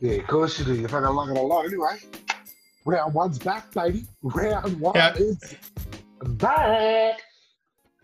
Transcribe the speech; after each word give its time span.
Yeah, 0.00 0.12
of 0.14 0.26
course 0.26 0.58
you 0.58 0.64
do. 0.64 0.74
You 0.74 0.88
fucking 0.88 1.14
lug 1.14 1.30
it 1.30 1.36
along. 1.36 1.66
Anyway, 1.66 1.96
round 2.86 3.14
one's 3.14 3.38
back, 3.38 3.72
baby. 3.72 4.06
Round 4.22 4.80
one 4.80 4.94
Yeah. 4.94 5.14
is 5.14 5.56
back. 6.24 7.20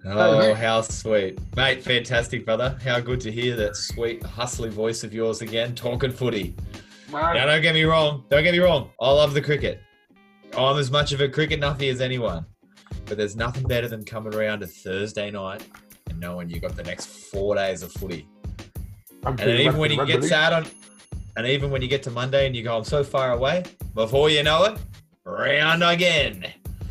Oh, 0.04 0.10
oh 0.34 0.38
mate. 0.38 0.56
how 0.56 0.82
sweet. 0.82 1.38
Mate, 1.56 1.82
fantastic, 1.82 2.44
brother. 2.44 2.78
How 2.84 3.00
good 3.00 3.20
to 3.22 3.32
hear 3.32 3.56
that 3.56 3.76
sweet, 3.76 4.22
hustly 4.22 4.68
voice 4.68 5.02
of 5.04 5.12
yours 5.12 5.42
again, 5.42 5.74
talking 5.74 6.12
footy. 6.12 6.54
Man, 7.10 7.34
Now, 7.34 7.46
don't 7.46 7.62
get 7.62 7.74
me 7.74 7.84
wrong. 7.84 8.24
Don't 8.28 8.42
get 8.44 8.52
me 8.52 8.58
wrong. 8.60 8.90
I 9.00 9.10
love 9.10 9.32
the 9.34 9.40
cricket. 9.42 9.80
I'm 10.56 10.78
as 10.78 10.90
much 10.90 11.12
of 11.12 11.20
a 11.20 11.28
cricket 11.28 11.60
nuffy 11.60 11.90
as 11.90 12.00
anyone. 12.00 12.44
But 13.06 13.16
there's 13.16 13.36
nothing 13.36 13.64
better 13.64 13.88
than 13.88 14.04
coming 14.04 14.34
around 14.34 14.62
a 14.62 14.66
Thursday 14.66 15.30
night 15.30 15.64
and 16.08 16.20
knowing 16.20 16.50
you 16.50 16.60
got 16.60 16.76
the 16.76 16.82
next 16.82 17.06
four 17.06 17.54
days 17.54 17.82
of 17.82 17.92
footy. 17.92 18.28
I'm 19.24 19.36
And 19.38 19.50
even 19.60 19.76
when 19.76 19.90
you 19.90 20.04
get 20.06 20.22
sad 20.24 20.52
on, 20.52 20.66
and 21.36 21.46
even 21.46 21.70
when 21.70 21.82
you 21.82 21.88
get 21.88 22.02
to 22.04 22.10
Monday 22.10 22.46
and 22.46 22.54
you 22.56 22.62
go, 22.62 22.76
I'm 22.76 22.84
so 22.84 23.04
far 23.04 23.32
away, 23.32 23.64
before 23.94 24.30
you 24.30 24.42
know 24.42 24.64
it, 24.64 24.78
round 25.24 25.82
again. 25.82 26.46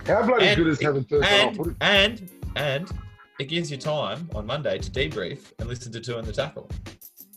How 0.06 0.26
bloody 0.26 0.48
and- 0.48 0.58
good 0.58 0.68
is 0.68 0.82
having 0.82 1.04
Thursday 1.04 1.42
off? 1.44 1.50
And 1.50 1.58
What- 1.58 1.76
and 1.82 2.30
and 2.56 2.92
it 3.40 3.46
gives 3.46 3.70
you 3.70 3.78
time 3.78 4.30
on 4.34 4.46
Monday 4.46 4.78
to 4.78 4.90
debrief 4.92 5.40
and 5.60 5.68
listen 5.68 5.92
to 5.92 6.00
two 6.00 6.18
in 6.18 6.26
the 6.26 6.32
tackle. 6.32 6.70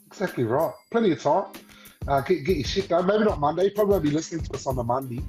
Exactly 0.07 0.45
right. 0.45 0.73
Plenty 0.91 1.13
of 1.13 1.21
time. 1.23 1.45
Uh, 2.07 2.21
get, 2.21 2.45
get 2.45 2.57
your 2.57 2.65
shit 2.67 2.89
done. 2.89 3.07
Maybe 3.07 3.25
not 3.25 3.41
Monday. 3.41 3.69
Probably 3.71 3.93
won't 3.93 4.05
be 4.05 4.11
listening 4.11 4.45
to 4.45 4.55
us 4.55 4.67
on 4.67 4.77
the 4.77 4.85
Monday. 4.85 5.21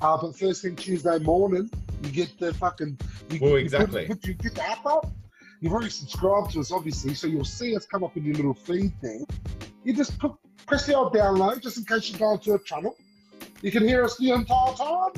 Uh, 0.00 0.16
but 0.20 0.36
first 0.38 0.62
thing 0.62 0.74
Tuesday 0.76 1.18
morning, 1.18 1.70
you 2.02 2.10
get 2.10 2.38
the 2.38 2.52
fucking. 2.54 2.98
You, 3.30 3.38
Well, 3.40 3.50
you 3.52 3.56
exactly. 3.58 4.06
put- 4.06 4.20
put- 4.22 4.28
you 4.28 4.34
get 4.34 4.54
the 4.54 4.68
app 4.68 4.84
up. 4.86 5.12
You've 5.60 5.72
already 5.72 5.90
subscribed 5.90 6.52
to 6.52 6.60
us, 6.60 6.70
obviously, 6.72 7.14
so 7.14 7.26
you'll 7.26 7.44
see 7.44 7.74
us 7.76 7.86
come 7.86 8.04
up 8.04 8.16
in 8.16 8.24
your 8.24 8.34
little 8.34 8.54
feed 8.54 8.92
there. 9.00 9.20
You 9.84 9.94
just 9.94 10.18
put, 10.18 10.32
press 10.66 10.86
the 10.86 10.94
old 10.94 11.14
download 11.14 11.62
just 11.62 11.78
in 11.78 11.84
case 11.84 12.10
you 12.10 12.18
go 12.18 12.32
into 12.32 12.54
a 12.54 12.58
channel. 12.58 12.96
You 13.62 13.70
can 13.70 13.86
hear 13.86 14.04
us 14.04 14.16
the 14.16 14.30
entire 14.32 14.74
time. 14.74 15.12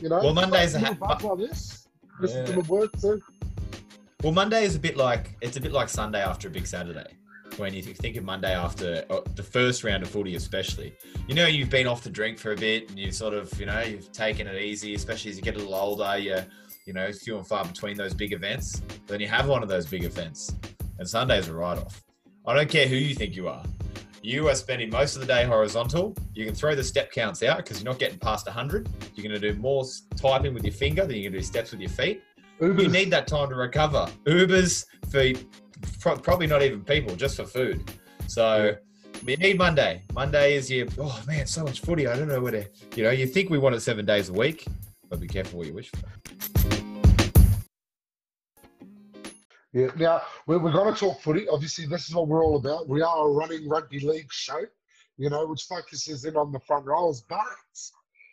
You 0.00 0.08
know. 0.08 0.20
Well, 0.20 0.34
Monday's 0.34 0.74
a 0.74 0.80
ha- 0.80 0.96
like 1.00 1.38
this. 1.38 1.88
Listen 2.20 2.44
to 2.46 2.52
the 2.52 2.90
too. 3.00 3.22
Well, 4.22 4.32
Monday 4.32 4.64
is 4.64 4.74
a 4.74 4.78
bit 4.78 4.96
like 4.96 5.36
it's 5.40 5.56
a 5.56 5.60
bit 5.60 5.72
like 5.72 5.88
Sunday 5.88 6.22
after 6.22 6.48
a 6.48 6.50
big 6.50 6.66
Saturday. 6.66 7.06
When 7.58 7.72
you 7.72 7.82
think 7.82 8.16
of 8.16 8.24
Monday 8.24 8.54
after 8.54 9.04
uh, 9.08 9.20
the 9.34 9.42
first 9.42 9.84
round 9.84 10.02
of 10.02 10.10
footy, 10.10 10.34
especially, 10.34 10.94
you 11.26 11.34
know 11.34 11.46
you've 11.46 11.70
been 11.70 11.86
off 11.86 12.02
the 12.02 12.10
drink 12.10 12.38
for 12.38 12.52
a 12.52 12.56
bit, 12.56 12.90
and 12.90 12.98
you 12.98 13.12
sort 13.12 13.32
of, 13.34 13.58
you 13.58 13.66
know, 13.66 13.80
you've 13.80 14.12
taken 14.12 14.46
it 14.46 14.60
easy. 14.60 14.94
Especially 14.94 15.30
as 15.30 15.36
you 15.36 15.42
get 15.42 15.54
a 15.54 15.58
little 15.58 15.74
older, 15.74 16.18
you, 16.18 16.38
you 16.86 16.92
know, 16.92 17.10
few 17.12 17.38
and 17.38 17.46
far 17.46 17.64
between 17.64 17.96
those 17.96 18.12
big 18.12 18.32
events. 18.32 18.82
Then 19.06 19.20
you 19.20 19.28
have 19.28 19.48
one 19.48 19.62
of 19.62 19.68
those 19.68 19.86
big 19.86 20.04
events, 20.04 20.54
and 20.98 21.08
Sunday's 21.08 21.48
a 21.48 21.54
write-off. 21.54 22.02
I 22.46 22.54
don't 22.54 22.68
care 22.68 22.86
who 22.86 22.96
you 22.96 23.14
think 23.14 23.36
you 23.36 23.48
are. 23.48 23.64
You 24.26 24.48
are 24.48 24.54
spending 24.56 24.90
most 24.90 25.14
of 25.14 25.20
the 25.20 25.26
day 25.26 25.44
horizontal. 25.44 26.14
You 26.34 26.44
can 26.46 26.54
throw 26.54 26.74
the 26.74 26.82
step 26.82 27.12
counts 27.12 27.42
out 27.44 27.58
because 27.58 27.80
you're 27.80 27.90
not 27.92 28.00
getting 28.00 28.18
past 28.18 28.46
100. 28.46 28.88
You're 29.14 29.28
going 29.28 29.40
to 29.40 29.52
do 29.52 29.58
more 29.58 29.84
typing 30.16 30.52
with 30.52 30.64
your 30.64 30.72
finger 30.72 31.06
than 31.06 31.16
you're 31.16 31.30
going 31.30 31.34
to 31.34 31.38
do 31.38 31.44
steps 31.44 31.70
with 31.70 31.80
your 31.80 31.90
feet 31.90 32.22
you 32.60 32.88
need 32.88 33.10
that 33.10 33.26
time 33.26 33.48
to 33.48 33.54
recover. 33.54 34.08
Ubers 34.24 34.86
for 35.10 35.32
pro- 36.00 36.16
probably 36.16 36.46
not 36.46 36.62
even 36.62 36.82
people, 36.82 37.14
just 37.16 37.36
for 37.36 37.44
food. 37.44 37.90
So 38.26 38.74
you 39.24 39.36
need 39.36 39.58
Monday. 39.58 40.02
Monday 40.14 40.56
is 40.56 40.70
your 40.70 40.86
oh 40.98 41.22
man, 41.26 41.46
so 41.46 41.64
much 41.64 41.80
footy. 41.80 42.06
I 42.06 42.16
don't 42.16 42.28
know 42.28 42.40
where 42.40 42.52
to. 42.52 42.66
You 42.94 43.04
know, 43.04 43.10
you 43.10 43.26
think 43.26 43.50
we 43.50 43.58
want 43.58 43.74
it 43.74 43.80
seven 43.80 44.04
days 44.04 44.28
a 44.28 44.32
week, 44.32 44.66
but 45.08 45.20
be 45.20 45.26
careful 45.26 45.58
what 45.58 45.66
you 45.66 45.74
wish 45.74 45.90
for. 45.90 46.75
Yeah, 49.76 49.90
now 49.96 50.22
we're, 50.46 50.58
we're 50.58 50.72
going 50.72 50.92
to 50.94 50.98
talk 50.98 51.20
footy. 51.20 51.46
Obviously, 51.50 51.84
this 51.84 52.08
is 52.08 52.14
what 52.14 52.28
we're 52.28 52.42
all 52.42 52.56
about. 52.56 52.88
We 52.88 53.02
are 53.02 53.28
a 53.28 53.30
running 53.30 53.68
rugby 53.68 54.00
league 54.00 54.32
show, 54.32 54.60
you 55.18 55.28
know, 55.28 55.44
which 55.44 55.64
focuses 55.64 56.24
in 56.24 56.34
on 56.34 56.50
the 56.50 56.60
front 56.60 56.86
rows. 56.86 57.20
But 57.28 57.44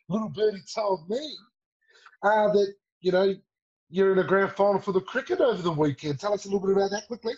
little 0.07 0.29
birdie 0.29 0.63
told 0.73 1.09
me 1.09 1.35
uh, 2.23 2.53
that, 2.53 2.73
you 3.01 3.11
know, 3.11 3.35
you're 3.89 4.13
in 4.13 4.19
a 4.19 4.23
grand 4.23 4.51
final 4.53 4.79
for 4.79 4.93
the 4.93 5.01
cricket 5.01 5.41
over 5.41 5.61
the 5.61 5.69
weekend. 5.71 6.17
Tell 6.17 6.33
us 6.33 6.45
a 6.45 6.47
little 6.47 6.65
bit 6.65 6.77
about 6.77 6.91
that 6.91 7.07
quickly. 7.07 7.33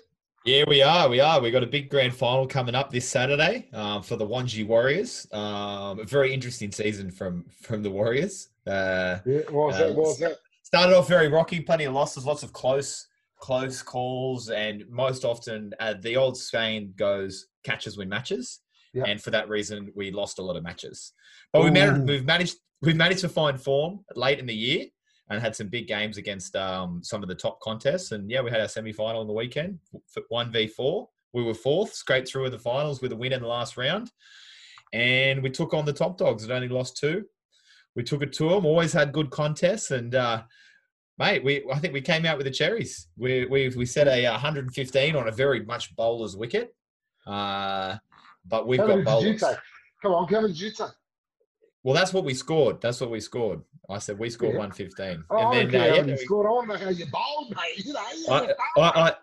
Yeah, 0.46 0.66
we 0.68 0.84
are. 0.84 1.10
We 1.10 1.20
are. 1.20 1.42
We 1.42 1.50
got 1.50 1.64
a 1.64 1.68
big 1.68 1.90
grand 1.90 2.14
final 2.14 2.46
coming 2.46 2.76
up 2.76 2.92
this 2.92 3.10
Saturday 3.10 3.68
um, 3.74 4.04
for 4.04 4.18
the 4.18 4.28
Wanji 4.28 4.68
Warriors. 4.68 5.26
Um, 5.34 6.00
a 6.00 6.04
very 6.06 6.32
interesting 6.32 6.72
season 6.72 7.10
from 7.10 7.46
from 7.60 7.82
the 7.82 7.90
Warriors. 7.90 8.50
Uh, 8.68 9.18
Yeah, 9.26 9.40
what 9.50 9.68
was 9.70 9.76
Uh, 9.78 9.80
that? 9.80 9.96
What 9.96 10.06
was 10.06 10.20
that? 10.20 10.38
started 10.62 10.96
off 10.96 11.08
very 11.08 11.28
rocky, 11.30 11.60
plenty 11.60 11.86
of 11.86 11.94
losses, 11.94 12.26
lots 12.28 12.44
of 12.44 12.54
close, 12.54 13.08
close 13.40 13.82
calls, 13.82 14.50
and 14.50 14.84
most 14.90 15.26
often 15.26 15.74
uh, 15.80 15.96
the 16.02 16.16
old 16.18 16.38
saying 16.38 16.94
goes, 16.98 17.48
"Catches 17.64 17.98
win 17.98 18.10
matches," 18.10 18.62
and 19.06 19.22
for 19.22 19.32
that 19.32 19.50
reason, 19.50 19.92
we 19.96 20.12
lost 20.12 20.40
a 20.40 20.42
lot 20.42 20.56
of 20.56 20.64
matches. 20.64 21.14
But 21.52 21.64
we 21.64 21.72
managed, 21.72 22.08
we've 22.08 22.26
managed, 22.26 22.58
we've 22.82 22.96
managed 22.96 23.22
to 23.22 23.30
find 23.30 23.62
form 23.62 24.00
late 24.16 24.40
in 24.40 24.46
the 24.46 24.56
year 24.56 24.86
and 25.30 25.42
had 25.42 25.56
some 25.56 25.68
big 25.68 25.88
games 25.88 26.18
against 26.18 26.56
um, 26.56 27.02
some 27.04 27.24
of 27.24 27.30
the 27.30 27.36
top 27.36 27.60
contests. 27.60 28.12
And 28.12 28.30
yeah, 28.30 28.42
we 28.42 28.52
had 28.52 28.62
our 28.62 28.68
semi 28.68 28.94
final 28.94 29.22
on 29.22 29.28
the 29.28 29.34
weekend, 29.34 29.80
one 30.30 30.52
v 30.52 30.68
four. 30.68 31.10
We 31.34 31.44
were 31.44 31.54
fourth, 31.54 31.94
scraped 31.94 32.30
through 32.30 32.46
in 32.46 32.52
the 32.52 32.60
finals 32.60 33.02
with 33.02 33.12
a 33.12 33.16
win 33.16 33.34
in 33.34 33.42
the 33.42 33.48
last 33.48 33.76
round, 33.76 34.10
and 34.94 35.44
we 35.44 35.50
took 35.50 35.74
on 35.74 35.86
the 35.86 35.94
top 35.94 36.18
dogs 36.18 36.44
and 36.44 36.52
only 36.52 36.70
lost 36.70 36.98
two. 36.98 37.26
We 37.96 38.04
took 38.04 38.22
it 38.22 38.34
to 38.34 38.50
them. 38.50 38.66
Always 38.66 38.94
had 38.94 39.12
good 39.12 39.30
contests, 39.30 39.92
and 39.92 40.16
uh, 40.16 40.44
mate, 41.18 41.44
we 41.44 41.64
I 41.72 41.80
think 41.80 41.94
we 41.94 42.02
came 42.02 42.26
out 42.26 42.38
with 42.38 42.46
the 42.46 42.52
cherries. 42.52 43.08
We 43.18 43.46
we 43.46 43.70
we 43.70 43.86
set 43.86 44.08
a 44.08 44.30
115 44.32 45.16
on 45.16 45.28
a 45.28 45.32
very 45.32 45.64
much 45.64 45.96
bowler's 45.96 46.36
wicket, 46.36 46.76
uh, 47.28 47.98
but 48.46 48.68
we've 48.68 48.80
How 48.80 48.88
got 48.88 49.04
bowlers. 49.06 49.44
Come 50.02 50.12
on, 50.14 50.28
how 50.28 50.42
many 50.42 50.54
did 50.54 50.62
you 50.62 50.72
take? 50.72 50.88
Well, 51.84 51.94
that's 51.94 52.14
what 52.14 52.26
we 52.26 52.34
scored. 52.34 52.82
That's 52.82 53.00
what 53.00 53.12
we 53.12 53.20
scored. 53.20 53.62
I 53.90 54.00
said 54.00 54.18
we 54.18 54.30
scored 54.32 54.54
Yeah. 54.54 54.60
115, 54.60 55.24
Oh, 55.30 55.38
I 55.38 55.56
and 55.58 55.72
then 55.72 55.82
uh, 55.82 55.96
yeah, 55.96 56.02
we- 56.02 56.18
scored. 56.18 56.48
I 56.48 56.50
want 56.50 56.72
to 56.72 56.78
know 56.78 56.84
how 56.84 56.90
you 56.90 57.06
bowled, 57.12 57.56
mate. 57.56 57.86
You 57.86 57.94
know, 57.94 58.02
you 58.16 58.26
I, 58.28 58.82
I, 58.82 59.14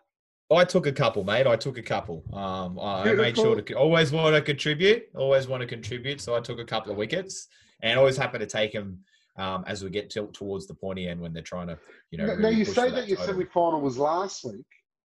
I, 0.50 0.56
I 0.60 0.64
took 0.64 0.86
a 0.86 0.92
couple, 0.92 1.24
mate. 1.24 1.46
I 1.48 1.56
took 1.56 1.76
a 1.78 1.82
couple. 1.82 2.22
Um, 2.32 2.78
I 2.78 3.02
I 3.10 3.14
made 3.14 3.36
sure 3.36 3.60
to 3.60 3.74
always 3.74 4.12
want 4.12 4.34
to 4.36 4.40
contribute. 4.42 5.08
Always 5.16 5.48
want 5.48 5.62
to 5.62 5.66
contribute. 5.66 6.20
So 6.20 6.36
I 6.36 6.40
took 6.40 6.60
a 6.60 6.64
couple 6.64 6.92
of 6.92 6.98
wickets, 6.98 7.48
and 7.82 7.98
always 7.98 8.16
happy 8.16 8.38
to 8.38 8.46
take 8.46 8.72
them 8.72 9.00
um, 9.36 9.64
as 9.66 9.82
we 9.82 9.90
get 9.90 10.10
to, 10.10 10.26
towards 10.28 10.66
the 10.66 10.74
pointy 10.74 11.08
end 11.08 11.20
when 11.20 11.32
they're 11.32 11.42
trying 11.42 11.68
to, 11.68 11.78
you 12.10 12.18
know. 12.18 12.26
now, 12.26 12.34
really 12.34 12.56
you 12.56 12.64
push 12.66 12.74
say 12.74 12.88
for 12.90 12.96
that 12.96 13.08
your 13.08 13.18
semi 13.18 13.44
final 13.46 13.80
was 13.80 13.98
last 13.98 14.44
week. 14.44 14.66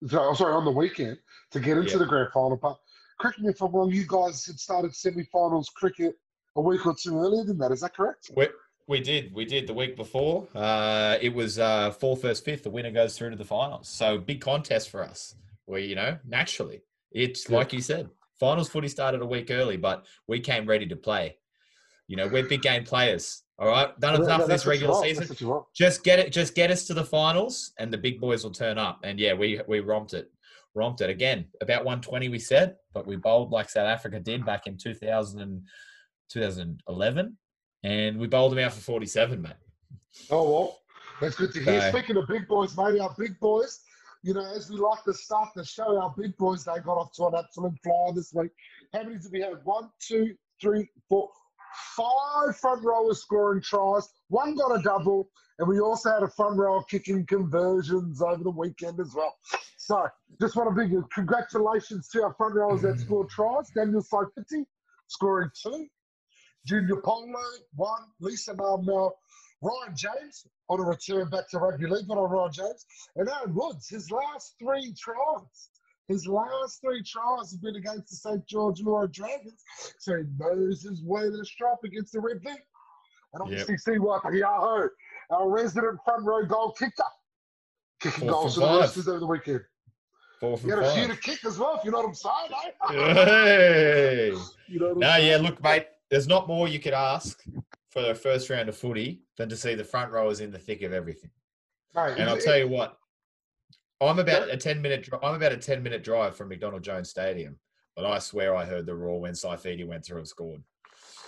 So, 0.07 0.33
sorry, 0.33 0.53
on 0.53 0.65
the 0.65 0.71
weekend 0.71 1.17
to 1.51 1.59
get 1.59 1.77
into 1.77 1.91
Yeah. 1.91 1.97
the 1.99 2.05
grand 2.05 2.29
final. 2.33 2.57
But 2.57 2.77
correct 3.19 3.39
me 3.39 3.49
if 3.49 3.61
I'm 3.61 3.71
wrong, 3.71 3.91
you 3.91 4.05
guys 4.07 4.45
had 4.45 4.59
started 4.59 4.95
semi 4.95 5.23
finals 5.31 5.69
cricket 5.69 6.15
a 6.55 6.61
week 6.61 6.85
or 6.85 6.95
two 6.95 7.19
earlier 7.19 7.43
than 7.43 7.57
that. 7.59 7.71
Is 7.71 7.81
that 7.81 7.95
correct? 7.95 8.31
We, 8.35 8.47
we 8.87 8.99
did. 8.99 9.33
We 9.33 9.45
did 9.45 9.67
the 9.67 9.73
week 9.73 9.95
before. 9.95 10.47
Uh, 10.53 11.17
it 11.21 11.33
was 11.33 11.59
uh, 11.59 11.91
fourth 11.91 12.21
versus 12.21 12.43
fifth. 12.43 12.63
The 12.63 12.69
winner 12.69 12.91
goes 12.91 13.17
through 13.17 13.31
to 13.31 13.35
the 13.35 13.45
finals. 13.45 13.87
So 13.87 14.17
big 14.17 14.41
contest 14.41 14.89
for 14.89 15.03
us. 15.03 15.35
Where 15.65 15.79
you 15.79 15.95
know 15.95 16.19
naturally, 16.23 16.83
it's 17.11 17.49
like 17.49 17.73
you 17.73 17.81
said, 17.81 18.09
finals 18.39 18.69
footy 18.69 18.87
started 18.87 19.21
a 19.21 19.25
week 19.25 19.49
early, 19.49 19.77
but 19.77 20.05
we 20.27 20.39
came 20.39 20.67
ready 20.67 20.85
to 20.87 20.95
play. 20.95 21.37
You 22.07 22.17
know, 22.17 22.27
we're 22.27 22.43
big 22.43 22.61
game 22.61 22.83
players. 22.83 23.41
All 23.57 23.67
right, 23.69 23.97
done 24.01 24.15
enough 24.21 24.41
of 24.41 24.47
this 24.49 24.65
regular 24.65 24.93
season. 25.01 25.19
That's 25.21 25.29
what 25.29 25.41
you 25.41 25.47
want. 25.47 25.65
Just 25.73 26.03
get 26.03 26.19
it. 26.19 26.31
Just 26.33 26.55
get 26.55 26.71
us 26.71 26.85
to 26.87 26.93
the 26.93 27.05
finals, 27.05 27.71
and 27.79 27.91
the 27.91 27.97
big 27.97 28.19
boys 28.19 28.43
will 28.43 28.51
turn 28.51 28.77
up. 28.77 28.99
And 29.03 29.17
yeah, 29.19 29.33
we 29.33 29.61
we 29.67 29.79
romped 29.79 30.13
it, 30.13 30.29
romped 30.73 30.99
it 31.01 31.09
again. 31.09 31.45
About 31.61 31.85
120, 31.85 32.27
we 32.29 32.37
said, 32.39 32.75
but 32.93 33.07
we 33.07 33.15
bowled 33.15 33.51
like 33.51 33.69
South 33.69 33.87
Africa 33.87 34.19
did 34.19 34.45
back 34.45 34.67
in 34.67 34.77
2000 34.77 35.39
and 35.39 35.61
2011, 36.29 37.37
and 37.83 38.17
we 38.17 38.27
bowled 38.27 38.51
them 38.51 38.59
out 38.59 38.73
for 38.73 38.81
47, 38.81 39.41
mate. 39.41 39.53
Oh 40.29 40.51
well, 40.51 40.79
that's 41.21 41.35
good 41.35 41.53
to 41.53 41.63
hear. 41.63 41.81
So- 41.81 41.89
Speaking 41.91 42.17
of 42.17 42.27
big 42.27 42.47
boys, 42.47 42.75
mate, 42.77 42.99
our 42.99 43.13
big 43.17 43.39
boys. 43.39 43.79
You 44.23 44.33
know, 44.33 44.45
as 44.55 44.71
we 44.71 44.77
like 44.77 45.03
to 45.03 45.13
start 45.13 45.49
the 45.55 45.63
show, 45.63 46.01
our 46.01 46.11
big 46.17 46.35
boys 46.37 46.65
they 46.65 46.73
got 46.83 46.97
off 46.97 47.11
to 47.13 47.25
an 47.27 47.35
absolute 47.37 47.73
flyer 47.83 48.11
this 48.13 48.33
week. 48.33 48.49
How 48.91 49.03
many 49.03 49.19
did 49.19 49.31
we 49.31 49.39
have? 49.41 49.59
One, 49.65 49.91
two, 49.99 50.33
three, 50.59 50.89
four, 51.07 51.29
five 51.95 52.57
front 52.57 52.83
rowers 52.83 53.21
scoring 53.21 53.61
tries. 53.61 54.09
One 54.29 54.55
got 54.55 54.79
a 54.79 54.81
double, 54.81 55.29
and 55.59 55.67
we 55.67 55.79
also 55.79 56.11
had 56.11 56.23
a 56.23 56.27
front 56.27 56.57
rower 56.57 56.83
kicking 56.83 57.25
conversions 57.25 58.21
over 58.21 58.43
the 58.43 58.49
weekend 58.49 58.99
as 58.99 59.13
well. 59.15 59.35
So, 59.77 60.07
just 60.41 60.55
want 60.55 60.75
to 60.75 60.75
big 60.75 60.93
congratulations 61.13 62.07
to 62.09 62.23
our 62.23 62.33
front 62.33 62.55
rowers 62.55 62.81
that 62.81 62.95
mm. 62.95 63.01
scored 63.01 63.29
tries. 63.29 63.69
Daniel 63.69 64.03
Saifiti 64.03 64.65
scoring 65.07 65.49
two. 65.61 65.87
Junior 66.65 66.97
Paulo, 66.97 67.27
one. 67.75 68.01
Lisa 68.19 68.55
Marmel, 68.55 69.15
Ryan 69.61 69.95
James 69.95 70.47
on 70.69 70.79
a 70.79 70.83
return 70.83 71.29
back 71.29 71.49
to 71.49 71.59
rugby 71.59 71.87
league, 71.87 72.07
but 72.07 72.17
on 72.17 72.29
Ryan 72.29 72.51
James. 72.51 72.85
And 73.15 73.29
Aaron 73.29 73.53
Woods, 73.53 73.87
his 73.87 74.09
last 74.09 74.55
three 74.59 74.93
tries. 74.93 75.69
His 76.07 76.27
last 76.27 76.81
three 76.81 77.01
tries 77.03 77.51
have 77.51 77.61
been 77.61 77.75
against 77.77 78.09
the 78.11 78.15
St. 78.15 78.45
George 78.47 78.79
Illawarra 78.81 79.11
Dragons. 79.11 79.63
So 79.99 80.17
he 80.17 80.23
knows 80.37 80.83
his 80.83 81.01
way 81.03 81.23
to 81.23 81.31
the 81.31 81.45
strap 81.45 81.77
against 81.83 82.13
the 82.13 82.19
Red 82.19 82.41
Big. 82.43 82.57
And 83.33 83.41
obviously, 83.41 83.77
see 83.77 83.97
what 83.97 84.21
Yahoo, 84.31 84.87
our 85.31 85.49
resident 85.49 85.99
front 86.05 86.23
row 86.25 86.45
goal 86.45 86.71
kicker, 86.77 86.93
kicking 87.99 88.21
Four 88.21 88.29
goals 88.29 88.55
for 88.55 88.61
the. 88.61 88.79
Roosters 88.81 89.07
over 89.07 89.19
the 89.19 89.25
weekend. 89.25 89.61
Four 90.39 90.59
You 90.63 90.69
had 90.75 90.79
a 90.79 90.93
few 90.95 91.07
to 91.07 91.17
kick 91.17 91.43
as 91.43 91.57
well, 91.57 91.75
if 91.77 91.83
you 91.83 91.91
know 91.91 91.97
what 91.99 92.07
I'm 92.07 92.13
saying, 92.13 92.51
eh? 92.65 92.71
Hey. 92.93 94.33
You 94.67 94.79
know 94.79 94.85
what 94.87 94.91
I'm 94.93 94.99
No, 94.99 95.07
saying? 95.07 95.27
yeah, 95.27 95.37
look, 95.37 95.63
mate, 95.63 95.87
there's 96.11 96.27
not 96.27 96.47
more 96.47 96.67
you 96.67 96.79
could 96.79 96.93
ask 96.93 97.43
for 97.89 98.01
the 98.03 98.13
first 98.13 98.49
round 98.49 98.69
of 98.69 98.77
footy 98.77 99.21
than 99.37 99.49
to 99.49 99.55
see 99.57 99.73
the 99.75 99.83
front 99.83 100.11
rowers 100.11 100.39
in 100.39 100.51
the 100.51 100.59
thick 100.59 100.81
of 100.83 100.93
everything. 100.93 101.31
Mate, 101.95 102.15
And 102.17 102.29
I'll 102.29 102.35
it- 102.37 102.43
tell 102.43 102.57
you 102.57 102.67
what, 102.67 102.97
I'm 104.01 104.19
about 104.19 104.49
a 104.49 104.57
ten 104.57 104.81
minute. 104.81 105.07
I'm 105.23 105.35
about 105.35 105.51
a 105.53 105.57
ten 105.57 105.81
minute 105.81 106.03
drive 106.03 106.35
from 106.35 106.49
McDonald 106.49 106.83
Jones 106.83 107.09
Stadium, 107.09 107.57
but 107.95 108.05
I 108.05 108.19
swear 108.19 108.55
I 108.55 108.65
heard 108.65 108.85
the 108.85 108.95
roar 108.95 109.21
when 109.21 109.33
Saifiti 109.33 109.87
went 109.87 110.05
through 110.05 110.17
and 110.19 110.27
scored. 110.27 110.61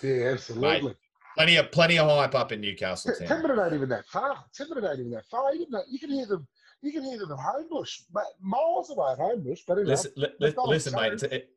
Yeah, 0.04 0.32
absolutely. 0.34 0.96
Plenty 1.36 1.56
of 1.58 1.72
plenty 1.72 2.00
of 2.00 2.10
hype 2.10 2.36
up 2.36 2.52
in 2.52 2.60
Newcastle 2.62 3.14
Ten 3.18 3.28
town. 3.28 3.42
minute 3.44 3.64
ain't 3.64 3.74
even 3.74 3.90
that 3.90 4.06
far. 4.08 4.44
Ten 4.54 4.68
minute 4.70 4.86
ain't 4.90 5.00
even 5.00 5.12
that 5.12 5.26
far. 5.28 5.54
You 5.56 5.68
can, 5.68 5.82
you 5.90 6.00
can 6.00 6.10
hear 6.10 6.26
them. 6.26 6.48
You 6.82 6.92
can 6.92 7.04
hear 7.04 7.18
them 7.18 7.32
at 7.32 7.38
Homebush, 7.40 8.04
but 8.14 8.26
miles 8.40 8.92
away 8.92 9.12
at 9.14 9.18
Homebush. 9.20 9.62
But 9.68 9.78
Listen, 9.80 10.12
li- 10.16 10.28
li- 10.40 10.54
listen, 10.66 10.94
mate. 10.94 11.14
It's 11.14 11.22
Jones. 11.24 11.34
a, 11.34 11.36
it, 11.38 11.50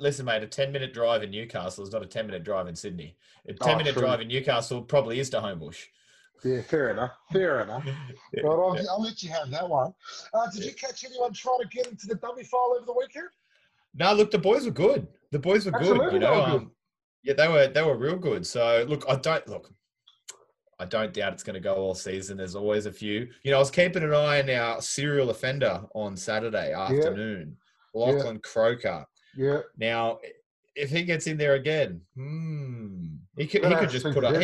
listen, 0.00 0.26
mate. 0.26 0.42
A 0.42 0.46
ten 0.46 0.72
minute 0.72 0.92
drive 0.92 1.22
in 1.22 1.30
Newcastle 1.30 1.84
is 1.84 1.92
not 1.92 2.02
a 2.02 2.06
ten 2.06 2.26
minute 2.26 2.44
drive 2.44 2.66
in 2.66 2.74
Sydney. 2.74 3.16
A 3.48 3.52
Oh, 3.52 3.64
ten 3.66 3.78
minute 3.78 3.92
true. 3.92 4.02
drive 4.02 4.20
in 4.20 4.28
Newcastle 4.28 4.82
probably 4.82 5.20
is 5.20 5.30
to 5.30 5.38
Homebush. 5.38 5.84
Yeah, 6.44 6.62
fair 6.62 6.90
enough. 6.90 7.12
Fair 7.32 7.60
enough. 7.60 7.84
Yeah, 8.32 8.42
But 8.42 8.50
I'll, 8.52 8.76
yeah. 8.76 8.82
I'll 8.90 9.02
let 9.02 9.22
you 9.22 9.30
have 9.30 9.50
that 9.50 9.68
one. 9.68 9.92
Uh, 10.34 10.50
did 10.50 10.64
you 10.64 10.72
catch 10.74 11.04
anyone 11.04 11.32
trying 11.32 11.60
to 11.60 11.68
get 11.68 11.86
into 11.86 12.06
the 12.06 12.16
dummy 12.16 12.44
file 12.44 12.74
over 12.76 12.84
the 12.86 12.92
weekend? 12.92 13.28
No, 13.94 14.12
look, 14.12 14.30
the 14.30 14.38
boys 14.38 14.64
were 14.66 14.70
good. 14.72 15.06
The 15.32 15.38
boys 15.38 15.64
were 15.64 15.72
good. 15.72 15.80
Absolutely, 15.82 16.14
You 16.14 16.20
know, 16.20 16.34
good. 16.44 16.54
um, 16.54 16.70
yeah, 17.22 17.34
they 17.34 17.48
were 17.48 17.66
they 17.68 17.82
were 17.82 17.96
real 17.96 18.16
good. 18.16 18.46
So 18.46 18.84
look, 18.88 19.04
I 19.08 19.16
don't 19.16 19.46
look. 19.48 19.72
I 20.78 20.84
don't 20.84 21.14
doubt 21.14 21.32
it's 21.32 21.42
going 21.42 21.54
to 21.54 21.60
go 21.60 21.74
all 21.76 21.94
season. 21.94 22.36
There's 22.36 22.54
always 22.54 22.84
a 22.84 22.92
few. 22.92 23.28
You 23.42 23.50
know, 23.50 23.56
I 23.56 23.60
was 23.60 23.70
keeping 23.70 24.02
an 24.02 24.12
eye 24.12 24.42
on 24.42 24.50
our 24.50 24.82
serial 24.82 25.30
offender 25.30 25.82
on 25.94 26.16
Saturday 26.16 26.72
afternoon, 26.74 27.56
Lachlan 27.94 28.40
Croker. 28.40 29.06
Yeah. 29.34 29.60
Now, 29.78 30.18
if 30.74 30.90
he 30.90 31.02
gets 31.04 31.26
in 31.26 31.38
there 31.38 31.54
again, 31.54 32.02
hmm, 32.14 33.06
he 33.38 33.46
could, 33.46 33.64
he 33.64 33.74
could 33.74 33.88
just 33.88 34.04
put 34.04 34.24
up. 34.24 34.34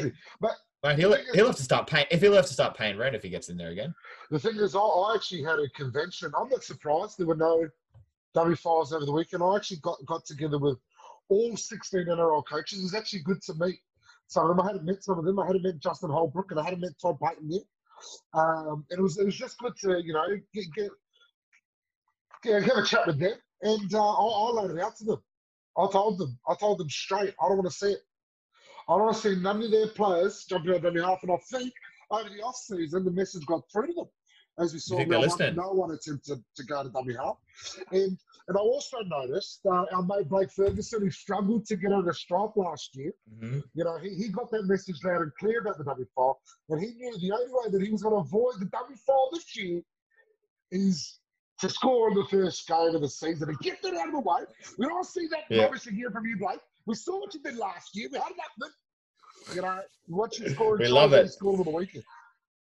But 0.41 0.53
He'll 0.83 1.17
he'll 1.33 1.47
have 1.47 1.57
to 1.57 1.63
start 1.63 1.87
paying. 1.87 2.07
If 2.11 2.21
he'll 2.21 2.35
have 2.35 2.47
to 2.47 2.53
start 2.53 2.77
paying 2.77 2.99
rent 2.99 3.15
if 3.15 3.23
he 3.23 3.29
gets 3.29 3.49
in 3.49 3.57
there 3.57 3.71
again. 3.71 3.95
the 4.31 4.39
thing 4.39 4.57
is, 4.57 4.75
I, 4.75 4.81
I 4.81 5.15
actually 5.15 5.45
had 5.45 5.61
a 5.61 5.69
convention. 5.71 6.33
I'm 6.37 6.49
not 6.49 6.65
surprised 6.65 7.19
there 7.19 7.27
were 7.27 7.37
no 7.37 7.69
dummy 8.35 8.57
files 8.57 8.93
over 8.93 9.05
the 9.05 9.13
weekend. 9.13 9.45
I 9.45 9.57
actually 9.57 9.79
got, 9.79 10.05
got 10.07 10.25
together 10.25 10.59
with 10.59 10.79
all 11.29 11.57
16 11.57 12.07
NRL 12.07 12.43
coaches. 12.49 12.81
It 12.81 12.83
was 12.83 12.95
actually 12.95 13.21
good 13.21 13.41
to 13.43 13.55
meet 13.61 13.79
some 14.27 14.51
of 14.51 14.57
them. 14.57 14.61
I 14.65 14.73
hadn't 14.73 14.85
met 14.85 15.05
some 15.05 15.19
of 15.19 15.25
them. 15.25 15.39
I 15.39 15.47
hadn't 15.47 15.63
met 15.63 15.79
Justin 15.79 16.11
Holbrook 16.11 16.51
and 16.51 16.59
I 16.59 16.65
hadn't 16.65 16.81
met 16.81 16.99
Todd 17.01 17.19
Payten 17.21 17.47
yet. 17.47 17.63
Um, 18.35 18.85
and 18.91 18.99
it 18.99 19.03
was 19.03 19.19
it 19.19 19.25
was 19.25 19.37
just 19.37 19.59
good 19.59 19.77
to 19.83 20.03
you 20.03 20.13
know 20.13 20.27
get 20.53 20.65
get, 20.75 20.91
get 22.43 22.63
have 22.65 22.79
a 22.79 22.85
chat 22.85 23.07
with 23.07 23.21
them. 23.21 23.35
And 23.63 23.95
uh, 23.95 24.13
I, 24.13 24.25
I 24.25 24.51
laid 24.51 24.77
it 24.77 24.83
out 24.83 24.97
to 24.97 25.05
them. 25.05 25.23
I 25.79 25.87
told 25.93 26.19
them. 26.19 26.37
I 26.49 26.57
told 26.57 26.79
them 26.79 26.91
straight. 26.91 27.35
I 27.41 27.49
don't 27.49 27.59
want 27.59 27.71
to 27.71 27.77
see 27.77 27.93
it. 27.93 28.01
I 28.93 28.97
don't 28.97 29.05
want 29.07 29.17
to 29.17 29.23
see 29.35 29.41
none 29.41 29.63
of 29.63 29.71
their 29.71 29.89
players 29.89 30.45
jumping 30.45 30.75
out 30.75 30.85
on 30.85 30.95
me 30.95 31.01
half. 31.01 31.23
And 31.23 31.33
I 31.33 31.37
think 31.51 31.73
over 32.11 32.29
the 32.29 32.43
off 32.43 32.57
season, 32.57 33.05
the 33.07 33.11
message 33.11 33.47
got 33.47 33.63
through 33.73 33.87
to 33.87 33.93
them. 33.95 34.09
As 34.59 34.75
we 34.75 34.81
saw, 34.81 34.97
no 35.07 35.21
one, 35.21 35.39
no 35.57 35.73
one 35.73 35.91
attempted 35.93 36.45
to 36.57 36.65
go 36.65 36.83
to 36.83 36.91
half. 37.17 37.37
And 37.91 38.19
and 38.49 38.57
I 38.57 38.61
also 38.61 38.99
noticed 39.07 39.61
uh, 39.65 39.87
our 39.95 40.03
mate 40.03 40.29
Blake 40.29 40.51
Ferguson, 40.51 41.01
who 41.01 41.11
struggled 41.11 41.65
to 41.67 41.77
get 41.77 41.91
on 41.93 42.07
a 42.07 42.13
stripe 42.13 42.55
last 42.57 42.95
year, 42.95 43.13
Mhm. 43.33 43.63
you 43.73 43.85
know, 43.85 43.97
he, 43.99 44.11
he 44.15 44.29
got 44.29 44.51
that 44.51 44.65
message 44.65 45.03
loud 45.05 45.23
and 45.23 45.33
clear 45.37 45.61
about 45.61 45.79
the 45.79 45.85
dummy 45.85 46.05
file. 46.15 46.39
And 46.69 46.83
he 46.83 46.91
knew 46.95 47.17
the 47.19 47.33
only 47.33 47.47
way 47.51 47.71
that 47.71 47.81
he 47.81 47.91
was 47.91 48.03
going 48.03 48.15
to 48.15 48.21
avoid 48.21 48.59
the 48.59 48.67
dummy 48.67 48.97
file 49.07 49.31
this 49.33 49.57
year 49.57 49.81
is 50.71 51.19
to 51.61 51.69
score 51.71 52.09
in 52.11 52.15
the 52.15 52.25
first 52.27 52.67
game 52.67 52.95
of 52.95 53.01
the 53.01 53.09
season 53.09 53.49
and 53.49 53.59
get 53.61 53.81
that 53.83 53.95
out 53.95 54.09
of 54.09 54.13
the 54.15 54.21
way. 54.21 54.43
We 54.77 54.87
don't 54.87 55.07
see 55.07 55.29
that 55.29 55.45
Yeah. 55.49 55.63
rubbish 55.65 55.87
again 55.87 56.11
from 56.13 56.27
you, 56.27 56.37
Blake. 56.37 56.61
We 56.85 56.97
saw 56.97 57.21
what 57.21 57.33
you 57.33 57.41
did 57.41 57.57
last 57.57 57.95
year. 57.97 58.09
We 58.11 58.19
had 58.19 58.33
enough. 58.33 58.73
You 59.55 59.63
know, 59.63 59.81
what 60.07 60.39
you 60.39 60.49
score 60.51 60.77
We 60.77 60.89
love 60.89 61.13
it. 61.13 61.31
The 61.41 61.71
weekend. 61.71 62.05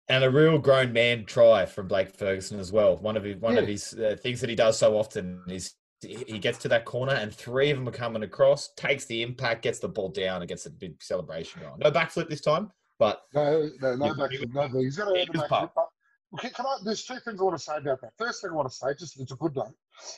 And 0.09 0.25
a 0.25 0.31
real 0.31 0.59
grown 0.59 0.93
man 0.93 1.27
try 1.27 1.67
from 1.67 1.87
Blake 1.89 2.17
Ferguson 2.17 2.59
as 2.59 2.73
well. 2.73 2.97
One 2.97 3.17
of 3.17 3.25
his 3.25 3.37
one 3.37 3.59
of 3.59 3.67
his 3.67 3.93
uh, 3.95 4.17
things 4.23 4.41
that 4.41 4.49
he 4.49 4.57
does 4.57 4.79
so 4.79 4.97
often 4.97 5.43
is 5.49 5.75
he 6.01 6.39
gets 6.39 6.59
to 6.59 6.69
that 6.69 6.85
corner 6.85 7.13
and 7.13 7.35
three 7.35 7.71
of 7.71 7.77
them 7.77 7.89
are 7.89 7.93
coming 7.93 8.23
across, 8.23 8.71
takes 8.77 9.05
the 9.05 9.21
impact, 9.23 9.63
gets 9.63 9.81
the 9.81 9.89
ball 9.89 10.09
down, 10.09 10.41
and 10.41 10.49
gets 10.49 10.65
a 10.65 10.71
big 10.71 11.03
celebration 11.03 11.61
going. 11.61 11.79
No 11.79 11.91
backflip 11.91 12.29
this 12.31 12.41
time, 12.41 12.71
but 12.99 13.23
No, 13.35 13.69
no, 13.83 13.97
no 13.97 14.07
Yeah, 14.07 14.13
back. 14.15 14.31
he 14.31 14.39
was- 14.39 14.49
No, 14.55 14.69
he's 14.81 14.97
got 14.97 15.07
to 15.07 15.15
he 15.15 15.21
earn 15.23 15.27
the 15.27 15.33
was 15.33 15.41
back. 15.43 15.51
pumped. 15.51 15.75
But 15.75 15.89
okay, 16.35 16.51
can 16.51 16.65
I? 16.67 16.77
There's 16.85 17.05
two 17.05 17.19
things 17.19 17.39
I 17.41 17.45
want 17.45 17.59
to 17.59 17.63
say 17.63 17.77
about 17.77 18.01
that. 18.01 18.13
First 18.17 18.41
thing 18.43 18.51
I 18.51 18.55
want 18.55 18.71
to 18.71 18.75
say, 18.75 18.87
just 18.99 19.21
it's 19.21 19.33
a 19.33 19.37
good 19.37 19.57
note. 19.57 19.75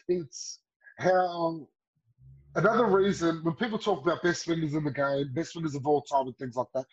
It's 0.06 0.60
how 0.98 1.66
another 2.54 2.86
reason 2.86 3.40
when 3.44 3.54
people 3.54 3.78
talk 3.78 4.02
about 4.02 4.22
best 4.22 4.46
winners 4.46 4.74
in 4.74 4.84
the 4.84 4.90
game, 4.90 5.32
best 5.34 5.54
winners 5.54 5.74
of 5.74 5.86
all 5.86 6.02
time, 6.02 6.26
and 6.26 6.36
things 6.38 6.56
like 6.56 6.66
that. 6.74 6.84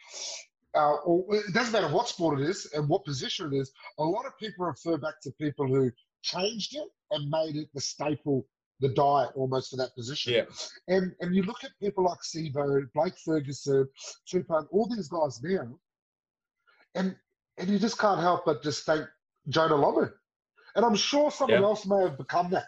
Uh, 0.76 0.96
or 1.06 1.36
it 1.36 1.54
doesn't 1.54 1.74
matter 1.74 1.88
what 1.94 2.08
sport 2.08 2.40
it 2.40 2.48
is 2.48 2.68
and 2.74 2.88
what 2.88 3.04
position 3.06 3.52
it 3.54 3.58
is. 3.58 3.72
A 4.00 4.04
lot 4.04 4.26
of 4.26 4.38
people 4.38 4.66
refer 4.66 4.98
back 4.98 5.16
to 5.24 5.32
people 5.42 5.68
who 5.68 5.92
changed 6.22 6.76
it 6.76 6.88
and 7.12 7.30
made 7.30 7.56
it 7.56 7.70
the 7.74 7.82
staple, 7.82 8.46
the 8.80 8.90
diet 8.90 9.32
almost 9.36 9.72
for 9.72 9.78
that 9.78 9.96
position. 9.96 10.34
yeah, 10.34 10.46
And 10.88 11.14
and 11.22 11.34
you 11.36 11.44
look 11.44 11.64
at 11.64 11.72
people 11.82 12.04
like 12.04 12.20
Sivo, 12.20 12.86
Blake 12.94 13.18
Ferguson, 13.26 13.88
Tupan, 14.32 14.68
all 14.72 14.88
these 14.94 15.08
guys 15.08 15.42
now, 15.42 15.80
and 16.96 17.16
and 17.58 17.70
you 17.70 17.80
just 17.80 17.98
can't 17.98 18.20
help 18.20 18.46
but 18.46 18.62
just 18.62 18.86
thank 18.86 19.08
Jonah 19.50 19.76
Lomu. 19.76 20.12
And 20.76 20.86
I'm 20.86 20.96
sure 20.96 21.32
someone 21.32 21.62
Yeah. 21.62 21.68
else 21.68 21.86
may 21.88 22.02
have 22.04 22.18
become 22.18 22.52
that. 22.52 22.68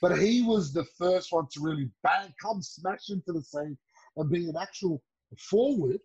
But 0.00 0.18
he 0.18 0.42
was 0.42 0.72
the 0.72 0.84
first 0.84 1.32
one 1.32 1.46
to 1.52 1.60
really 1.60 1.90
bang, 2.02 2.32
come 2.40 2.62
smash 2.62 3.10
into 3.10 3.32
the 3.32 3.42
scene 3.42 3.76
and 4.16 4.30
be 4.30 4.48
an 4.48 4.56
actual 4.60 5.02
forward 5.38 5.98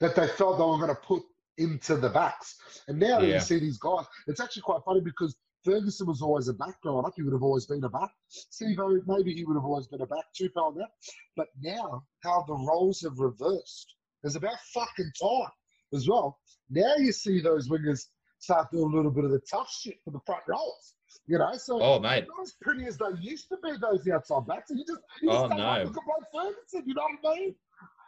that 0.00 0.14
they 0.14 0.26
felt 0.26 0.58
they 0.58 0.64
were 0.64 0.76
going 0.76 0.88
to 0.88 0.94
put 0.94 1.22
into 1.58 1.96
the 1.96 2.08
backs. 2.08 2.56
And 2.88 2.98
now 2.98 3.20
Yeah. 3.20 3.34
you 3.34 3.40
see 3.40 3.58
these 3.58 3.78
guys. 3.78 4.04
It's 4.26 4.40
actually 4.40 4.62
quite 4.62 4.82
funny 4.84 5.00
because 5.00 5.36
Ferguson 5.64 6.06
was 6.06 6.20
always 6.20 6.48
a 6.48 6.52
back 6.52 6.80
growing 6.82 7.06
up. 7.06 7.12
He 7.16 7.22
would 7.22 7.32
have 7.32 7.42
always 7.42 7.64
been 7.66 7.82
a 7.84 7.88
back. 7.88 8.10
Sivo, 8.52 9.00
maybe 9.06 9.34
he 9.34 9.44
would 9.44 9.54
have 9.54 9.64
always 9.64 9.86
been 9.86 10.02
a 10.02 10.06
back 10.06 10.24
too, 10.36 10.50
that. 10.54 10.88
But 11.36 11.48
now, 11.62 12.04
how 12.22 12.44
the 12.46 12.54
roles 12.54 13.00
have 13.02 13.18
reversed 13.18 13.94
is 14.24 14.36
about 14.36 14.58
fucking 14.74 15.12
time 15.20 15.50
as 15.94 16.08
well. 16.08 16.38
Now 16.68 16.96
you 16.96 17.12
see 17.12 17.40
those 17.40 17.68
wingers 17.68 18.06
start 18.40 18.70
doing 18.72 18.92
a 18.92 18.96
little 18.96 19.10
bit 19.10 19.24
of 19.24 19.30
the 19.30 19.40
tough 19.50 19.70
shit 19.70 19.96
for 20.04 20.10
the 20.10 20.20
front 20.26 20.42
rows. 20.46 20.93
You 21.26 21.38
know, 21.38 21.52
so 21.56 21.80
oh 21.80 21.98
mate, 22.00 22.24
not 22.28 22.42
as 22.42 22.54
pretty 22.60 22.86
as 22.86 22.96
they 22.98 23.06
used 23.20 23.48
to 23.48 23.56
be, 23.62 23.70
those 23.80 24.06
outside 24.08 24.46
backs. 24.46 24.70
And 24.70 24.78
you 24.78 24.84
just, 24.86 25.00
you 25.22 25.30
Oh, 25.30 25.46
no. 25.46 25.84
look 25.84 25.96
at 25.96 26.04
Blake 26.04 26.28
Ferguson, 26.32 26.82
you 26.86 26.94
know 26.94 27.02
what 27.22 27.32
I 27.34 27.38
mean? 27.40 27.54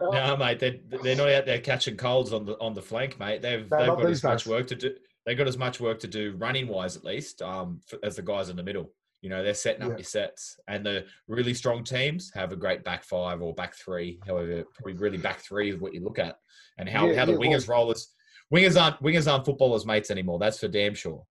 Uh, 0.01 0.11
no 0.29 0.37
mate, 0.37 0.59
they 0.59 0.81
they're 1.03 1.17
not 1.17 1.29
out 1.31 1.47
there 1.47 1.61
catching 1.61 1.97
colds 1.97 2.33
on 2.33 2.45
the 2.45 2.59
on 2.61 2.75
the 2.75 2.83
flank, 2.83 3.19
mate. 3.19 3.43
They've 3.43 3.69
they've 3.69 3.87
got 3.87 4.05
as 4.07 4.23
much 4.23 4.47
work 4.47 4.67
to 4.69 4.75
do. 4.75 4.95
They 5.25 5.35
got 5.35 5.49
as 5.49 5.59
much 5.59 5.81
work 5.81 5.99
to 6.01 6.07
do 6.07 6.35
running 6.39 6.69
wise, 6.69 6.97
at 6.97 7.05
least, 7.05 7.43
um, 7.43 7.81
as 8.03 8.17
the 8.17 8.23
guys 8.23 8.49
in 8.49 8.57
the 8.57 8.63
middle. 8.63 8.93
You 9.23 9.31
know, 9.31 9.43
they're 9.43 9.55
setting 9.55 9.83
up 9.83 9.89
Yeah. 9.91 9.97
your 9.97 10.05
sets, 10.05 10.57
and 10.69 10.85
the 10.87 11.07
really 11.27 11.55
strong 11.55 11.83
teams 11.83 12.31
have 12.35 12.53
a 12.53 12.57
great 12.57 12.85
back 12.85 13.03
five 13.03 13.41
or 13.43 13.55
back 13.55 13.75
three. 13.75 14.21
However, 14.27 14.63
probably 14.75 14.93
really 14.95 15.19
back 15.19 15.41
three 15.41 15.71
is 15.71 15.81
what 15.81 15.95
you 15.95 16.05
look 16.05 16.19
at, 16.19 16.39
and 16.79 16.89
how, 16.89 17.07
Yeah, 17.09 17.17
how 17.21 17.25
the 17.25 17.33
yeah, 17.33 17.39
well- 17.39 17.49
wingers 17.49 17.69
rollers. 17.69 18.13
Wingers 18.55 18.81
aren't 18.81 19.03
wingers 19.03 19.31
aren't 19.31 19.45
footballers' 19.45 19.85
mates 19.87 20.11
anymore. 20.13 20.39
That's 20.39 20.61
for 20.61 20.69
damn 20.69 20.95
sure. 20.95 21.25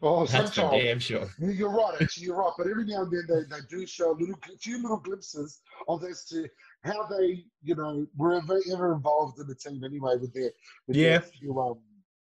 Oh, 0.00 0.26
That's 0.26 0.54
for 0.54 0.70
damn 0.70 0.98
sure. 1.00 1.28
You're 1.40 1.70
right, 1.70 1.94
actually, 2.00 2.26
you're 2.26 2.36
right. 2.36 2.52
But 2.56 2.68
every 2.68 2.84
now 2.84 3.02
and 3.02 3.10
then 3.12 3.26
they, 3.28 3.56
they 3.56 3.62
do 3.68 3.84
show 3.86 4.12
a 4.12 4.16
little, 4.16 4.36
few 4.60 4.80
little 4.80 4.98
glimpses 4.98 5.60
of 5.88 6.04
as 6.04 6.24
to 6.26 6.48
how 6.84 7.06
they, 7.08 7.44
you 7.64 7.74
know, 7.74 8.06
were 8.16 8.34
ever, 8.34 8.60
ever 8.72 8.94
involved 8.94 9.40
in 9.40 9.48
the 9.48 9.54
team 9.56 9.82
anyway 9.82 10.14
with 10.20 10.32
their, 10.32 10.50
with 10.86 10.96
Yeah. 10.96 11.18
their 11.18 11.22
few, 11.22 11.60
um, 11.60 11.80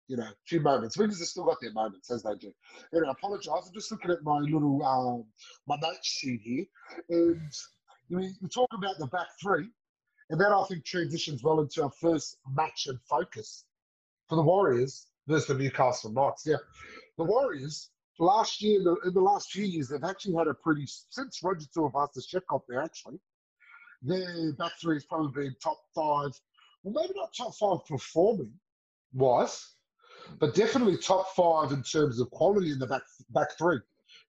you 0.08 0.16
know, 0.16 0.30
few 0.46 0.62
moments. 0.62 0.96
Wingers 0.96 1.20
have 1.20 1.28
still 1.28 1.44
got 1.44 1.58
their 1.62 1.74
moments 1.74 2.10
as 2.10 2.24
they 2.24 2.36
do. 2.36 2.54
Anyway, 2.94 3.10
I 3.10 3.12
apologise. 3.12 3.66
I'm 3.68 3.74
just 3.74 3.92
looking 3.92 4.12
at 4.12 4.24
my 4.24 4.38
little, 4.40 4.82
um, 4.86 5.26
my 5.68 5.76
note 5.86 5.98
sheet 6.04 6.40
here, 6.42 6.66
and 7.10 7.42
you 8.08 8.18
know, 8.18 8.28
we 8.42 8.48
talk 8.48 8.70
about 8.74 8.98
the 9.00 9.08
back 9.08 9.28
three, 9.42 9.68
and 10.30 10.40
that 10.40 10.54
I 10.54 10.64
think 10.70 10.86
transitions 10.86 11.44
well 11.44 11.60
into 11.60 11.84
our 11.84 11.92
first 12.00 12.38
match 12.56 12.88
and 12.88 12.98
focus 13.10 13.66
for 14.30 14.36
the 14.38 14.42
Warriors 14.44 15.08
versus 15.28 15.48
the 15.48 15.56
Newcastle 15.56 16.14
Knights. 16.14 16.44
Yeah, 16.46 16.56
the 17.18 17.24
Warriors 17.24 17.90
last 18.20 18.62
year, 18.62 18.80
in 18.80 18.84
the, 18.86 18.96
in 19.06 19.14
the 19.14 19.22
last 19.22 19.52
few 19.52 19.66
years, 19.66 19.90
they've 19.90 20.04
actually 20.04 20.36
had 20.36 20.48
a 20.48 20.54
pretty 20.54 20.86
since 20.88 21.42
Roger 21.44 21.66
Tuivasa-Sheck 21.76 22.44
up 22.54 22.64
there. 22.68 22.82
Actually, 22.82 23.20
their 24.02 24.54
back 24.54 24.74
three 24.80 24.96
has 24.96 25.06
probably 25.06 25.44
been 25.44 25.56
top 25.62 25.78
five. 25.96 26.32
Well, 26.84 26.94
maybe 27.02 27.14
not 27.18 27.34
top 27.36 27.56
five 27.56 27.86
performing 27.88 28.52
wise, 29.14 29.74
but 30.40 30.56
definitely 30.56 30.98
top 30.98 31.28
five 31.36 31.72
in 31.72 31.84
terms 31.84 32.20
of 32.20 32.30
quality 32.32 32.72
in 32.72 32.80
the 32.80 32.88
back 32.88 33.04
back 33.32 33.58
three. 33.58 33.80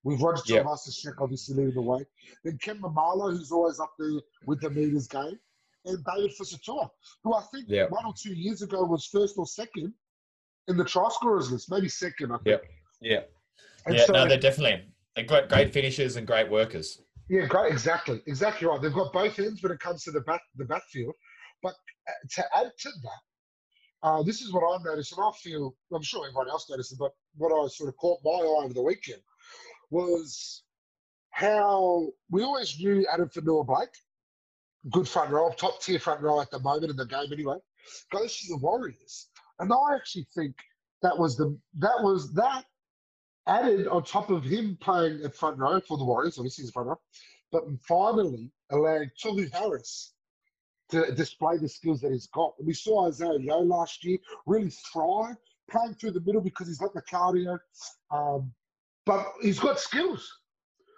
With 0.03 0.21
Roger 0.21 0.41
Yep. 0.45 0.65
Tuivasa-Sheck 0.65 1.15
obviously 1.19 1.55
leading 1.55 1.73
the 1.73 1.81
way. 1.81 2.05
Then 2.43 2.57
Ken 2.61 2.79
Maumalo, 2.81 3.31
who's 3.31 3.51
always 3.51 3.79
up 3.79 3.93
there 3.99 4.21
with 4.45 4.61
the 4.61 4.69
meters 4.69 5.07
game, 5.07 5.37
and 5.85 6.03
David 6.05 6.31
Fusitu'a, 6.39 6.89
who 7.23 7.33
I 7.33 7.41
think 7.53 7.65
Yep. 7.67 7.91
one 7.91 8.05
or 8.05 8.13
two 8.17 8.33
years 8.33 8.61
ago 8.61 8.83
was 8.83 9.05
first 9.05 9.37
or 9.37 9.45
second 9.45 9.93
in 10.67 10.77
the 10.77 10.85
try 10.85 11.09
scorers 11.11 11.51
list, 11.51 11.69
maybe 11.69 11.89
second. 11.89 12.31
I 12.31 12.37
think. 12.37 12.47
Yep. 12.47 12.63
Yeah. 13.01 13.21
And 13.85 13.95
yeah, 13.95 14.05
so, 14.05 14.13
no, 14.13 14.27
they're 14.27 14.37
definitely 14.37 14.85
They're 15.15 15.25
great, 15.25 15.49
great 15.49 15.73
finishers 15.73 16.15
and 16.15 16.27
great 16.27 16.49
workers. 16.49 17.01
Yeah, 17.29 17.45
great. 17.45 17.71
Exactly, 17.71 18.21
exactly 18.25 18.67
right. 18.67 18.81
They've 18.81 18.93
got 18.93 19.13
both 19.13 19.37
ends 19.39 19.61
when 19.61 19.71
it 19.71 19.79
comes 19.79 20.03
to 20.03 20.11
the 20.11 20.21
back, 20.21 20.41
the 20.55 20.65
backfield. 20.65 21.13
But 21.61 21.75
uh, 22.07 22.27
to 22.35 22.57
add 22.57 22.71
to 22.79 22.89
that, 23.03 24.07
uh, 24.07 24.23
this 24.23 24.41
is 24.41 24.53
what 24.53 24.63
I've 24.63 24.83
noticed, 24.83 25.11
and 25.15 25.21
I 25.23 25.31
feel 25.37 25.75
I'm 25.93 26.01
sure 26.01 26.25
everyone 26.25 26.49
else 26.49 26.69
noticed 26.69 26.93
it, 26.93 26.99
but 26.99 27.11
what 27.37 27.51
I 27.51 27.67
sort 27.67 27.89
of 27.89 27.97
caught 27.97 28.19
my 28.23 28.31
eye 28.31 28.63
over 28.63 28.73
the 28.73 28.81
weekend 28.81 29.21
was 29.91 30.63
how 31.31 32.09
we 32.31 32.43
always 32.43 32.79
knew 32.79 33.05
Addin 33.11 33.29
Fonua 33.29 33.65
Blake, 33.67 33.89
good 34.91 35.07
front 35.07 35.31
row, 35.31 35.51
top 35.57 35.81
tier 35.81 35.99
front 35.99 36.21
row 36.21 36.39
at 36.39 36.49
the 36.49 36.59
moment 36.59 36.91
in 36.91 36.95
the 36.95 37.05
game 37.05 37.31
anyway, 37.31 37.57
goes 38.11 38.39
to 38.39 38.47
the 38.49 38.57
Warriors. 38.57 39.27
And 39.59 39.71
I 39.71 39.95
actually 39.95 40.27
think 40.33 40.55
that 41.01 41.17
was 41.17 41.35
the 41.35 41.57
that 41.79 42.01
was 42.01 42.33
that 42.33 42.65
added 43.49 43.87
on 43.87 44.03
top 44.03 44.29
of 44.29 44.43
him 44.43 44.77
playing 44.79 45.21
at 45.25 45.35
front 45.35 45.57
row 45.57 45.79
for 45.81 45.97
the 45.97 46.05
Warriors, 46.05 46.37
obviously 46.37 46.63
he's 46.63 46.71
front 46.71 46.89
row, 46.89 46.99
but 47.51 47.63
finally 47.87 48.51
allowing 48.71 49.09
Tohu 49.21 49.51
Harris 49.51 50.13
to 50.89 51.11
display 51.13 51.57
the 51.57 51.67
skills 51.67 52.01
that 52.01 52.11
he's 52.11 52.27
got. 52.27 52.53
And 52.57 52.67
we 52.67 52.73
saw 52.73 53.07
Isaiah 53.07 53.39
Yeo 53.39 53.59
last 53.59 54.03
year 54.03 54.17
really 54.45 54.71
thrive 54.91 55.35
playing 55.69 55.95
through 55.95 56.11
the 56.11 56.21
middle 56.21 56.41
because 56.41 56.67
he's 56.67 56.79
got 56.79 56.93
the 56.93 57.01
cardio, 57.01 57.59
um, 58.11 58.51
but 59.05 59.33
he's 59.41 59.59
got 59.59 59.79
skills. 59.79 60.27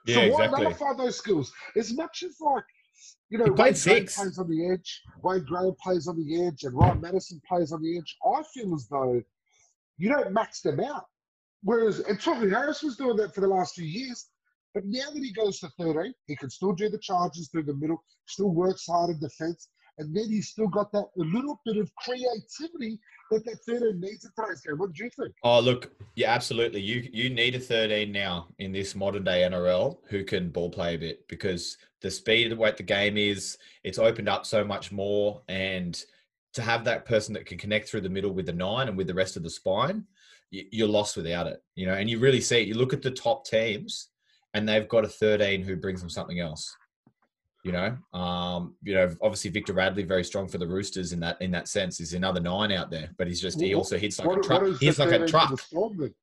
Yeah, 0.06 0.16
so 0.16 0.22
why 0.22 0.46
exactly. 0.46 0.64
nullify 0.64 0.94
those 0.98 1.18
skills? 1.18 1.52
As 1.76 1.94
much 1.94 2.24
as 2.24 2.38
like, 2.40 2.64
you 3.30 3.38
know, 3.38 3.46
Wayne 3.46 3.74
Gray 3.74 4.04
plays 4.06 4.40
on 4.40 4.50
the 4.50 4.72
edge, 4.72 5.02
Wayne 5.24 5.44
Graham 5.44 5.76
plays 5.82 6.08
on 6.08 6.18
the 6.18 6.48
edge, 6.48 6.64
and 6.64 6.74
Ryan 6.74 7.02
Matterson 7.02 7.42
plays 7.48 7.72
on 7.72 7.82
the 7.82 7.98
edge. 7.98 8.18
I 8.26 8.42
feel 8.54 8.74
as 8.74 8.88
though 8.88 9.22
you 9.98 10.10
don't 10.10 10.32
max 10.32 10.62
them 10.62 10.80
out. 10.80 11.06
Whereas, 11.64 12.00
and 12.00 12.20
Tohu 12.20 12.50
Harris 12.50 12.84
was 12.84 12.98
doing 12.98 13.18
that 13.18 13.36
for 13.36 13.42
the 13.42 13.48
last 13.48 13.76
few 13.76 13.86
years. 13.86 14.28
But 14.74 14.86
now 14.86 15.12
that 15.14 15.22
he 15.22 15.34
goes 15.34 15.60
to 15.60 15.70
13, 15.80 16.14
he 16.28 16.36
can 16.36 16.50
still 16.50 16.72
do 16.74 16.90
the 16.90 16.98
charges 16.98 17.50
through 17.50 17.64
the 17.64 17.76
middle, 17.76 18.02
still 18.26 18.52
works 18.52 18.86
hard 18.88 19.10
in 19.10 19.20
defense, 19.20 19.68
and 19.98 20.16
then 20.16 20.30
he's 20.30 20.50
still 20.50 20.68
got 20.68 20.92
that 20.94 21.08
little 21.16 21.60
bit 21.66 21.78
of 21.78 21.94
creativity 21.96 22.98
that 23.30 23.46
that 23.46 23.58
13 23.66 24.00
needs 24.00 24.26
in 24.26 24.32
today's 24.36 24.62
game. 24.62 24.78
What 24.78 24.94
do 24.94 25.04
you 25.04 25.10
think? 25.10 25.34
Oh, 25.44 25.60
look, 25.60 25.92
yeah, 26.16 26.32
absolutely. 26.32 26.82
You 26.82 27.10
you 27.12 27.30
need 27.30 27.56
a 27.56 27.60
13 27.60 28.12
now 28.12 28.48
in 28.60 28.72
this 28.72 28.96
modern 28.96 29.24
day 29.24 29.42
NRL 29.42 29.98
who 30.08 30.24
can 30.24 30.50
ball 30.50 30.70
play 30.70 30.96
a 30.96 31.00
bit 31.00 31.28
because 31.28 31.78
the 32.02 32.10
speed 32.10 32.52
of 32.52 32.58
what 32.58 32.78
the 32.78 32.84
game 32.84 33.18
is, 33.18 33.58
it's 33.84 34.00
opened 34.00 34.30
up 34.30 34.46
so 34.46 34.64
much 34.64 34.92
more, 34.92 35.42
and 35.50 36.04
to 36.54 36.62
have 36.62 36.84
that 36.86 37.06
person 37.06 37.34
that 37.34 37.46
can 37.46 37.58
connect 37.58 37.90
through 37.90 38.02
the 38.02 38.10
middle 38.10 38.32
with 38.32 38.46
the 38.46 38.54
nine 38.54 38.88
and 38.88 38.98
with 38.98 39.08
the 39.08 39.14
rest 39.14 39.38
of 39.38 39.44
the 39.44 39.50
spine, 39.50 40.06
you're 40.52 40.88
lost 40.88 41.18
without 41.18 41.48
it. 41.48 41.64
You 41.76 41.88
know, 41.88 41.94
and 41.94 42.10
you 42.10 42.20
really 42.20 42.42
see 42.42 42.62
it. 42.62 42.68
You 42.68 42.76
look 42.76 42.94
at 42.94 43.02
the 43.02 43.12
top 43.12 43.46
teams, 43.46 44.10
and 44.54 44.68
they've 44.68 44.88
got 44.88 45.06
a 45.06 45.08
13 45.08 45.64
who 45.64 45.76
brings 45.76 46.02
them 46.02 46.10
something 46.10 46.40
else. 46.40 46.76
You 47.64 47.72
know, 47.72 47.96
um, 48.20 48.76
you 48.82 48.96
know, 48.96 49.16
obviously 49.22 49.52
Victor 49.52 49.74
Radley 49.74 50.02
very 50.02 50.24
strong 50.24 50.48
for 50.48 50.58
the 50.58 50.68
Roosters 50.68 51.14
in 51.14 51.20
that 51.20 51.40
in 51.42 51.52
that 51.52 51.68
sense. 51.68 52.00
He's 52.00 52.14
another 52.16 52.40
nine 52.40 52.72
out 52.72 52.90
there, 52.90 53.12
but 53.20 53.28
he's 53.28 53.40
just 53.40 53.62
he 53.62 53.76
also 53.76 53.98
hits 54.00 54.18
like 54.18 54.28
What- 54.28 54.40
a 54.40 54.42
truck. 54.42 54.62
what 54.64 54.72
is 54.72 54.80
He 54.80 54.88
hits 54.88 54.98
like 55.00 55.12
a 55.12 55.28
truck. 55.28 55.52
The 55.52 55.58
Storm 55.58 55.98
then? 55.98 56.14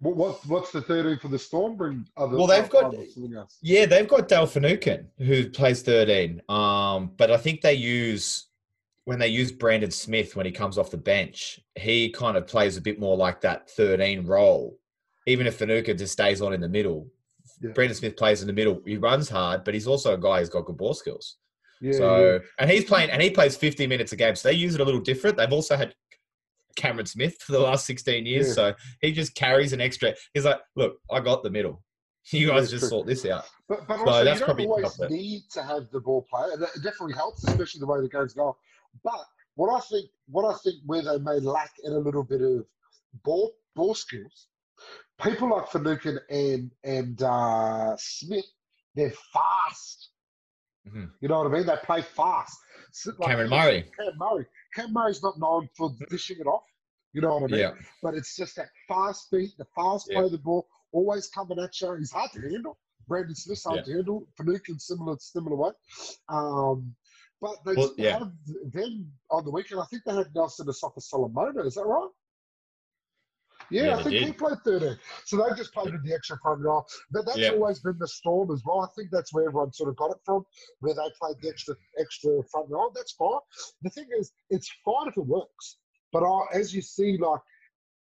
What, 0.00 0.16
what, 0.16 0.46
what's 0.46 0.72
the 0.72 0.80
13 0.80 1.18
for 1.18 1.28
the 1.28 1.38
Storm 1.38 1.76
bring? 1.76 2.06
Other, 2.16 2.36
Well, 2.36 2.46
they've 2.46 2.68
got- 2.70 2.86
other 2.86 3.04
something 3.06 3.34
else? 3.36 3.58
Yeah, 3.62 3.84
they've 3.86 4.08
got 4.08 4.26
Dale 4.28 4.46
Finucane 4.46 5.06
who 5.18 5.48
plays 5.50 5.82
13. 5.82 6.40
Um, 6.48 7.12
but 7.18 7.30
I 7.30 7.36
think 7.36 7.60
they 7.60 7.74
use 7.74 8.46
when 9.10 9.18
they 9.18 9.26
use 9.26 9.50
Brandon 9.50 9.90
Smith 9.90 10.36
when 10.36 10.46
he 10.46 10.52
comes 10.52 10.78
off 10.78 10.92
the 10.92 10.96
bench, 10.96 11.58
he 11.74 12.10
kind 12.10 12.36
of 12.36 12.46
plays 12.46 12.76
a 12.76 12.80
bit 12.80 13.00
more 13.00 13.16
like 13.16 13.40
that 13.40 13.68
13 13.70 14.24
role. 14.24 14.78
Even 15.26 15.48
if 15.48 15.56
Finucane 15.56 15.98
just 15.98 16.12
stays 16.12 16.40
on 16.40 16.52
in 16.52 16.60
the 16.60 16.68
middle, 16.68 17.08
Yeah. 17.60 17.72
Brandon 17.72 17.96
Smith 17.96 18.16
plays 18.16 18.40
in 18.40 18.46
the 18.46 18.52
middle. 18.52 18.80
He 18.86 18.98
runs 18.98 19.28
hard, 19.28 19.64
but 19.64 19.74
he's 19.74 19.88
also 19.88 20.14
a 20.14 20.16
guy 20.16 20.38
who's 20.38 20.48
got 20.48 20.64
good 20.64 20.76
ball 20.76 20.94
skills. 20.94 21.38
Yeah, 21.80 21.92
so 21.94 22.24
yeah. 22.24 22.38
and 22.60 22.70
he's 22.70 22.84
playing 22.84 23.10
and 23.10 23.20
he 23.20 23.30
plays 23.30 23.56
50 23.56 23.88
minutes 23.88 24.12
a 24.12 24.16
game. 24.16 24.36
So 24.36 24.48
they 24.48 24.54
use 24.54 24.76
it 24.76 24.80
a 24.80 24.84
little 24.84 25.00
different. 25.00 25.36
They've 25.36 25.52
also 25.52 25.76
had 25.76 25.92
Cameron 26.76 27.06
Smith 27.06 27.36
for 27.42 27.50
the 27.50 27.58
last 27.58 27.86
16 27.86 28.24
years. 28.26 28.54
So 28.54 28.74
he 29.00 29.10
just 29.10 29.34
carries 29.34 29.72
an 29.72 29.80
extra. 29.80 30.14
He's 30.34 30.44
like, 30.44 30.60
look, 30.76 30.98
I 31.10 31.18
got 31.18 31.42
the 31.42 31.50
middle. 31.50 31.82
You 32.32 32.48
guys 32.48 32.70
just 32.70 32.82
true. 32.82 32.90
sort 32.90 33.06
this 33.08 33.26
out. 33.26 33.44
But, 33.68 33.88
but 33.88 34.04
So 34.04 34.24
that's 34.24 34.38
you 34.40 34.46
don't 34.46 34.56
probably 34.56 34.66
always 34.66 35.00
need 35.10 35.42
to 35.50 35.64
have 35.64 35.90
the 35.90 35.98
ball 35.98 36.24
player. 36.30 36.52
It 36.52 36.82
definitely 36.84 37.14
helps, 37.14 37.42
especially 37.48 37.80
the 37.80 37.86
way 37.86 38.00
the 38.00 38.08
game's 38.08 38.34
going. 38.34 38.52
But 39.04 39.20
what 39.54 39.74
I 39.74 39.80
think, 39.80 40.08
what 40.28 40.44
I 40.52 40.56
think, 40.58 40.76
where 40.86 41.02
they 41.02 41.18
may 41.18 41.38
lack 41.40 41.72
in 41.84 41.92
a 41.92 41.98
little 41.98 42.24
bit 42.24 42.42
of 42.42 42.64
ball 43.24 43.52
ball 43.76 43.94
skills, 43.94 44.48
people 45.22 45.50
like 45.50 45.68
Finucane 45.68 46.18
and 46.30 46.70
and 46.84 47.22
uh, 47.22 47.96
Smith, 47.98 48.44
they're 48.94 49.12
fast. 49.32 50.08
Mhm. 50.88 51.10
You 51.20 51.28
know 51.28 51.38
what 51.42 51.52
I 51.52 51.54
mean? 51.54 51.66
They 51.66 51.76
play 51.84 52.02
fast. 52.02 52.56
Like, 53.06 53.28
Cameron 53.28 53.50
Murray. 53.50 53.90
Cam 53.96 54.16
Murray. 54.18 54.46
Cam 54.74 54.92
Murray's 54.92 55.22
not 55.22 55.38
known 55.38 55.68
for 55.76 55.94
dishing 56.10 56.38
it 56.40 56.46
off. 56.46 56.64
You 57.12 57.20
know 57.20 57.34
what 57.36 57.44
I 57.44 57.46
mean? 57.52 57.60
Yeah. 57.60 57.72
But 58.02 58.14
it's 58.14 58.34
just 58.36 58.56
that 58.56 58.68
fast 58.88 59.30
beat, 59.30 59.50
the 59.58 59.66
fast 59.76 60.08
Yeah. 60.08 60.16
play 60.18 60.24
of 60.26 60.32
the 60.32 60.38
ball, 60.38 60.66
always 60.92 61.28
coming 61.28 61.58
at 61.58 61.80
you. 61.80 61.94
He's 61.96 62.10
hard 62.12 62.30
to 62.32 62.40
handle. 62.40 62.78
Brandon 63.06 63.34
Smith's 63.34 63.64
hard 63.64 63.78
Yeah. 63.78 63.82
to 63.84 63.92
handle. 63.92 64.26
Finucane 64.36 64.78
similar 64.78 65.16
similar 65.18 65.56
way. 65.56 65.70
Um, 66.28 66.94
but 67.40 67.56
they 67.64 67.74
Well, 67.74 67.94
yeah. 67.96 68.18
have 68.18 68.32
them 68.72 69.12
on 69.30 69.44
the 69.44 69.50
weekend. 69.50 69.80
I 69.80 69.84
think 69.86 70.04
they 70.04 70.14
had 70.14 70.34
Nelson 70.34 70.66
Asofa 70.66 71.00
Solomona. 71.02 71.62
Is 71.62 71.74
that 71.74 71.86
right? 71.86 72.10
Yeah, 73.70 73.82
Yeah, 73.84 73.96
I 73.96 74.02
think 74.02 74.16
he 74.16 74.32
played 74.32 74.58
13. 74.64 74.98
So 75.26 75.36
they 75.36 75.54
just 75.54 75.72
played 75.72 75.94
in 75.94 76.02
the 76.02 76.12
extra 76.12 76.36
front 76.42 76.60
row. 76.60 76.84
But 77.12 77.24
that's 77.26 77.38
Yeah. 77.38 77.52
always 77.52 77.78
been 77.80 77.98
the 77.98 78.08
storm 78.08 78.50
as 78.50 78.64
well. 78.64 78.80
I 78.80 78.88
think 78.96 79.10
that's 79.10 79.32
where 79.32 79.44
everyone 79.46 79.72
sort 79.72 79.90
of 79.90 79.96
got 79.96 80.10
it 80.10 80.20
from, 80.24 80.44
where 80.80 80.94
they 80.94 81.10
played 81.20 81.36
the 81.40 81.48
extra 81.48 81.76
extra 81.98 82.42
front 82.50 82.68
row. 82.68 82.90
That's 82.94 83.12
fine. 83.12 83.40
The 83.82 83.90
thing 83.90 84.08
is, 84.18 84.32
it's 84.50 84.68
fine 84.84 85.08
if 85.08 85.16
it 85.16 85.26
works. 85.26 85.76
But 86.12 86.24
I, 86.24 86.46
as 86.52 86.74
you 86.74 86.82
see, 86.82 87.16
like 87.18 87.40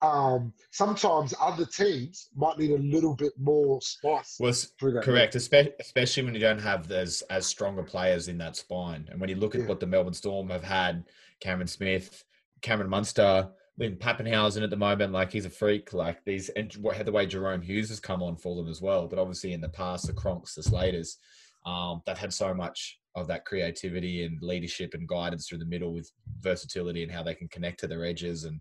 um, 0.02 0.52
sometimes 0.72 1.32
other 1.40 1.64
teams 1.64 2.28
might 2.34 2.58
need 2.58 2.72
a 2.72 2.78
little 2.78 3.14
bit 3.14 3.32
more 3.38 3.80
spice 3.80 4.36
Well, 4.40 4.52
correct, 5.00 5.34
espe- 5.34 5.72
especially 5.78 6.24
when 6.24 6.34
you 6.34 6.40
don't 6.40 6.60
have 6.60 6.90
as 6.90 7.22
as 7.30 7.46
stronger 7.46 7.84
players 7.84 8.28
in 8.28 8.36
that 8.38 8.56
spine. 8.56 9.08
And 9.10 9.20
when 9.20 9.30
you 9.30 9.36
look 9.36 9.54
at 9.54 9.62
Yeah. 9.62 9.68
what 9.68 9.80
the 9.80 9.86
Melbourne 9.86 10.12
Storm 10.14 10.50
have 10.50 10.64
had, 10.64 11.04
Cameron 11.40 11.68
Smith, 11.68 12.24
Cameron 12.62 12.90
Munster, 12.90 13.48
Ryan 13.78 13.96
Papenhuyzen 13.96 14.62
at 14.62 14.70
the 14.70 14.76
moment, 14.76 15.12
like 15.12 15.32
he's 15.32 15.46
a 15.46 15.50
freak. 15.50 15.92
Like 15.92 16.24
these, 16.24 16.48
and 16.50 16.72
what 16.74 17.04
the 17.04 17.12
way 17.12 17.26
Jahrome 17.26 17.62
Hughes 17.62 17.88
has 17.88 18.00
come 18.00 18.22
on 18.22 18.36
for 18.36 18.56
them 18.56 18.68
as 18.68 18.82
well. 18.82 19.06
But 19.06 19.18
obviously 19.18 19.52
in 19.52 19.60
the 19.60 19.68
past, 19.68 20.06
the 20.06 20.12
Cronks, 20.12 20.54
the 20.54 20.62
Slaters, 20.62 21.18
um, 21.64 22.02
they've 22.06 22.18
had 22.18 22.32
so 22.32 22.52
much 22.52 22.98
of 23.14 23.26
that 23.28 23.44
creativity 23.44 24.24
and 24.24 24.40
leadership 24.42 24.94
and 24.94 25.06
guidance 25.06 25.46
through 25.46 25.58
the 25.58 25.66
middle 25.66 25.92
with 25.92 26.10
versatility 26.40 27.02
and 27.02 27.12
how 27.12 27.22
they 27.22 27.34
can 27.34 27.48
connect 27.48 27.78
to 27.80 27.86
their 27.86 28.04
edges 28.04 28.44
and 28.44 28.60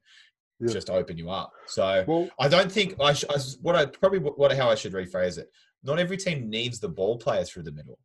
Yeah. 0.61 0.73
just 0.73 0.89
open 0.89 1.17
you 1.17 1.29
up. 1.29 1.51
So 1.67 2.03
Well, 2.07 2.29
I 2.39 2.47
don't 2.47 2.71
think 2.71 2.95
I, 2.99 3.13
sh- 3.13 3.25
I 3.29 3.37
what 3.61 3.75
I 3.75 3.85
probably 3.85 4.19
what 4.19 4.55
how 4.55 4.69
I 4.69 4.75
should 4.75 4.93
rephrase 4.93 5.37
it. 5.37 5.47
Not 5.83 5.99
every 5.99 6.17
team 6.17 6.49
needs 6.49 6.79
the 6.79 6.89
ball 6.89 7.17
player 7.17 7.43
through 7.43 7.63
the 7.63 7.71
middle, 7.71 7.97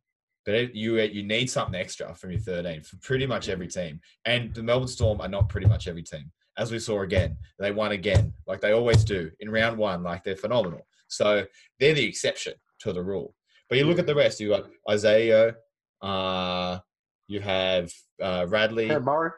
but 0.45 0.55
it, 0.55 0.73
you 0.73 0.99
you 0.99 1.23
need 1.23 1.49
something 1.49 1.79
extra 1.79 2.13
from 2.15 2.31
your 2.31 2.39
13 2.39 2.81
for 2.83 2.97
pretty 2.97 3.27
much 3.27 3.49
every 3.49 3.67
team. 3.67 3.99
And 4.25 4.53
the 4.53 4.63
Melbourne 4.63 4.87
Storm 4.87 5.21
are 5.21 5.27
not 5.27 5.49
pretty 5.49 5.67
much 5.67 5.87
every 5.87 6.03
team, 6.03 6.31
as 6.57 6.71
we 6.71 6.79
saw 6.79 7.01
again. 7.01 7.37
They 7.59 7.71
won 7.71 7.91
again, 7.91 8.33
like 8.47 8.61
they 8.61 8.71
always 8.71 9.03
do 9.03 9.29
in 9.39 9.49
round 9.49 9.77
one. 9.77 10.03
Like 10.03 10.23
they're 10.23 10.35
phenomenal. 10.35 10.87
So 11.07 11.45
they're 11.79 11.93
the 11.93 12.05
exception 12.05 12.53
to 12.79 12.93
the 12.93 13.03
rule. 13.03 13.33
But 13.69 13.77
you 13.77 13.85
look 13.85 13.99
at 13.99 14.07
the 14.07 14.15
rest. 14.15 14.39
You 14.39 14.49
got 14.49 14.67
Isaiah. 14.89 15.55
Uh, 16.01 16.79
you 17.27 17.41
have 17.41 17.91
uh, 18.21 18.45
Radley. 18.47 18.87
Cam 18.87 19.03
Murray. 19.03 19.31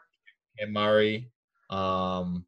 and 0.60 0.72
Murray, 0.74 1.32
um, 1.70 2.46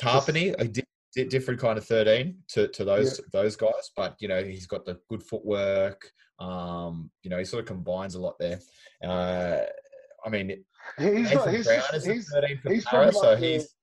Tarpany, 0.00 0.54
a 0.58 0.64
di- 0.66 0.82
di- 1.14 1.24
different 1.24 1.60
kind 1.60 1.78
of 1.78 1.84
thirteen 1.86 2.38
to, 2.48 2.68
to 2.68 2.84
those 2.84 3.20
those 3.32 3.56
guys, 3.56 3.90
but 3.96 4.16
you 4.20 4.28
know 4.28 4.42
he's 4.42 4.66
got 4.66 4.84
the 4.84 4.98
good 5.08 5.22
footwork. 5.22 6.10
Um, 6.40 7.10
you 7.22 7.30
know 7.30 7.38
he 7.38 7.44
sort 7.44 7.60
of 7.60 7.66
combines 7.66 8.14
a 8.16 8.20
lot 8.20 8.38
there. 8.38 8.58
Uh, 9.02 9.60
I 10.24 10.28
mean, 10.30 10.64
He's 10.98 11.32
not. 11.32 11.48
He's, 11.48 11.66
Brown 11.66 11.82
is 11.94 12.04
he's, 12.04 12.28
thirteen 12.30 12.58
for 12.58 12.72
he's 12.72 12.84
Para, 12.84 13.12
so 13.12 13.30
like 13.30 13.38
he's 13.38 13.74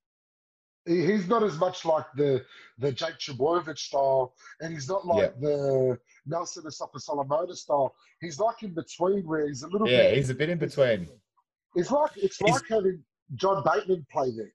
he- 0.86 1.06
he's 1.06 1.28
not 1.28 1.44
as 1.44 1.58
much 1.58 1.86
like 1.86 2.06
the 2.16 2.44
the 2.80 2.92
Jake 2.92 3.18
Trbojevic 3.20 3.78
style, 3.78 4.34
and 4.60 4.74
he's 4.74 4.90
not 4.90 5.06
like 5.06 5.40
the 5.40 5.98
Nelson 6.26 6.64
Asofa 6.64 7.00
Solomona 7.00 7.56
style. 7.56 7.96
He's 8.20 8.40
like 8.40 8.62
in 8.64 8.74
between, 8.74 9.26
where 9.28 9.48
he's 9.48 9.64
a 9.64 9.68
little 9.68 9.88
yeah 9.88 10.10
bit. 10.10 10.18
he's 10.18 10.30
a 10.30 10.36
bit 10.36 10.50
in 10.50 10.58
between. 10.58 11.08
It's 11.76 11.90
like 11.92 12.12
it's 12.18 12.38
He's- 12.38 12.52
like 12.52 12.68
having 12.68 13.04
John 13.36 13.64
Bateman 13.64 14.06
play 14.12 14.32
there. 14.36 14.52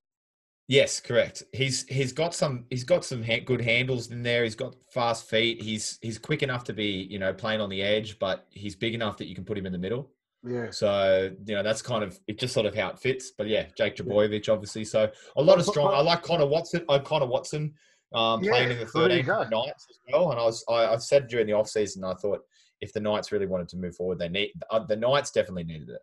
Yes, 0.68 0.99
correct. 1.00 1.44
He's 1.52 1.87
he's 1.87 2.12
got 2.12 2.35
some 2.35 2.64
he's 2.70 2.82
got 2.82 3.04
some 3.04 3.23
ha- 3.23 3.44
good 3.44 3.61
handles 3.61 4.11
in 4.11 4.23
there. 4.23 4.42
He's 4.42 4.56
got 4.56 4.75
fast 4.92 5.28
feet. 5.30 5.62
He's 5.62 5.99
he's 6.02 6.18
quick 6.18 6.42
enough 6.42 6.64
to 6.64 6.73
be 6.73 7.06
you 7.08 7.20
know 7.20 7.32
playing 7.32 7.61
on 7.61 7.70
the 7.70 7.82
edge, 7.82 8.18
but 8.18 8.46
he's 8.50 8.75
big 8.75 8.94
enough 8.94 9.16
that 9.18 9.26
you 9.26 9.35
can 9.35 9.44
put 9.44 9.56
him 9.56 9.66
in 9.66 9.73
the 9.73 9.78
middle. 9.78 10.11
Yeah. 10.42 10.70
So 10.70 11.30
you 11.46 11.54
know 11.54 11.62
that's 11.62 11.82
kind 11.82 12.02
of 12.02 12.18
it, 12.26 12.40
just 12.40 12.52
sort 12.52 12.66
of 12.66 12.75
how 12.75 12.88
it 12.90 12.99
fits. 12.99 13.30
But 13.30 13.46
yeah, 13.46 13.66
Jake 13.76 13.96
Trbojevic 13.96 14.52
obviously. 14.52 14.85
So 14.85 15.08
a 15.37 15.42
lot 15.42 15.58
of 15.58 15.66
strong. 15.66 15.94
I 15.94 16.00
like 16.00 16.23
Connor 16.23 16.46
Watson. 16.46 16.85
I 16.88 16.99
Connor 16.99 17.26
Watson 17.26 17.73
um, 18.12 18.42
Yeah, 18.42 18.50
playing 18.50 18.70
in 18.73 18.78
the 18.78 18.90
well, 18.92 19.08
13th 19.08 19.26
go. 19.26 19.42
Knights 19.49 19.87
as 19.90 19.99
well. 20.12 20.30
And 20.30 20.40
I 20.40 20.44
was, 20.44 20.64
I, 20.68 20.87
I 20.87 20.96
said 20.96 21.28
during 21.28 21.46
the 21.46 21.52
off 21.52 21.68
season, 21.68 22.04
I 22.04 22.14
thought 22.14 22.40
if 22.80 22.92
the 22.92 23.00
Knights 23.00 23.32
really 23.32 23.46
wanted 23.46 23.68
to 23.68 23.76
move 23.76 23.96
forward, 23.96 24.18
they 24.18 24.28
need 24.28 24.52
uh, 24.70 24.80
the 24.80 24.96
Knights 24.96 25.30
definitely 25.30 25.64
needed 25.64 25.90
it, 25.90 26.02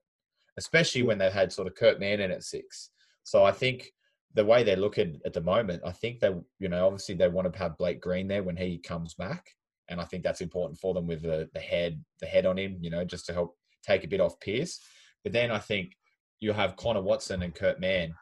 especially 0.58 1.04
when 1.04 1.18
they 1.18 1.30
had 1.30 1.52
sort 1.52 1.68
of 1.68 1.76
Kurt 1.76 2.00
Mann 2.00 2.22
in 2.22 2.32
at 2.32 2.44
six. 2.44 2.92
So 3.24 3.44
I 3.44 3.52
think 3.52 3.92
the 4.36 4.46
way 4.46 4.64
they're 4.64 4.76
looking 4.76 5.20
at 5.26 5.34
the 5.34 5.42
moment, 5.42 5.84
I 5.86 5.92
think 5.92 6.20
they, 6.20 6.34
you 6.60 6.70
know, 6.70 6.86
obviously 6.86 7.16
they 7.16 7.28
want 7.28 7.52
to 7.52 7.60
have 7.60 7.78
Blake 7.78 8.02
Green 8.02 8.28
there 8.28 8.44
when 8.44 8.58
he 8.58 8.78
comes 8.78 9.14
back, 9.14 9.46
and 9.90 10.02
I 10.02 10.06
think 10.06 10.24
that's 10.24 10.42
important 10.42 10.80
for 10.80 10.94
them 10.94 11.08
with 11.08 11.22
the 11.22 11.50
the 11.54 11.60
head, 11.60 12.04
the 12.20 12.28
head 12.28 12.46
on 12.46 12.58
him, 12.58 12.78
you 12.82 12.90
know, 12.90 13.06
just 13.06 13.26
to 13.28 13.34
help 13.34 13.56
take 13.86 14.04
a 14.04 14.08
bit 14.08 14.22
off 14.22 14.40
Pearce. 14.40 14.80
But 15.24 15.34
then 15.34 15.52
I 15.52 15.60
think 15.60 15.96
you 16.40 16.52
have 16.54 16.76
Connor 16.76 17.02
Watson 17.02 17.44
and 17.44 17.56
Kurt 17.56 17.80
Mann 17.80 18.14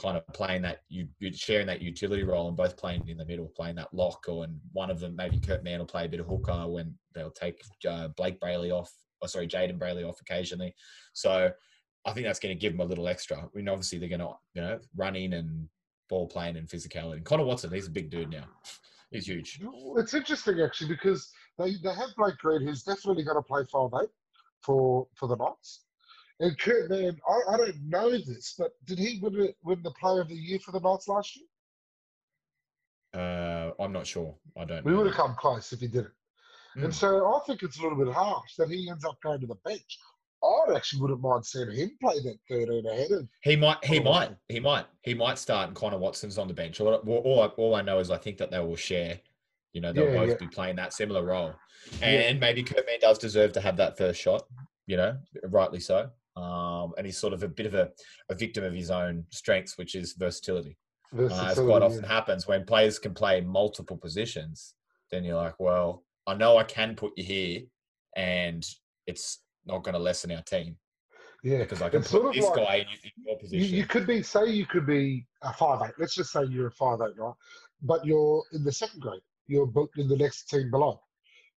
kind 0.00 0.16
of 0.16 0.26
playing 0.28 0.62
that 0.62 0.80
you 0.88 1.08
you 1.18 1.32
sharing 1.32 1.66
that 1.66 1.82
utility 1.82 2.22
role 2.22 2.48
and 2.48 2.56
both 2.56 2.76
playing 2.76 3.06
in 3.08 3.18
the 3.18 3.24
middle, 3.24 3.52
playing 3.56 3.76
that 3.76 3.92
lock, 3.92 4.24
or 4.28 4.44
and 4.44 4.58
one 4.72 4.90
of 4.90 5.00
them 5.00 5.14
maybe 5.16 5.38
Kurt 5.38 5.64
Mann 5.64 5.80
will 5.80 5.86
play 5.86 6.06
a 6.06 6.08
bit 6.08 6.20
of 6.20 6.26
hooker 6.26 6.66
when 6.66 6.94
they'll 7.14 7.30
take 7.30 7.60
uh, 7.88 8.08
Blake 8.16 8.40
Brailey 8.40 8.72
off, 8.72 8.92
or 9.20 9.28
sorry, 9.28 9.48
Jaden 9.48 9.78
Brailey 9.78 10.08
off 10.08 10.20
occasionally. 10.20 10.74
So 11.12 11.50
I 12.08 12.12
think 12.14 12.26
that's 12.26 12.38
going 12.38 12.54
to 12.54 12.60
give 12.60 12.72
them 12.72 12.80
a 12.80 12.88
little 12.88 13.08
extra. 13.08 13.38
I 13.38 13.46
mean, 13.54 13.68
obviously 13.68 13.98
they're 13.98 14.08
going 14.08 14.20
to 14.20 14.32
you 14.54 14.62
know 14.62 14.78
run 14.96 15.16
in 15.16 15.34
and 15.34 15.68
ball 16.08 16.26
playing 16.26 16.56
and 16.56 16.68
physicality. 16.68 17.14
And 17.14 17.24
Connor 17.24 17.44
Watson, 17.44 17.72
he's 17.72 17.86
a 17.86 17.90
big 17.90 18.10
dude 18.10 18.30
now. 18.30 18.44
He's 19.10 19.26
huge. 19.26 19.58
It's 19.96 20.12
interesting 20.12 20.60
actually 20.60 20.88
because 20.88 21.32
they, 21.58 21.76
they 21.82 21.94
have 21.94 22.10
Blake 22.14 22.36
Green, 22.36 22.60
who's 22.60 22.82
definitely 22.82 23.24
going 23.24 23.38
to 23.38 23.42
play 23.42 23.62
five 23.72 23.88
eight 24.02 24.10
for 24.60 25.06
for 25.14 25.28
the 25.28 25.36
Knights. 25.36 25.84
And 26.40 26.58
Kurt 26.58 26.90
Mann, 26.90 27.18
I, 27.26 27.54
I 27.54 27.56
don't 27.56 27.88
know 27.88 28.10
this, 28.10 28.54
but 28.58 28.72
did 28.84 28.98
he 28.98 29.18
win, 29.20 29.40
it, 29.40 29.56
win 29.64 29.82
the 29.82 29.92
Player 29.92 30.20
of 30.20 30.28
the 30.28 30.34
Year 30.34 30.58
for 30.58 30.72
the 30.72 30.80
Knights 30.80 31.08
last 31.08 31.36
year? 31.36 31.46
Uh, 33.14 33.70
I'm 33.82 33.92
not 33.92 34.06
sure. 34.06 34.34
I 34.56 34.64
don't. 34.64 34.84
We 34.84 34.92
know 34.92 34.98
would 34.98 35.06
have 35.06 35.16
come 35.16 35.34
close 35.36 35.72
if 35.72 35.80
he 35.80 35.88
did 35.88 36.04
it. 36.04 36.12
Mm. 36.76 36.84
And 36.84 36.94
so 36.94 37.34
I 37.34 37.40
think 37.46 37.62
it's 37.62 37.78
a 37.78 37.82
little 37.82 37.98
bit 37.98 38.12
harsh 38.12 38.54
that 38.58 38.68
he 38.68 38.88
ends 38.88 39.04
up 39.04 39.16
going 39.22 39.40
to 39.40 39.46
the 39.46 39.56
bench. 39.64 39.98
I 40.42 40.74
actually 40.76 41.02
wouldn't 41.02 41.20
mind 41.20 41.44
seeing 41.44 41.70
him 41.70 41.90
play 42.00 42.14
that 42.20 42.38
13 42.48 42.86
ahead. 42.86 43.10
And 43.10 43.28
He 43.42 43.56
might. 43.56 43.84
He 43.84 43.98
might. 43.98 44.30
He 44.48 44.60
might. 44.60 44.86
He 45.02 45.14
might 45.14 45.38
start, 45.38 45.68
and 45.68 45.76
Connor 45.76 45.98
Watson's 45.98 46.38
on 46.38 46.48
the 46.48 46.54
bench. 46.54 46.80
All, 46.80 46.94
all, 46.94 47.52
all, 47.56 47.74
I, 47.74 47.82
know 47.82 47.98
is 47.98 48.10
I 48.10 48.18
think 48.18 48.38
that 48.38 48.50
they 48.50 48.60
will 48.60 48.76
share. 48.76 49.18
You 49.72 49.80
know, 49.80 49.92
they'll 49.92 50.08
Yeah, 50.12 50.14
both 50.14 50.28
yeah. 50.30 50.36
be 50.36 50.46
playing 50.46 50.76
that 50.76 50.92
similar 50.92 51.24
role, 51.24 51.54
Yeah. 52.00 52.06
and 52.06 52.40
maybe 52.40 52.62
Kurt 52.62 52.86
Mann 52.86 53.00
does 53.00 53.18
deserve 53.18 53.52
to 53.52 53.60
have 53.60 53.76
that 53.76 53.98
first 53.98 54.20
shot. 54.20 54.44
You 54.86 54.96
know, 54.96 55.18
rightly 55.44 55.80
so. 55.80 56.10
Um, 56.36 56.92
and 56.96 57.04
he's 57.04 57.18
sort 57.18 57.32
of 57.32 57.42
a 57.42 57.48
bit 57.48 57.66
of 57.66 57.74
a, 57.74 57.90
a 58.30 58.34
victim 58.34 58.62
of 58.64 58.72
his 58.72 58.90
own 58.90 59.24
strengths, 59.30 59.76
which 59.76 59.94
is 59.94 60.12
versatility. 60.12 60.76
Uh, 61.16 61.24
as 61.24 61.58
quite 61.58 61.80
yeah. 61.80 61.86
often 61.86 62.04
happens 62.04 62.46
when 62.46 62.64
players 62.64 62.98
can 62.98 63.12
play 63.12 63.40
multiple 63.40 63.96
positions, 63.96 64.74
then 65.10 65.24
you're 65.24 65.36
like, 65.36 65.58
well, 65.58 66.04
I 66.26 66.34
know 66.34 66.56
I 66.58 66.64
can 66.64 66.94
put 66.94 67.12
you 67.16 67.24
here, 67.24 67.60
and 68.16 68.64
it's 69.06 69.40
not 69.68 69.84
going 69.84 69.92
to 69.94 69.98
lessen 70.00 70.32
our 70.32 70.42
team 70.42 70.76
Yeah, 71.44 71.58
because 71.58 71.80
I 71.82 71.88
can 71.90 72.00
It's 72.00 72.10
put 72.10 72.22
sort 72.22 72.26
of 72.30 72.34
this 72.34 72.44
like- 72.50 72.56
guy 72.56 72.74
in, 72.76 72.86
your 73.24 73.38
position. 73.38 73.76
you 73.76 73.86
could 73.86 74.06
be 74.06 74.22
say 74.22 74.46
you 74.46 74.66
could 74.66 74.86
be 74.86 75.26
a 75.42 75.52
five 75.52 75.80
eight. 75.86 75.94
Let's 75.98 76.14
just 76.16 76.32
say 76.32 76.44
you're 76.46 76.66
a 76.68 76.72
five 76.72 76.98
eight, 77.06 77.16
right? 77.16 77.34
But 77.82 78.04
you're 78.04 78.42
in 78.52 78.64
the 78.64 78.72
second 78.72 79.00
grade. 79.00 79.20
You're 79.46 79.66
bo- 79.66 79.88
in 79.96 80.08
the 80.08 80.16
next 80.16 80.48
team 80.50 80.70
below, 80.70 81.00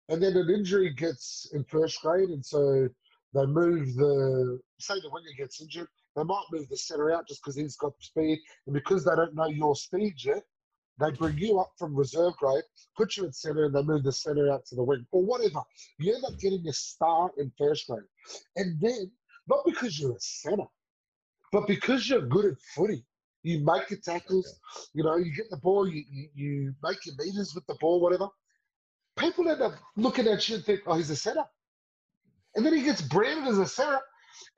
and 0.08 0.22
then 0.22 0.36
an 0.36 0.48
injury 0.50 0.90
gets 0.94 1.50
in 1.52 1.64
first 1.64 2.00
grade, 2.00 2.28
and 2.28 2.44
so 2.44 2.88
they 3.34 3.46
move 3.46 3.94
the 3.96 4.60
say 4.78 4.94
the 5.00 5.10
winger 5.10 5.34
gets 5.36 5.60
injured. 5.60 5.88
They 6.14 6.22
might 6.24 6.44
move 6.52 6.68
the 6.68 6.76
center 6.76 7.10
out 7.10 7.26
just 7.26 7.42
because 7.42 7.56
he's 7.56 7.76
got 7.76 7.92
speed, 8.00 8.38
and 8.66 8.74
because 8.74 9.04
they 9.04 9.16
don't 9.16 9.34
know 9.34 9.46
your 9.48 9.74
speed 9.74 10.14
yet, 10.24 10.42
they 11.02 11.10
bring 11.10 11.38
you 11.38 11.58
up 11.58 11.72
from 11.78 11.94
reserve 11.94 12.36
grade, 12.36 12.64
put 12.96 13.16
you 13.16 13.24
in 13.24 13.32
center, 13.32 13.64
and 13.64 13.74
they 13.74 13.82
move 13.82 14.04
the 14.04 14.12
center 14.12 14.50
out 14.50 14.64
to 14.66 14.74
the 14.74 14.82
wing 14.82 15.06
or 15.10 15.22
whatever. 15.22 15.60
You 15.98 16.14
end 16.14 16.24
up 16.24 16.38
getting 16.38 16.66
a 16.68 16.72
star 16.72 17.30
in 17.38 17.52
first 17.58 17.86
grade, 17.88 18.04
and 18.56 18.80
then 18.80 19.10
not 19.48 19.64
because 19.64 19.98
you're 19.98 20.16
a 20.16 20.20
center, 20.20 20.66
but 21.50 21.66
because 21.66 22.08
you're 22.08 22.22
good 22.22 22.44
at 22.44 22.60
footy, 22.74 23.04
you 23.42 23.58
make 23.64 23.90
your 23.90 23.98
tackles, 23.98 24.60
you 24.94 25.02
know, 25.02 25.16
you 25.16 25.34
get 25.34 25.50
the 25.50 25.56
ball, 25.56 25.88
you, 25.88 26.04
you, 26.10 26.28
you 26.34 26.74
make 26.82 27.04
your 27.04 27.16
meters 27.18 27.54
with 27.54 27.66
the 27.66 27.74
ball, 27.80 28.00
whatever. 28.00 28.28
People 29.16 29.48
end 29.48 29.60
up 29.60 29.74
looking 29.96 30.28
at 30.28 30.48
you 30.48 30.56
and 30.56 30.64
think, 30.64 30.80
oh, 30.86 30.94
he's 30.94 31.10
a 31.10 31.16
center. 31.16 31.44
And 32.54 32.64
then 32.64 32.74
he 32.74 32.82
gets 32.82 33.02
branded 33.02 33.48
as 33.48 33.58
a 33.58 33.66
center, 33.66 34.00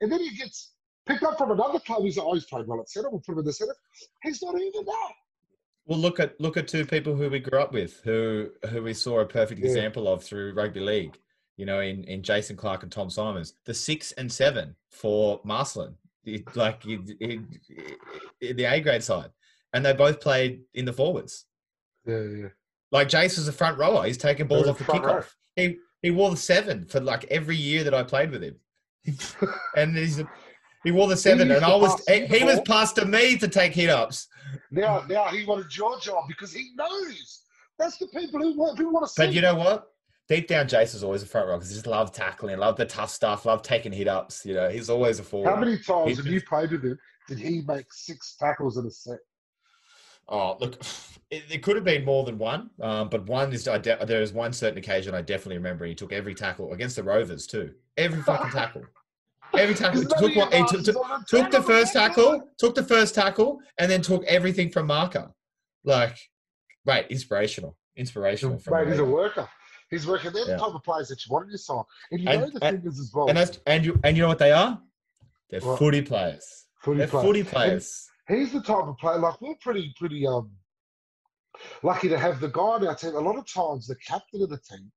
and 0.01 0.11
then 0.11 0.19
he 0.19 0.35
gets 0.37 0.73
picked 1.05 1.23
up 1.23 1.37
from 1.37 1.51
another 1.51 1.79
club. 1.79 2.03
He's 2.03 2.17
like, 2.17 2.27
oh, 2.27 2.33
he's 2.33 2.45
played 2.45 2.67
well 2.67 2.81
at 2.81 2.89
center. 2.89 3.09
We'll 3.09 3.21
put 3.21 3.33
him 3.33 3.39
in 3.39 3.45
the 3.45 3.53
center. 3.53 3.75
He's 4.23 4.41
not 4.41 4.59
even 4.59 4.85
that. 4.85 5.11
Well, 5.85 5.99
look 5.99 6.19
at 6.19 6.39
look 6.41 6.57
at 6.57 6.67
two 6.67 6.85
people 6.85 7.15
who 7.15 7.29
we 7.29 7.39
grew 7.39 7.59
up 7.59 7.71
with, 7.71 8.01
who 8.03 8.49
who 8.69 8.81
we 8.83 8.93
saw 8.93 9.19
a 9.19 9.25
perfect 9.25 9.59
Yeah. 9.61 9.67
example 9.67 10.07
of 10.07 10.23
through 10.23 10.53
rugby 10.53 10.79
league. 10.79 11.17
You 11.57 11.65
know, 11.65 11.79
in 11.79 12.03
in 12.05 12.23
Jason 12.23 12.55
Clark 12.57 12.83
and 12.83 12.91
Tom 12.91 13.09
Simons, 13.09 13.53
the 13.65 13.73
six 13.73 14.11
and 14.13 14.31
seven 14.31 14.75
for 14.89 15.39
Marsland, 15.43 15.95
the- 16.23 16.43
like 16.55 16.85
in, 16.85 17.15
in, 17.19 17.59
in 18.41 18.55
the 18.57 18.65
A 18.65 18.79
grade 18.81 19.03
side, 19.03 19.29
and 19.73 19.85
they 19.85 19.93
both 19.93 20.19
played 20.19 20.61
in 20.73 20.85
the 20.85 20.93
forwards. 20.93 21.45
Yeah, 22.05 22.21
yeah. 22.21 22.47
Like 22.91 23.07
Jace 23.07 23.37
was 23.37 23.47
a 23.47 23.53
front 23.53 23.77
rower; 23.77 24.05
he's 24.05 24.17
taking 24.17 24.47
balls 24.47 24.67
off 24.67 24.79
the 24.79 24.83
front 24.85 25.05
row. 25.05 25.13
kickoff. 25.19 25.33
He 25.55 25.77
he 26.01 26.11
wore 26.11 26.31
the 26.31 26.37
seven 26.37 26.85
for 26.85 26.99
like 26.99 27.25
every 27.25 27.55
year 27.55 27.83
that 27.83 27.93
I 27.93 28.03
played 28.03 28.31
with 28.31 28.43
him, 28.43 28.55
and 29.77 29.95
he's 29.95 30.21
he 30.85 30.91
wore 30.91 31.07
the 31.07 31.17
seven, 31.17 31.51
and 31.51 31.65
I 31.65 31.75
was 31.75 32.01
he 32.07 32.43
was 32.43 32.61
passed 32.61 32.95
to 32.95 33.05
me 33.05 33.37
to 33.37 33.47
take 33.47 33.73
hit 33.73 33.89
ups. 33.89 34.27
Now, 34.71 35.03
now 35.09 35.25
he 35.25 35.45
wanted 35.45 35.75
your 35.75 35.99
job 35.99 36.25
because 36.27 36.53
he 36.53 36.69
knows. 36.75 37.41
That's 37.77 37.97
the 37.97 38.07
people 38.07 38.39
who 38.39 38.57
want, 38.57 38.77
who 38.77 38.89
want 38.89 39.05
to 39.05 39.11
see. 39.11 39.25
But 39.25 39.33
you 39.33 39.41
know 39.41 39.55
what? 39.55 39.91
Deep 40.27 40.47
down, 40.47 40.67
Jace 40.67 40.93
was 40.93 41.03
always 41.03 41.21
a 41.21 41.25
front 41.25 41.47
row 41.47 41.55
because 41.55 41.69
he 41.69 41.75
just 41.75 41.87
loved 41.87 42.13
tackling, 42.13 42.57
loved 42.57 42.77
the 42.77 42.85
tough 42.85 43.09
stuff, 43.09 43.45
loved 43.45 43.65
taking 43.65 43.91
hit 43.91 44.07
ups. 44.07 44.45
You 44.45 44.55
know, 44.55 44.69
he's 44.69 44.89
always 44.89 45.19
a 45.19 45.23
forward. 45.23 45.49
How 45.49 45.57
many 45.57 45.77
times 45.77 46.11
He 46.11 46.15
have 46.15 46.25
you 46.25 46.41
played 46.41 46.71
with 46.71 46.83
him? 46.83 46.97
Did 47.27 47.39
he 47.39 47.61
make 47.67 47.91
six 47.91 48.35
tackles 48.39 48.77
in 48.77 48.85
a 48.85 48.91
set? 48.91 49.19
Oh, 50.27 50.57
look, 50.59 50.81
it, 51.29 51.43
it 51.49 51.63
could 51.63 51.75
have 51.75 51.85
been 51.85 52.05
more 52.05 52.23
than 52.23 52.37
one, 52.37 52.69
um, 52.81 53.09
but 53.09 53.25
one 53.27 53.53
is 53.53 53.67
I 53.67 53.77
de- 53.77 54.03
there 54.05 54.21
is 54.21 54.33
one 54.33 54.53
certain 54.53 54.77
occasion 54.77 55.13
I 55.13 55.21
definitely 55.21 55.57
remember. 55.57 55.85
He 55.85 55.95
took 55.95 56.13
every 56.13 56.33
tackle 56.33 56.73
against 56.73 56.95
the 56.95 57.03
Rovers 57.03 57.45
too. 57.45 57.73
Every 57.97 58.21
fucking 58.21 58.51
tackle, 58.51 58.83
every 59.59 59.75
tackle. 59.75 60.01
He 60.01 60.05
Because 60.07 60.21
none 60.21 60.31
took. 60.31 60.53
He 60.53 60.59
took, 60.59 60.69
took, 60.69 60.95
the 60.95 61.25
took 61.27 61.51
the 61.51 61.61
first 61.61 61.93
tackle, 61.93 62.49
took 62.57 62.75
the 62.75 62.83
first 62.83 63.15
tackle, 63.15 63.59
and 63.79 63.89
then 63.89 64.01
took 64.01 64.23
everything 64.25 64.69
from 64.71 64.87
marker. 64.87 65.31
Like, 65.83 66.17
right, 66.85 67.09
inspirational, 67.11 67.77
inspirational. 67.95 68.57
From 68.59 68.73
Mate, 68.85 68.89
he's 68.91 68.99
a 68.99 69.05
worker. 69.05 69.47
He's 69.89 70.07
working. 70.07 70.31
They're 70.33 70.45
Yeah. 70.47 70.53
the 70.55 70.59
type 70.65 70.73
of 70.75 70.83
players 70.83 71.07
that 71.09 71.23
you 71.25 71.31
want 71.31 71.45
in 71.45 71.51
your 71.51 71.57
side. 71.59 71.83
And 72.11 72.21
you 72.21 72.27
And- 72.29 72.41
know 72.41 72.49
the 72.49 72.65
and- 72.65 72.81
thing 72.83 72.91
is 72.91 72.99
as 72.99 73.11
well. 73.13 73.27
and 73.27 73.37
that's 73.37 73.59
and 73.67 73.85
you 73.85 73.99
and 74.03 74.17
you 74.17 74.23
know 74.23 74.27
what 74.29 74.39
they 74.39 74.51
are? 74.51 74.81
They're 75.49 75.61
What? 75.61 75.77
footy 75.79 76.01
players. 76.01 76.65
footy 76.81 76.97
They're 76.99 77.07
player. 77.07 77.23
footy 77.23 77.43
players. 77.43 78.07
He's 78.27 78.51
the 78.51 78.61
type 78.61 78.85
of 78.85 78.97
player. 78.97 79.19
Like 79.19 79.39
we're 79.41 79.55
pretty, 79.61 79.93
pretty 79.97 80.25
um 80.25 80.51
lucky 81.83 82.09
to 82.09 82.17
have 82.17 82.39
the 82.39 82.47
guy 82.49 82.61
on 82.61 82.87
our 82.87 82.95
team. 82.95 83.15
A 83.15 83.19
lot 83.19 83.37
of 83.37 83.45
times, 83.47 83.87
the 83.87 83.95
captain 83.97 84.41
of 84.41 84.49
the 84.49 84.57
team 84.57 84.91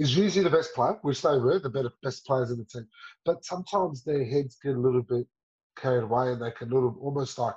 is 0.00 0.16
usually 0.16 0.42
the 0.42 0.50
best 0.50 0.74
player, 0.74 0.98
which 1.02 1.20
they 1.20 1.36
were 1.36 1.58
the 1.58 1.68
better, 1.68 1.90
best 2.02 2.26
players 2.26 2.50
in 2.50 2.56
the 2.56 2.64
team. 2.64 2.88
But 3.26 3.44
sometimes 3.44 4.02
their 4.02 4.24
heads 4.24 4.56
get 4.64 4.74
a 4.74 4.80
little 4.80 5.02
bit 5.02 5.26
carried 5.76 6.04
away, 6.04 6.32
and 6.32 6.40
they 6.40 6.50
can 6.52 6.70
little 6.70 6.96
almost 7.02 7.38
like 7.38 7.54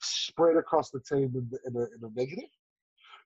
spread 0.00 0.56
across 0.56 0.90
the 0.90 1.00
team 1.00 1.32
in, 1.36 1.48
the, 1.50 1.58
in, 1.66 1.76
a, 1.76 1.84
in 1.84 2.00
a 2.02 2.20
negative. 2.20 2.50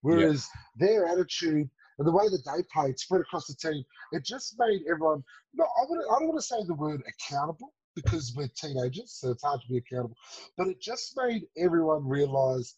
Whereas 0.03 0.47
their 0.77 1.07
attitude 1.07 1.69
and 1.99 2.07
the 2.07 2.13
way 2.13 2.29
that 2.29 2.43
they 2.45 2.63
played 2.73 2.99
spread 2.99 3.23
across 3.23 3.47
the 3.47 3.55
team, 3.55 3.83
it 4.13 4.23
just 4.23 4.55
made 4.59 4.83
everyone. 4.89 5.25
No, 5.55 5.65
I, 5.65 5.85
would, 5.89 5.99
I 5.99 6.19
don't 6.19 6.29
want 6.29 6.39
to 6.39 6.47
say 6.47 6.57
the 6.67 6.75
word 6.75 7.03
accountable 7.09 7.73
because 7.97 8.35
we're 8.37 8.49
teenagers, 8.55 9.19
so 9.19 9.31
it's 9.31 9.43
hard 9.43 9.63
to 9.63 9.69
be 9.69 9.79
accountable. 9.79 10.17
But 10.59 10.69
it 10.69 10.81
just 10.81 11.17
made 11.17 11.45
everyone 11.57 12.07
realise 12.07 12.75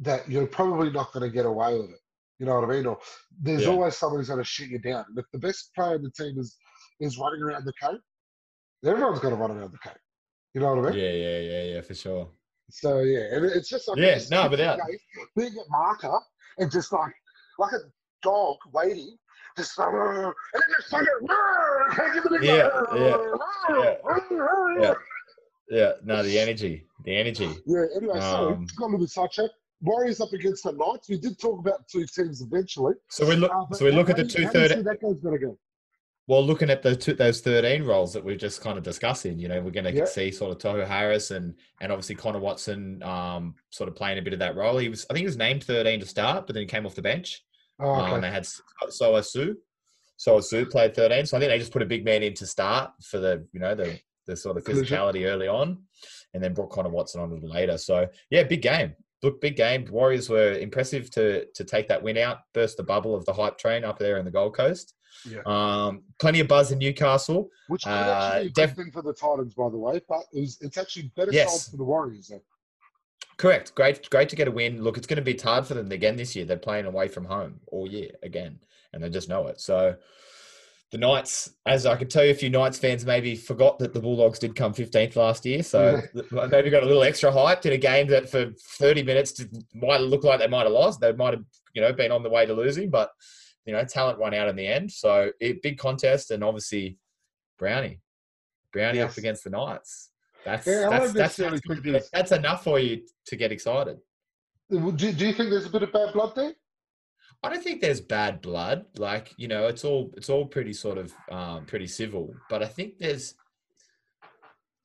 that 0.00 0.30
you're 0.30 0.46
probably 0.46 0.90
not 0.90 1.12
going 1.12 1.28
to 1.28 1.34
get 1.34 1.46
away 1.46 1.78
with 1.78 1.90
it. 1.90 2.00
You 2.38 2.46
know 2.46 2.54
what 2.60 2.70
I 2.70 2.72
mean? 2.72 2.86
Or 2.86 2.98
there's 3.40 3.62
Yeah. 3.64 3.70
always 3.70 3.96
someone 3.96 4.20
who's 4.20 4.28
going 4.28 4.38
to 4.40 4.44
shoot 4.44 4.70
you 4.70 4.78
down. 4.78 5.04
And 5.08 5.18
if 5.18 5.26
the 5.32 5.38
best 5.38 5.74
player 5.74 5.96
in 5.96 6.02
the 6.02 6.10
team 6.10 6.38
is 6.38 6.56
is 7.00 7.16
running 7.18 7.42
around 7.42 7.64
the 7.64 7.72
cave, 7.74 8.00
everyone's 8.84 9.20
got 9.20 9.30
to 9.30 9.36
run 9.36 9.52
around 9.52 9.70
the 9.72 9.78
cave. 9.78 9.98
You 10.54 10.60
know 10.60 10.74
what 10.74 10.86
I 10.86 10.90
mean? 10.90 10.98
Yeah, 11.00 11.10
yeah, 11.10 11.38
yeah, 11.38 11.62
yeah, 11.74 11.80
for 11.80 11.94
sure. 11.94 12.28
So 12.70 13.00
yeah, 13.00 13.34
and 13.36 13.44
it's 13.44 13.68
just 13.68 13.86
like 13.88 13.98
Yeah, 13.98 14.18
no, 14.30 14.48
without- 14.48 14.78
being 15.36 15.56
at 15.58 15.68
marker 15.68 16.18
and 16.58 16.70
just 16.70 16.92
like 16.92 17.14
like 17.58 17.72
a 17.72 17.78
dog 18.22 18.56
waiting, 18.72 19.16
just 19.56 19.76
like, 19.78 19.88
and 19.92 20.34
then 20.54 20.62
just 20.76 20.92
a 20.92 22.44
Yeah, 22.44 22.54
yeah, 22.94 23.16
"Rrr, 23.68 24.02
rrr, 24.02 24.80
Yeah. 24.82 24.94
Yeah, 25.70 25.92
no, 26.02 26.22
the 26.22 26.38
energy, 26.38 26.86
the 27.04 27.14
energy. 27.16 27.62
Yeah, 27.66 27.84
anyway, 27.94 28.18
Um, 28.18 28.66
got 28.78 28.84
a 28.84 28.86
little 28.86 29.00
bit 29.00 29.10
sidetracked. 29.10 29.54
Warriors 29.80 30.20
up 30.20 30.32
against 30.32 30.64
the 30.64 30.72
Knights. 30.72 31.08
We 31.08 31.18
did 31.18 31.38
talk 31.38 31.58
about 31.60 31.86
two 31.88 32.04
teams 32.06 32.40
eventually. 32.42 32.94
So 33.08 33.26
we 33.28 33.36
look, 33.36 33.52
Uh, 33.54 33.72
so 33.74 33.84
we 33.84 33.92
look 33.92 34.10
at 34.10 34.16
the 34.16 34.24
two 34.24 34.44
how 34.44 34.52
do 34.52 34.60
you 34.62 34.68
third. 34.68 34.84
that 34.84 35.00
game's 35.00 35.20
going 35.22 35.38
to 35.38 35.46
go. 35.46 35.58
Well, 36.26 36.44
looking 36.44 36.68
at 36.68 36.82
the 36.82 36.94
two, 36.94 37.14
those 37.14 37.40
13 37.40 37.84
roles 37.84 38.12
that 38.12 38.22
we're 38.22 38.36
just 38.36 38.60
kind 38.60 38.76
of 38.76 38.84
discussing, 38.84 39.38
you 39.38 39.48
know, 39.48 39.62
we're 39.62 39.70
going 39.70 39.84
to 39.86 39.94
Yeah. 39.94 40.04
see 40.04 40.30
sort 40.30 40.50
of 40.52 40.58
Tohu 40.58 40.86
Harris 40.86 41.30
and 41.30 41.54
and 41.80 41.90
obviously 41.90 42.16
Connor 42.16 42.40
Watson 42.40 43.02
um, 43.02 43.54
sort 43.70 43.88
of 43.88 43.94
playing 43.96 44.18
a 44.18 44.22
bit 44.22 44.32
of 44.34 44.38
that 44.40 44.54
role. 44.56 44.76
He 44.78 44.88
was, 44.90 45.06
I 45.08 45.14
think, 45.14 45.20
he 45.22 45.26
was 45.26 45.38
named 45.38 45.64
13 45.64 46.00
to 46.00 46.06
start, 46.06 46.46
but 46.46 46.52
then 46.54 46.62
he 46.62 46.66
came 46.66 46.84
off 46.84 46.94
the 46.94 47.00
bench. 47.02 47.42
Oh, 47.80 47.88
Um, 47.92 48.12
okay. 48.12 48.20
they 48.22 48.30
had 48.30 48.44
Sauaso 48.90 49.24
Sue. 49.24 49.56
Sauaso 50.18 50.42
Sue 50.44 50.66
played 50.66 50.94
13, 50.94 51.24
so 51.24 51.36
I 51.36 51.40
think 51.40 51.50
they 51.50 51.58
just 51.58 51.72
put 51.72 51.80
a 51.82 51.86
big 51.86 52.04
man 52.04 52.22
in 52.24 52.34
to 52.34 52.46
start 52.46 52.90
for 53.02 53.18
the 53.20 53.46
you 53.52 53.60
know 53.60 53.74
the 53.74 53.98
the 54.26 54.36
sort 54.36 54.58
of 54.58 54.64
physicality 54.64 55.24
early 55.24 55.48
on, 55.48 55.78
and 56.34 56.42
then 56.44 56.52
brought 56.52 56.68
Connor 56.70 56.90
Watson 56.90 57.22
on 57.22 57.30
a 57.30 57.34
little 57.34 57.48
later. 57.48 57.78
So 57.78 58.06
yeah, 58.28 58.42
big 58.42 58.60
game. 58.60 58.94
Look, 59.22 59.40
big 59.40 59.56
game. 59.56 59.86
Warriors 59.90 60.28
were 60.28 60.52
impressive 60.52 61.10
to 61.12 61.46
to 61.46 61.64
take 61.64 61.88
that 61.88 62.02
win 62.02 62.16
out, 62.16 62.38
burst 62.54 62.76
the 62.76 62.82
bubble 62.84 63.14
of 63.14 63.24
the 63.24 63.32
hype 63.32 63.58
train 63.58 63.84
up 63.84 63.98
there 63.98 64.18
in 64.18 64.24
the 64.24 64.30
Gold 64.30 64.54
Coast. 64.54 64.94
Yeah. 65.28 65.40
Um, 65.46 66.02
plenty 66.20 66.38
of 66.40 66.46
buzz 66.46 66.70
in 66.70 66.78
Newcastle. 66.78 67.50
Which 67.66 67.82
could 67.82 67.90
uh, 67.90 68.30
actually 68.34 68.50
be 68.50 68.62
a 68.62 68.66
def- 68.66 68.76
thing 68.76 68.90
for 68.92 69.02
the 69.02 69.12
Titans, 69.14 69.54
by 69.54 69.68
the 69.70 69.76
way, 69.78 70.00
but 70.08 70.20
it 70.32 70.40
was, 70.40 70.58
it's 70.60 70.78
actually 70.78 71.10
better 71.16 71.32
Yes. 71.32 71.50
sold 71.50 71.70
for 71.72 71.76
the 71.78 71.84
Warriors. 71.84 72.28
Though. 72.28 72.42
Correct. 73.36 73.74
Great, 73.74 74.08
great 74.10 74.28
to 74.28 74.36
get 74.36 74.48
a 74.48 74.50
win. 74.50 74.82
Look, 74.82 74.96
it's 74.96 75.06
going 75.06 75.16
to 75.16 75.22
be 75.22 75.36
hard 75.36 75.66
for 75.66 75.74
them 75.74 75.90
again 75.92 76.16
this 76.16 76.36
year. 76.36 76.44
They're 76.44 76.56
playing 76.56 76.86
away 76.86 77.08
from 77.08 77.24
home 77.24 77.60
all 77.68 77.88
year 77.88 78.10
again, 78.22 78.60
and 78.92 79.02
they 79.02 79.10
just 79.10 79.28
know 79.28 79.46
it. 79.48 79.60
So 79.60 79.96
the 80.90 80.98
Knights, 80.98 81.50
as 81.66 81.84
I 81.84 81.96
can 81.96 82.08
tell 82.08 82.24
you, 82.24 82.30
a 82.30 82.34
few 82.34 82.48
Knights 82.48 82.78
fans 82.78 83.04
maybe 83.04 83.36
forgot 83.36 83.78
that 83.78 83.92
the 83.92 84.00
Bulldogs 84.00 84.38
did 84.38 84.56
come 84.56 84.72
15th 84.72 85.16
last 85.16 85.44
year. 85.44 85.62
So 85.62 86.00
th- 86.14 86.32
maybe 86.50 86.70
got 86.70 86.82
a 86.82 86.86
little 86.86 87.02
extra 87.02 87.30
hyped 87.30 87.66
in 87.66 87.72
a 87.74 87.76
game 87.78 88.06
that 88.08 88.28
for 88.30 88.52
30 88.78 89.02
minutes 89.02 89.32
did- 89.32 89.54
might 89.74 90.00
look 90.00 90.24
like 90.24 90.40
they 90.40 90.46
might 90.46 90.62
have 90.62 90.72
lost. 90.72 91.00
They 91.00 91.12
might 91.12 91.34
have, 91.34 91.44
you 91.74 91.82
know, 91.82 91.92
been 91.92 92.10
on 92.10 92.22
the 92.22 92.30
way 92.30 92.46
to 92.46 92.54
losing, 92.54 92.88
but 92.88 93.10
you 93.66 93.74
know, 93.74 93.84
talent 93.84 94.18
won 94.18 94.32
out 94.32 94.48
in 94.48 94.56
the 94.56 94.66
end. 94.66 94.90
So 94.90 95.30
it, 95.40 95.60
big 95.60 95.76
contest, 95.76 96.30
and 96.30 96.42
obviously 96.42 96.96
Brownie, 97.58 98.00
Brownie 98.72 99.00
up 99.00 99.16
against 99.18 99.44
the 99.44 99.50
Knights. 99.50 100.10
That's 100.46 100.66
Yeah, 100.66 100.88
that's 100.88 101.12
that's, 101.12 101.36
that's, 101.36 101.50
think 101.50 101.66
good. 101.66 101.82
there's- 101.82 102.08
that's 102.10 102.32
enough 102.32 102.64
for 102.64 102.78
you 102.78 103.02
to 103.26 103.36
get 103.36 103.52
excited. 103.52 103.98
Do, 104.70 104.90
do 104.92 105.06
you 105.26 105.34
think 105.34 105.50
there's 105.50 105.66
a 105.66 105.70
bit 105.70 105.82
of 105.82 105.92
bad 105.92 106.14
blood 106.14 106.34
there? 106.34 106.52
I 107.42 107.50
don't 107.50 107.62
think 107.62 107.80
there's 107.80 108.00
bad 108.00 108.40
blood. 108.42 108.86
Like 108.96 109.32
you 109.36 109.48
know, 109.48 109.66
it's 109.66 109.84
all 109.84 110.12
it's 110.16 110.28
all 110.28 110.46
pretty 110.46 110.72
sort 110.72 110.98
of 110.98 111.12
um, 111.30 111.66
pretty 111.66 111.86
civil. 111.86 112.34
But 112.50 112.62
I 112.62 112.66
think 112.66 112.98
there's 112.98 113.34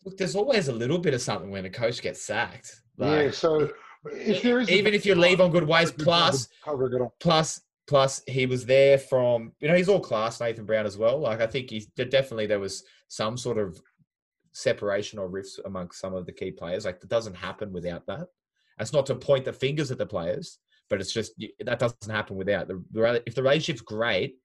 look, 0.06 0.18
there's 0.18 0.36
always 0.36 0.68
a 0.68 0.74
little 0.74 1.00
bit 1.00 1.14
of 1.14 1.22
something 1.22 1.50
when 1.50 1.66
a 1.66 1.70
coach 1.70 2.02
gets 2.02 2.22
sacked. 2.22 2.82
yeah. 2.98 3.32
So 3.32 3.72
if 4.06 4.44
there 4.44 4.60
is, 4.60 4.70
even 4.70 4.94
if 4.94 5.06
you 5.06 5.16
leave 5.16 5.42
on 5.42 5.52
good 5.52 5.68
ways, 5.68 5.92
plus 5.92 6.46
of 6.46 6.52
covering 6.64 6.94
it 6.94 7.02
up. 7.02 7.14
plus 7.20 7.62
plus 7.88 8.22
he 8.28 8.46
was 8.46 8.66
there 8.66 8.98
from 8.98 9.52
you 9.60 9.68
know 9.68 9.76
he's 9.76 9.90
all 9.90 10.00
class 10.00 10.40
Nathan 10.40 10.66
Brown 10.66 10.86
as 10.86 10.98
well. 10.98 11.20
Like 11.20 11.42
I 11.42 11.48
think 11.48 11.70
he 11.70 11.88
definitely 11.96 12.46
there 12.46 12.60
was 12.60 12.84
some 13.08 13.38
sort 13.38 13.58
of 13.58 13.82
separation 14.52 15.20
or 15.20 15.28
rifts 15.28 15.60
amongst 15.66 16.00
some 16.00 16.14
of 16.14 16.26
the 16.26 16.32
key 16.32 16.52
players. 16.52 16.86
Like 16.86 17.02
that 17.02 17.10
doesn't 17.10 17.36
happen 17.36 17.74
without 17.74 18.06
that. 18.08 18.28
That's 18.78 18.94
not 18.94 19.06
to 19.08 19.16
point 19.16 19.46
the 19.46 19.54
fingers 19.54 19.92
at 19.92 19.98
the 19.98 20.06
players, 20.06 20.60
but 20.90 21.02
it's 21.02 21.14
just 21.14 21.34
that 21.66 21.80
doesn't 21.80 22.12
happen 22.12 22.36
without 22.36 22.68
the, 22.68 22.84
the 22.92 23.24
if 23.26 23.36
the 23.36 23.44
relationship's 23.44 23.82
great, 23.82 24.36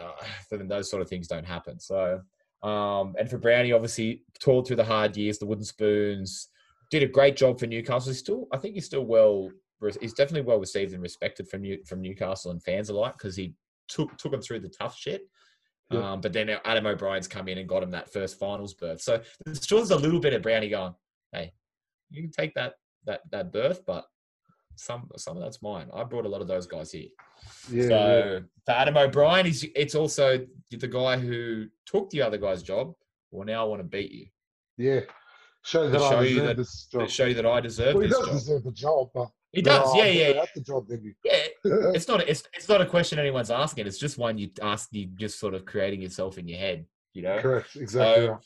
uh, 0.00 0.12
then 0.50 0.68
those 0.68 0.90
sort 0.90 1.02
of 1.02 1.08
things 1.08 1.28
don't 1.28 1.46
happen. 1.46 1.78
So. 1.78 2.20
Um, 2.62 3.16
and 3.18 3.28
for 3.28 3.38
Brownie, 3.38 3.72
obviously, 3.72 4.22
toiled 4.38 4.68
through 4.68 4.76
the 4.76 4.84
hard 4.84 5.16
years, 5.16 5.38
the 5.38 5.46
wooden 5.46 5.64
spoons, 5.64 6.48
did 6.92 7.02
a 7.02 7.08
great 7.08 7.36
job 7.36 7.58
for 7.58 7.66
Newcastle. 7.66 8.10
He's 8.10 8.20
still, 8.20 8.46
I 8.52 8.58
think, 8.58 8.74
he's 8.74 8.86
still 8.86 9.04
well. 9.04 9.50
He's 10.00 10.12
definitely 10.12 10.46
well 10.46 10.60
received 10.60 10.92
and 10.92 11.02
respected 11.02 11.48
from 11.48 11.62
New, 11.62 11.82
from 11.86 12.00
Newcastle 12.00 12.52
and 12.52 12.62
fans 12.62 12.88
alike 12.88 13.14
because 13.18 13.34
he 13.34 13.54
took 13.88 14.16
took 14.16 14.32
him 14.32 14.40
through 14.40 14.60
the 14.60 14.68
tough 14.68 14.96
shit. 14.96 15.22
Yeah. 15.90 16.12
Um, 16.12 16.20
but 16.20 16.32
then 16.32 16.50
Adam 16.64 16.86
O'Brien's 16.86 17.26
come 17.26 17.48
in 17.48 17.58
and 17.58 17.68
got 17.68 17.82
him 17.82 17.90
that 17.90 18.12
first 18.12 18.38
finals 18.38 18.74
berth. 18.74 19.00
So 19.00 19.20
there's 19.44 19.62
still 19.62 19.80
a 19.80 19.96
little 19.96 20.20
bit 20.20 20.34
of 20.34 20.42
Brownie 20.42 20.68
going, 20.68 20.94
hey, 21.32 21.52
you 22.10 22.22
can 22.22 22.30
take 22.30 22.54
that 22.54 22.74
that 23.06 23.22
that 23.32 23.52
berth, 23.52 23.84
but 23.84 24.04
some 24.76 25.08
some 25.16 25.36
of 25.36 25.42
that's 25.42 25.62
mine. 25.62 25.88
I 25.94 26.04
brought 26.04 26.26
a 26.26 26.28
lot 26.28 26.40
of 26.40 26.48
those 26.48 26.66
guys 26.66 26.90
here. 26.92 27.08
Yeah. 27.70 27.88
so 27.88 28.40
for 28.66 28.72
Adam 28.72 28.96
O'Brien, 28.96 29.46
he's 29.46 29.64
it's 29.74 29.94
also 29.94 30.46
the 30.70 30.88
guy 30.88 31.16
who 31.18 31.66
took 31.86 32.10
the 32.10 32.22
other 32.22 32.38
guy's 32.38 32.62
job. 32.62 32.94
Well, 33.30 33.46
now 33.46 33.62
I 33.64 33.68
want 33.68 33.80
to 33.80 33.84
beat 33.88 34.10
you. 34.12 34.26
yeah. 34.78 34.94
yeah. 34.94 35.00
Show 35.64 35.88
that 35.90 35.98
show 36.00 36.18
I 36.18 36.22
deserve 36.24 36.46
that- 36.48 36.56
this 36.56 36.88
job. 36.90 37.08
show 37.08 37.24
you 37.26 37.34
that 37.34 37.46
I 37.46 37.60
deserve 37.60 37.94
Well, 37.94 38.02
he 38.02 38.08
this 38.08 38.18
does 38.18 38.26
job. 38.26 38.34
deserve 38.36 38.64
the 38.64 38.72
job, 38.72 39.10
but 39.14 39.28
He 39.52 39.62
does, 39.62 39.94
No, 39.94 39.94
yeah, 39.94 40.02
I'm 40.02 40.16
yeah, 40.16 40.22
better 40.26 40.34
yeah. 40.36 40.42
At 40.42 40.48
the 40.56 40.60
job 40.60 40.86
you. 40.90 41.14
yeah. 41.24 41.42
It's 41.94 42.08
not 42.08 42.28
it's 42.28 42.42
it's 42.52 42.68
not 42.68 42.80
a 42.80 42.86
question 42.86 43.18
anyone's 43.20 43.50
asking. 43.50 43.86
It's 43.86 43.98
just 43.98 44.18
one 44.18 44.38
you 44.38 44.50
ask. 44.60 44.88
You 44.92 45.06
just 45.14 45.38
sort 45.38 45.54
of 45.54 45.64
creating 45.64 46.02
yourself 46.02 46.36
in 46.38 46.48
your 46.48 46.58
head. 46.58 46.84
You 47.14 47.22
know. 47.22 47.38
Correct. 47.38 47.76
Exactly. 47.76 48.24
So- 48.26 48.32
right. 48.32 48.40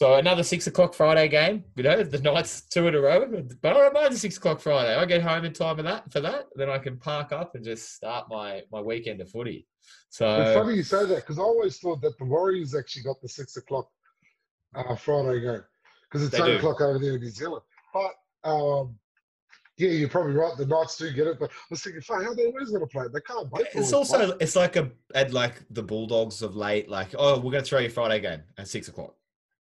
So 0.00 0.14
another 0.14 0.42
six 0.42 0.66
o'clock 0.66 0.94
Friday 0.94 1.28
game. 1.28 1.62
You 1.76 1.82
know, 1.82 2.02
the 2.02 2.16
Knights 2.22 2.62
two 2.72 2.88
in 2.88 2.94
a 2.94 3.00
row. 3.02 3.26
But 3.60 3.76
I 3.76 3.80
don't 3.80 3.92
mind 3.92 4.14
the 4.14 4.18
six 4.18 4.38
o'clock 4.38 4.58
Friday. 4.58 4.94
I 4.94 5.04
get 5.04 5.20
home 5.20 5.44
in 5.44 5.52
time 5.52 5.76
for 5.76 5.82
that. 5.82 6.10
For 6.10 6.22
that, 6.22 6.46
then 6.56 6.70
I 6.70 6.78
can 6.78 6.96
park 6.96 7.32
up 7.32 7.54
and 7.54 7.62
just 7.62 7.96
start 7.96 8.24
my 8.30 8.62
my 8.72 8.80
weekend 8.80 9.20
of 9.20 9.28
footy. 9.28 9.66
It's 10.08 10.16
So 10.16 10.54
funny 10.54 10.76
you 10.76 10.84
say 10.84 11.04
that 11.04 11.16
because 11.16 11.38
I 11.38 11.42
always 11.42 11.76
thought 11.76 12.00
that 12.00 12.16
the 12.16 12.24
Warriors 12.24 12.74
actually 12.74 13.02
got 13.02 13.20
the 13.20 13.28
six 13.28 13.58
o'clock 13.58 13.90
uh, 14.74 14.96
Friday 14.96 15.42
game 15.42 15.64
because 16.10 16.26
it's 16.26 16.34
eight 16.34 16.56
o'clock 16.56 16.80
over 16.80 16.98
there 16.98 17.16
in 17.16 17.20
New 17.20 17.28
Zealand. 17.28 17.62
But 17.92 18.48
um, 18.50 18.98
yeah, 19.76 19.90
you're 19.90 20.08
probably 20.08 20.32
right. 20.32 20.56
The 20.56 20.64
Knights 20.64 20.96
do 20.96 21.12
get 21.12 21.26
it, 21.26 21.38
but 21.38 21.50
I 21.50 21.54
was 21.68 21.82
thinking, 21.82 22.00
fuck, 22.00 22.22
how 22.22 22.30
are 22.30 22.34
they 22.34 22.46
always 22.46 22.70
going 22.70 22.80
to 22.80 22.86
play 22.86 23.04
it? 23.04 23.12
They 23.12 23.20
can't 23.20 23.52
wait. 23.52 23.66
It's 23.74 23.92
also 23.92 24.34
it's 24.40 24.56
like 24.56 24.76
a 24.76 24.92
at 25.14 25.34
like 25.34 25.56
the 25.68 25.82
Bulldogs 25.82 26.40
of 26.40 26.56
late. 26.56 26.88
Like 26.88 27.14
oh, 27.18 27.38
we're 27.38 27.52
gonna 27.52 27.64
throw 27.64 27.80
you 27.80 27.90
Friday 27.90 28.20
game 28.20 28.40
at 28.56 28.66
six 28.66 28.88
o'clock. 28.88 29.14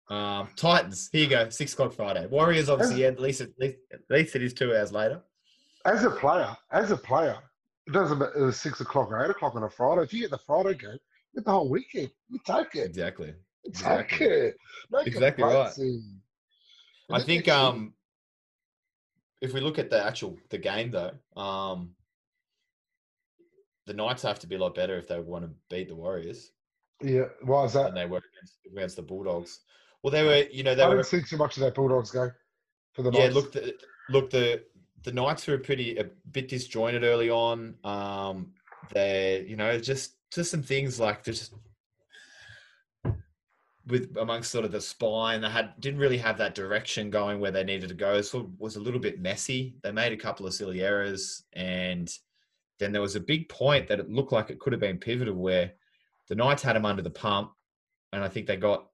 Um, 0.09 0.49
Titans, 0.57 1.09
here 1.13 1.25
you 1.25 1.31
go, 1.31 1.49
six 1.49 1.73
o'clock 1.73 1.93
Friday. 1.93 2.27
Warriors, 2.27 2.69
obviously, 2.69 3.03
yeah, 3.03 3.09
at 3.09 3.21
least 3.21 3.41
at 3.41 3.51
least, 3.59 3.79
at 3.93 4.01
least 4.09 4.37
it 4.37 4.43
is 4.43 4.55
two 4.55 4.75
hours 4.75 4.93
later. 4.93 5.21
As 5.85 6.05
a 6.05 6.11
player, 6.11 6.57
as 6.71 6.91
a 6.91 6.97
player, 6.97 7.37
it 7.87 7.93
doesn't 7.93 8.19
matter. 8.19 8.33
It 8.37 8.43
was 8.43 8.61
six 8.61 8.81
o'clock 8.81 9.11
or 9.11 9.25
eight 9.25 9.31
o'clock 9.31 9.55
on 9.57 9.65
a 9.65 9.71
Friday. 9.71 10.03
If 10.03 10.13
you 10.13 10.21
get 10.21 10.31
the 10.31 10.39
Friday 10.39 10.75
game, 10.75 10.91
you 10.93 11.37
get 11.37 11.45
the 11.45 11.51
whole 11.51 11.69
weekend. 11.69 12.11
You 12.29 12.39
take 12.47 12.75
it. 12.75 12.85
Exactly. 12.85 13.35
You 13.65 13.73
take 13.73 14.01
exactly. 14.01 14.27
it. 14.27 14.57
No 14.91 14.99
Exactly 15.01 15.45
right. 15.45 15.73
I 17.11 17.23
think 17.23 17.49
um, 17.49 17.95
if 19.41 19.53
we 19.53 19.61
look 19.61 19.79
at 19.79 19.91
the 19.91 20.05
actual 20.05 20.37
the 20.51 20.59
game 20.59 20.91
though, 20.91 21.13
um, 21.41 21.91
the 23.87 23.95
Knights 23.95 24.23
have 24.23 24.39
to 24.41 24.47
be 24.47 24.57
a 24.57 24.59
lot 24.59 24.75
better 24.75 24.97
if 24.99 25.09
they 25.09 25.19
want 25.19 25.45
to 25.45 25.51
beat 25.69 25.89
the 25.89 25.95
Warriors 25.95 26.51
yeah, 27.03 27.25
why 27.43 27.65
is 27.65 27.75
that? 27.75 27.85
than 27.87 27.95
they 27.95 28.07
were 28.07 28.23
against, 28.35 28.59
against 28.71 28.97
the 28.97 29.03
Bulldogs. 29.03 29.61
Well, 30.07 30.13
they 30.13 30.23
were, 30.23 30.49
you 30.53 30.63
know, 30.63 30.77
they 30.77 30.85
I 30.85 30.89
were. 30.89 30.95
don't 30.95 31.05
see 31.05 31.21
too 31.21 31.37
much 31.37 31.57
of 31.57 31.63
that 31.65 31.75
Bulldogs 31.75 32.13
go 32.13 32.31
for 32.93 33.03
the 33.03 33.11
Yeah, 33.11 33.25
Knights. 33.25 33.35
look, 33.35 33.51
the, 33.51 33.75
look, 34.09 34.31
the 34.31 34.63
the 35.03 35.11
Knights 35.11 35.49
were 35.49 35.59
pretty 35.59 35.97
a 35.97 36.05
bit 36.31 36.47
disjointed 36.47 37.03
early 37.03 37.29
on. 37.29 37.75
Um, 37.83 38.53
they, 38.95 39.45
you 39.49 39.57
know, 39.57 39.81
just 39.81 40.13
just 40.31 40.53
some 40.53 40.63
things 40.63 41.01
like 41.01 41.25
just 41.25 41.55
with 43.89 44.17
amongst 44.17 44.53
sort 44.53 44.65
of 44.65 44.71
the 44.71 44.81
spine, 44.81 45.41
they 45.41 45.51
had 45.51 45.73
didn't 45.81 45.99
really 45.99 46.19
have 46.19 46.39
that 46.39 46.55
direction 46.55 47.11
going 47.11 47.41
where 47.41 47.51
they 47.51 47.65
needed 47.65 47.89
to 47.89 47.95
go. 47.97 48.21
So 48.21 48.43
it 48.43 48.47
was 48.61 48.77
a 48.77 48.81
little 48.81 49.01
bit 49.01 49.21
messy. 49.21 49.75
They 49.83 49.91
made 49.91 50.13
a 50.13 50.17
couple 50.17 50.47
of 50.47 50.55
silly 50.55 50.83
errors, 50.83 51.43
and 51.53 52.09
then 52.79 52.93
there 52.93 53.03
was 53.03 53.17
a 53.17 53.21
big 53.21 53.49
point 53.49 53.89
that 53.89 53.99
it 53.99 54.09
looked 54.09 54.31
like 54.31 54.51
it 54.51 54.61
could 54.61 54.73
have 54.73 54.79
been 54.79 54.99
pivotal 54.99 55.35
where 55.35 55.73
the 56.29 56.37
Knights 56.37 56.63
had 56.63 56.77
them 56.77 56.87
under 56.87 57.03
the 57.03 57.11
pump, 57.11 57.51
and 58.13 58.23
I 58.23 58.29
think 58.29 58.47
they 58.47 58.57
got 58.57 58.87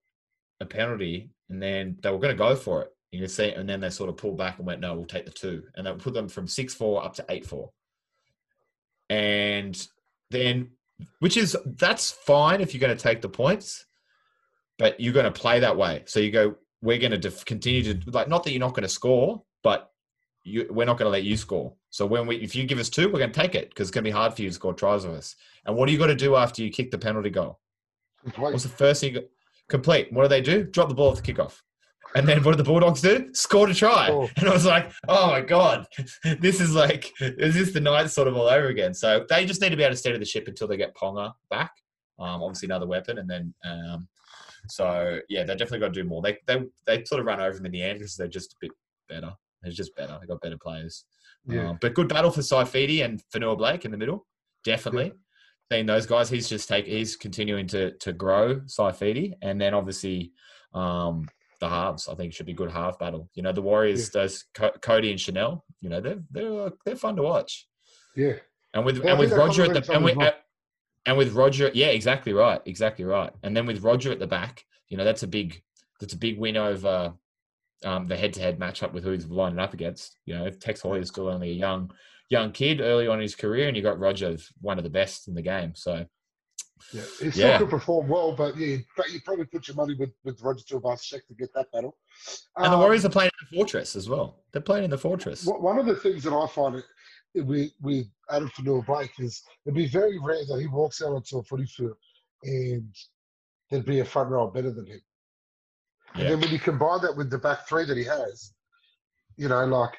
a 0.63 0.67
penalty, 0.67 1.31
and 1.49 1.63
then 1.63 1.99
they 2.03 2.11
were 2.11 2.19
going 2.19 2.35
to 2.35 2.39
go 2.39 2.57
for 2.57 2.83
it. 2.83 2.89
You 3.11 3.21
can 3.21 3.29
see, 3.29 3.51
and 3.51 3.69
then 3.69 3.81
they 3.81 3.91
sort 3.91 4.09
of 4.09 4.17
pulled 4.17 4.39
back 4.39 4.59
and 4.59 4.67
went, 4.67 4.81
"No, 4.81 4.95
we'll 4.95 5.05
take 5.05 5.27
the 5.27 5.31
two. 5.31 5.65
and 5.77 5.87
that 5.87 5.99
put 5.99 6.15
them 6.15 6.29
from 6.29 6.47
six 6.47 6.75
four 6.75 7.05
up 7.05 7.15
to 7.15 7.25
eight 7.29 7.47
four. 7.47 7.71
And 9.11 9.87
then, 10.31 10.71
which 11.19 11.37
is 11.37 11.57
that's 11.67 12.11
fine 12.11 12.61
if 12.61 12.73
you're 12.73 12.81
going 12.81 12.97
to 12.97 13.03
take 13.03 13.21
the 13.21 13.29
points, 13.29 13.85
but 14.79 14.99
you're 14.99 15.13
going 15.13 15.31
to 15.31 15.41
play 15.41 15.61
that 15.61 15.77
way. 15.77 16.05
So 16.07 16.21
you 16.21 16.31
go, 16.31 16.57
we're 16.81 16.99
going 16.99 17.13
to 17.13 17.19
def- 17.19 17.45
continue 17.45 17.95
to 17.95 18.11
like, 18.11 18.29
not 18.29 18.45
that 18.45 18.53
you're 18.53 18.61
not 18.61 18.75
going 18.75 18.83
to 18.83 18.89
score, 18.89 19.43
but 19.63 19.93
you, 20.45 20.67
we're 20.71 20.87
not 20.87 20.99
going 20.99 21.07
to 21.07 21.13
let 21.13 21.25
you 21.25 21.37
score. 21.37 21.75
So 21.91 22.07
when 22.07 22.27
we, 22.27 22.37
if 22.37 22.55
you 22.57 22.65
give 22.65 22.79
us 22.79 22.89
two, 22.89 23.09
we're 23.09 23.19
going 23.19 23.33
to 23.33 23.41
take 23.41 23.55
it 23.55 23.69
because 23.69 23.89
it's 23.89 23.95
going 23.95 24.05
to 24.05 24.09
be 24.09 24.13
hard 24.13 24.35
for 24.35 24.43
you 24.43 24.49
to 24.49 24.55
score 24.55 24.73
tries 24.73 25.05
of 25.05 25.13
us. 25.13 25.37
And 25.67 25.77
what 25.77 25.89
are 25.89 25.93
you 25.93 25.99
got 25.99 26.07
to 26.07 26.15
do 26.15 26.37
after 26.37 26.63
you 26.63 26.71
kick 26.71 26.91
the 26.91 26.99
penalty 26.99 27.31
goal? 27.31 27.61
What's 28.37 28.63
the 28.63 28.69
first 28.69 29.01
thing? 29.01 29.15
you 29.15 29.29
Complete. 29.73 30.13
What 30.13 30.25
do 30.25 30.29
they 30.29 30.43
do? 30.43 30.65
Drop 30.65 30.91
the 30.91 30.95
ball 30.95 31.13
at 31.17 31.25
the 31.25 31.33
kickoff. 31.33 31.63
And 32.15 32.29
then 32.29 32.45
what 32.45 32.51
do 32.51 32.59
the 32.59 32.63
Bulldogs 32.63 33.01
do? 33.01 33.31
Scored 33.33 33.71
a 33.71 33.75
try. 33.75 34.11
Oh. 34.11 34.29
And 34.37 34.47
I 34.47 34.53
was 34.53 34.67
like, 34.67 34.93
oh 35.09 35.29
my 35.29 35.41
God, 35.41 35.87
this 36.41 36.61
is 36.61 36.75
like, 36.75 37.11
is 37.21 37.55
this 37.55 37.73
the 37.73 37.81
night 37.81 38.11
sort 38.11 38.29
of 38.29 38.37
all 38.37 38.49
over 38.49 38.67
again? 38.67 38.93
So 38.93 39.25
they 39.31 39.47
just 39.47 39.63
need 39.63 39.71
to 39.71 39.77
be 39.79 39.83
able 39.83 39.95
to 39.95 39.97
steady 39.97 40.19
the 40.19 40.27
ship 40.27 40.47
until 40.47 40.69
they 40.69 40.77
get 40.77 40.95
Ponga 40.95 41.33
back. 41.49 41.71
Um, 42.19 42.43
obviously 42.43 42.67
another 42.67 42.87
weapon. 42.87 43.17
And 43.17 43.31
then, 43.31 43.55
um, 43.65 44.09
so 44.69 45.21
yeah, 45.31 45.45
they 45.45 45.55
definitely 45.55 45.79
got 45.79 45.95
to 45.95 46.03
do 46.03 46.07
more. 46.07 46.21
They, 46.21 46.37
they, 46.47 46.63
they 46.87 47.03
sort 47.07 47.23
of 47.23 47.27
run 47.27 47.41
over 47.41 47.57
them 47.57 47.65
in 47.65 47.73
the 47.73 47.83
end 47.83 48.01
because 48.01 48.15
they're 48.15 48.29
just 48.29 48.53
a 48.53 48.57
bit 48.61 48.73
better. 49.09 49.33
They're 49.63 49.73
just 49.73 49.97
better. 49.97 50.19
They 50.21 50.27
got 50.27 50.43
better 50.43 50.59
players. 50.63 51.07
Yeah. 51.47 51.71
Um, 51.71 51.79
but 51.81 51.95
good 51.95 52.11
battle 52.11 52.31
for 52.31 52.43
Saifiti 52.43 53.03
and 53.03 53.23
Fonua 53.35 53.57
Blake 53.57 53.87
in 53.87 53.91
the 53.91 53.97
middle. 53.97 54.27
Definitely. 54.65 55.15
Those 55.81 56.07
guys. 56.07 56.29
He's 56.29 56.49
just 56.49 56.69
take 56.69 56.87
he's 56.87 57.17
continuing 57.17 57.67
to 57.69 57.93
to 57.99 58.13
grow 58.13 58.57
Saifiti, 58.61 59.35
and 59.41 59.61
then 59.61 59.75
obviously 59.75 60.33
um, 60.75 61.29
the 61.61 61.69
halves. 61.69 62.09
I 62.09 62.15
think 62.15 62.33
should 62.33 62.47
be 62.47 62.53
good 62.53 62.71
half 62.71 62.99
battle. 62.99 63.31
You 63.35 63.43
know, 63.43 63.53
the 63.53 63.63
Warriors, 63.63 64.11
yeah. 64.15 64.23
those 64.23 64.45
Co- 64.55 64.73
Cody 64.83 65.11
and 65.11 65.21
Chanel. 65.21 65.65
You 65.81 65.89
know, 65.89 66.01
they're 66.01 66.23
they're 66.31 66.71
they're 66.85 66.97
fun 66.97 67.17
to 67.17 67.23
watch. 67.23 67.67
Yeah, 68.15 68.35
and 68.75 68.85
with 68.85 69.05
and 69.05 69.19
with 69.19 69.33
Roger 69.33 69.65
at 69.65 69.73
the 69.73 69.93
and 69.93 70.05
with, 70.05 70.17
well. 70.17 70.35
and 71.07 71.17
with 71.17 71.33
Roger, 71.33 71.71
yeah, 71.73 71.87
exactly 71.87 72.33
right, 72.33 72.61
exactly 72.67 73.05
right. 73.05 73.33
And 73.43 73.57
then 73.57 73.67
with 73.67 73.83
Roger 73.83 74.13
at 74.13 74.19
the 74.19 74.27
back, 74.27 74.65
you 74.89 74.97
know, 74.97 75.05
that's 75.05 75.23
a 75.23 75.29
big 75.29 75.63
that's 76.01 76.13
a 76.13 76.19
big 76.19 76.39
win 76.39 76.57
over 76.57 77.15
um, 77.85 78.07
the 78.07 78.17
head-to-head 78.17 78.59
matchup 78.59 78.93
with 78.93 79.05
who 79.05 79.13
he's 79.13 79.27
lining 79.27 79.59
up 79.59 79.75
against. 79.75 80.17
You 80.27 80.35
know, 80.35 80.51
Tex 80.51 80.81
Hoy 80.81 80.99
is 80.99 81.09
still 81.09 81.29
only 81.29 81.51
a 81.51 81.55
young 81.55 81.91
young 82.33 82.51
kid 82.51 82.81
early 82.81 83.07
on 83.07 83.19
in 83.19 83.23
his 83.23 83.37
career, 83.37 83.69
and 83.69 83.77
you 83.77 83.83
got 83.83 84.01
Roger, 84.01 84.37
one 84.61 84.79
of 84.79 84.85
the 84.85 84.91
best 84.91 85.29
in 85.29 85.35
the 85.35 85.43
game. 85.43 85.75
So. 85.75 86.07
Yeah, 86.93 87.03
he 87.21 87.31
still 87.31 87.49
yeah. 87.49 87.59
could 87.59 87.71
perform 87.71 88.09
well, 88.09 88.33
but 88.33 88.57
yeah, 88.57 88.79
but 88.97 89.09
you 89.13 89.21
probably 89.21 89.45
put 89.45 89.69
your 89.69 89.77
money 89.77 89.95
with, 89.95 90.13
with 90.25 90.43
Roger 90.43 90.65
Tuivasa-Sheck 90.65 91.25
to 91.29 91.35
get 91.39 91.55
that 91.55 91.71
battle. 91.71 91.97
And 92.57 92.67
um, 92.67 92.73
the 92.73 92.79
Warriors 92.79 93.05
are 93.05 93.09
playing 93.09 93.31
in 93.41 93.47
the 93.49 93.57
Fortress 93.57 93.95
as 93.95 94.09
well. 94.09 94.43
They're 94.51 94.61
playing 94.61 94.85
in 94.85 94.91
the 94.91 94.99
Fortress. 94.99 95.47
One 95.47 95.79
of 95.79 95.87
the 95.87 95.95
things 95.95 96.25
that 96.25 96.35
I 96.35 96.47
find 96.49 96.83
it 97.35 97.47
with 97.47 97.71
with 97.81 98.07
Addin 98.31 98.49
Fonua-Blake 98.49 99.13
is 99.21 99.43
it'd 99.65 99.77
be 99.77 99.87
very 99.87 100.19
rare 100.19 100.45
that 100.49 100.59
he 100.61 100.67
walks 100.67 101.01
out 101.03 101.15
onto 101.15 101.39
a 101.39 101.43
footy 101.45 101.67
field 101.67 101.97
and 102.43 102.93
there'd 103.71 103.87
be 103.87 104.01
a 104.01 104.05
front 104.05 104.31
row 104.31 104.49
better 104.49 104.73
than 104.73 104.87
him. 104.87 105.01
And 106.15 106.29
then 106.29 106.41
when 106.41 106.51
you 106.51 106.59
combine 106.59 107.01
that 107.03 107.17
with 107.17 107.31
the 107.31 107.39
back 107.39 107.69
three 107.69 107.85
that 107.85 107.97
he 107.97 108.05
has, 108.05 108.53
you 109.37 109.49
know, 109.49 109.65
like 109.67 109.95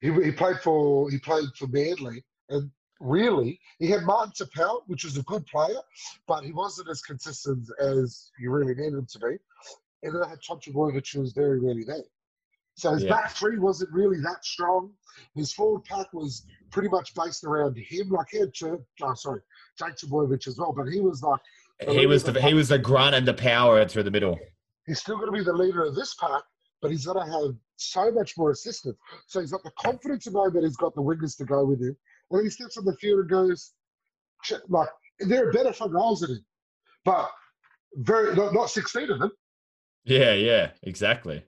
he, 0.00 0.12
he 0.12 0.32
played 0.32 0.58
for 0.60 1.10
he 1.10 1.18
played 1.18 1.48
for 1.56 1.66
Manly, 1.68 2.24
and 2.48 2.70
really 3.00 3.58
he 3.78 3.88
had 3.88 4.02
Martin 4.02 4.32
Taupau, 4.32 4.82
which 4.86 5.04
was 5.04 5.16
a 5.16 5.22
good 5.22 5.46
player, 5.46 5.80
but 6.26 6.44
he 6.44 6.52
wasn't 6.52 6.88
as 6.88 7.02
consistent 7.02 7.68
as 7.80 8.30
you 8.38 8.50
really 8.50 8.74
needed 8.74 8.94
him 8.94 9.06
to 9.10 9.18
be. 9.18 9.36
And 10.02 10.14
then 10.14 10.22
I 10.22 10.28
had 10.28 10.38
Tom 10.46 10.58
which 10.72 11.14
was 11.14 11.32
very 11.32 11.58
rarely 11.60 11.84
there. 11.84 12.04
So 12.76 12.92
his 12.92 13.04
yeah. 13.04 13.10
back 13.10 13.30
three 13.30 13.58
wasn't 13.58 13.90
really 13.90 14.20
that 14.20 14.44
strong. 14.44 14.92
His 15.34 15.52
forward 15.52 15.84
pack 15.84 16.12
was 16.12 16.44
pretty 16.70 16.90
much 16.90 17.14
based 17.14 17.42
around 17.44 17.76
him. 17.78 18.10
Like 18.10 18.26
he 18.30 18.38
had, 18.40 18.52
oh, 18.62 19.14
sorry, 19.14 19.40
Jake 19.78 19.96
Trbojevic 19.96 20.46
as 20.46 20.58
well, 20.58 20.74
but 20.76 20.86
he 20.86 21.00
was 21.00 21.22
like 21.22 21.40
he 21.90 22.06
was 22.06 22.22
the 22.22 22.40
he 22.40 22.54
was 22.54 22.68
the 22.68 22.78
grunt 22.78 23.14
and 23.14 23.26
the 23.26 23.34
power 23.34 23.86
through 23.86 24.02
the 24.02 24.10
middle. 24.10 24.38
He's 24.86 25.00
still 25.00 25.16
going 25.16 25.26
to 25.26 25.32
be 25.32 25.42
the 25.42 25.52
leader 25.52 25.84
of 25.84 25.94
this 25.94 26.14
pack, 26.14 26.42
but 26.80 26.90
he's 26.90 27.06
going 27.06 27.26
to 27.26 27.32
have 27.32 27.56
so 27.76 28.10
much 28.10 28.36
more 28.36 28.50
assistance. 28.50 28.96
So 29.26 29.40
he's 29.40 29.52
got 29.52 29.62
the 29.62 29.72
confidence 29.78 30.24
to 30.24 30.30
know 30.30 30.50
that 30.50 30.62
he's 30.62 30.76
got 30.76 30.94
the 30.94 31.02
wingers 31.02 31.36
to 31.38 31.44
go 31.44 31.64
with 31.64 31.80
him. 31.80 31.96
And 32.30 32.42
he 32.42 32.50
steps 32.50 32.76
on 32.76 32.84
the 32.84 32.96
field 32.96 33.20
and 33.20 33.28
goes, 33.28 33.72
like, 34.68 34.88
there 35.20 35.48
are 35.48 35.52
better 35.52 35.72
front 35.72 35.92
rows 35.92 36.20
than 36.20 36.30
him, 36.30 36.44
but 37.04 37.30
very 37.94 38.34
not, 38.34 38.52
not 38.52 38.70
16 38.70 39.10
of 39.10 39.18
them. 39.20 39.30
Yeah, 40.04 40.32
yeah, 40.32 40.70
exactly. 40.82 41.42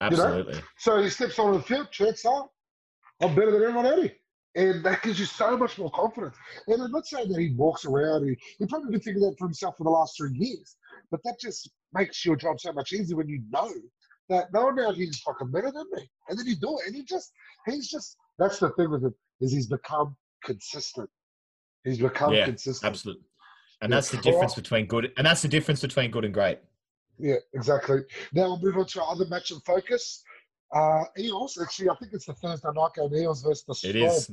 Absolutely. 0.00 0.54
You 0.54 0.60
know? 0.60 0.66
So 0.78 1.02
he 1.02 1.10
steps 1.10 1.38
on 1.38 1.54
the 1.54 1.62
field, 1.62 1.90
checks 1.90 2.26
out, 2.26 2.50
I'm 3.20 3.34
better 3.34 3.50
than 3.50 3.62
everyone 3.62 3.86
else. 3.86 4.10
And 4.54 4.84
that 4.84 5.02
gives 5.02 5.20
you 5.20 5.26
so 5.26 5.56
much 5.56 5.78
more 5.78 5.90
confidence. 5.90 6.36
And 6.66 6.82
I'm 6.82 6.90
not 6.90 7.06
saying 7.06 7.28
that 7.28 7.40
he 7.40 7.54
walks 7.54 7.84
around, 7.84 8.28
he, 8.28 8.36
he 8.58 8.66
probably 8.66 8.90
been 8.90 9.00
thinking 9.00 9.22
that 9.22 9.36
for 9.38 9.46
himself 9.46 9.76
for 9.76 9.84
the 9.84 9.90
last 9.90 10.16
three 10.16 10.34
years. 10.34 10.76
But 11.10 11.20
that 11.24 11.38
just 11.40 11.70
makes 11.92 12.24
your 12.24 12.36
job 12.36 12.60
so 12.60 12.72
much 12.72 12.92
easier 12.92 13.16
when 13.16 13.28
you 13.28 13.42
know 13.50 13.70
that 14.28 14.52
no 14.52 14.70
now 14.70 14.92
he's 14.92 15.18
fucking 15.20 15.50
better 15.50 15.70
than 15.70 15.84
me. 15.92 16.08
And 16.28 16.38
then 16.38 16.46
you 16.46 16.56
do 16.56 16.78
it. 16.78 16.86
And 16.86 16.94
he 16.94 17.02
just 17.02 17.32
he's 17.66 17.88
just 17.88 18.16
that's 18.38 18.58
the 18.58 18.70
thing 18.70 18.90
with 18.90 19.02
him, 19.02 19.14
is 19.40 19.52
he's 19.52 19.66
become 19.66 20.16
consistent. 20.44 21.08
He's 21.84 21.98
become 21.98 22.32
yeah, 22.32 22.44
consistent. 22.44 22.88
Absolutely. 22.88 23.24
And 23.80 23.92
that's 23.92 24.10
the 24.10 24.18
difference 24.18 24.54
between 24.54 24.86
good 24.86 25.12
and 25.16 25.26
that's 25.26 25.42
the 25.42 25.48
difference 25.48 25.80
between 25.80 26.10
good 26.10 26.24
and 26.24 26.34
great. 26.34 26.58
Yeah, 27.18 27.36
exactly. 27.54 28.00
Now 28.32 28.44
we'll 28.44 28.60
move 28.60 28.76
on 28.76 28.86
to 28.86 29.02
our 29.02 29.12
other 29.12 29.26
match 29.26 29.50
of 29.50 29.62
focus. 29.64 30.22
Uh 30.74 31.04
Eels, 31.18 31.58
actually 31.60 31.88
I 31.88 31.94
think 31.96 32.12
it's 32.12 32.26
the 32.26 32.34
Thursday 32.34 32.68
night 32.74 32.90
game, 32.94 33.14
Eels 33.14 33.42
versus 33.42 33.64
the 33.66 33.74
Storm. 33.74 33.96
It 33.96 34.02
is. 34.02 34.30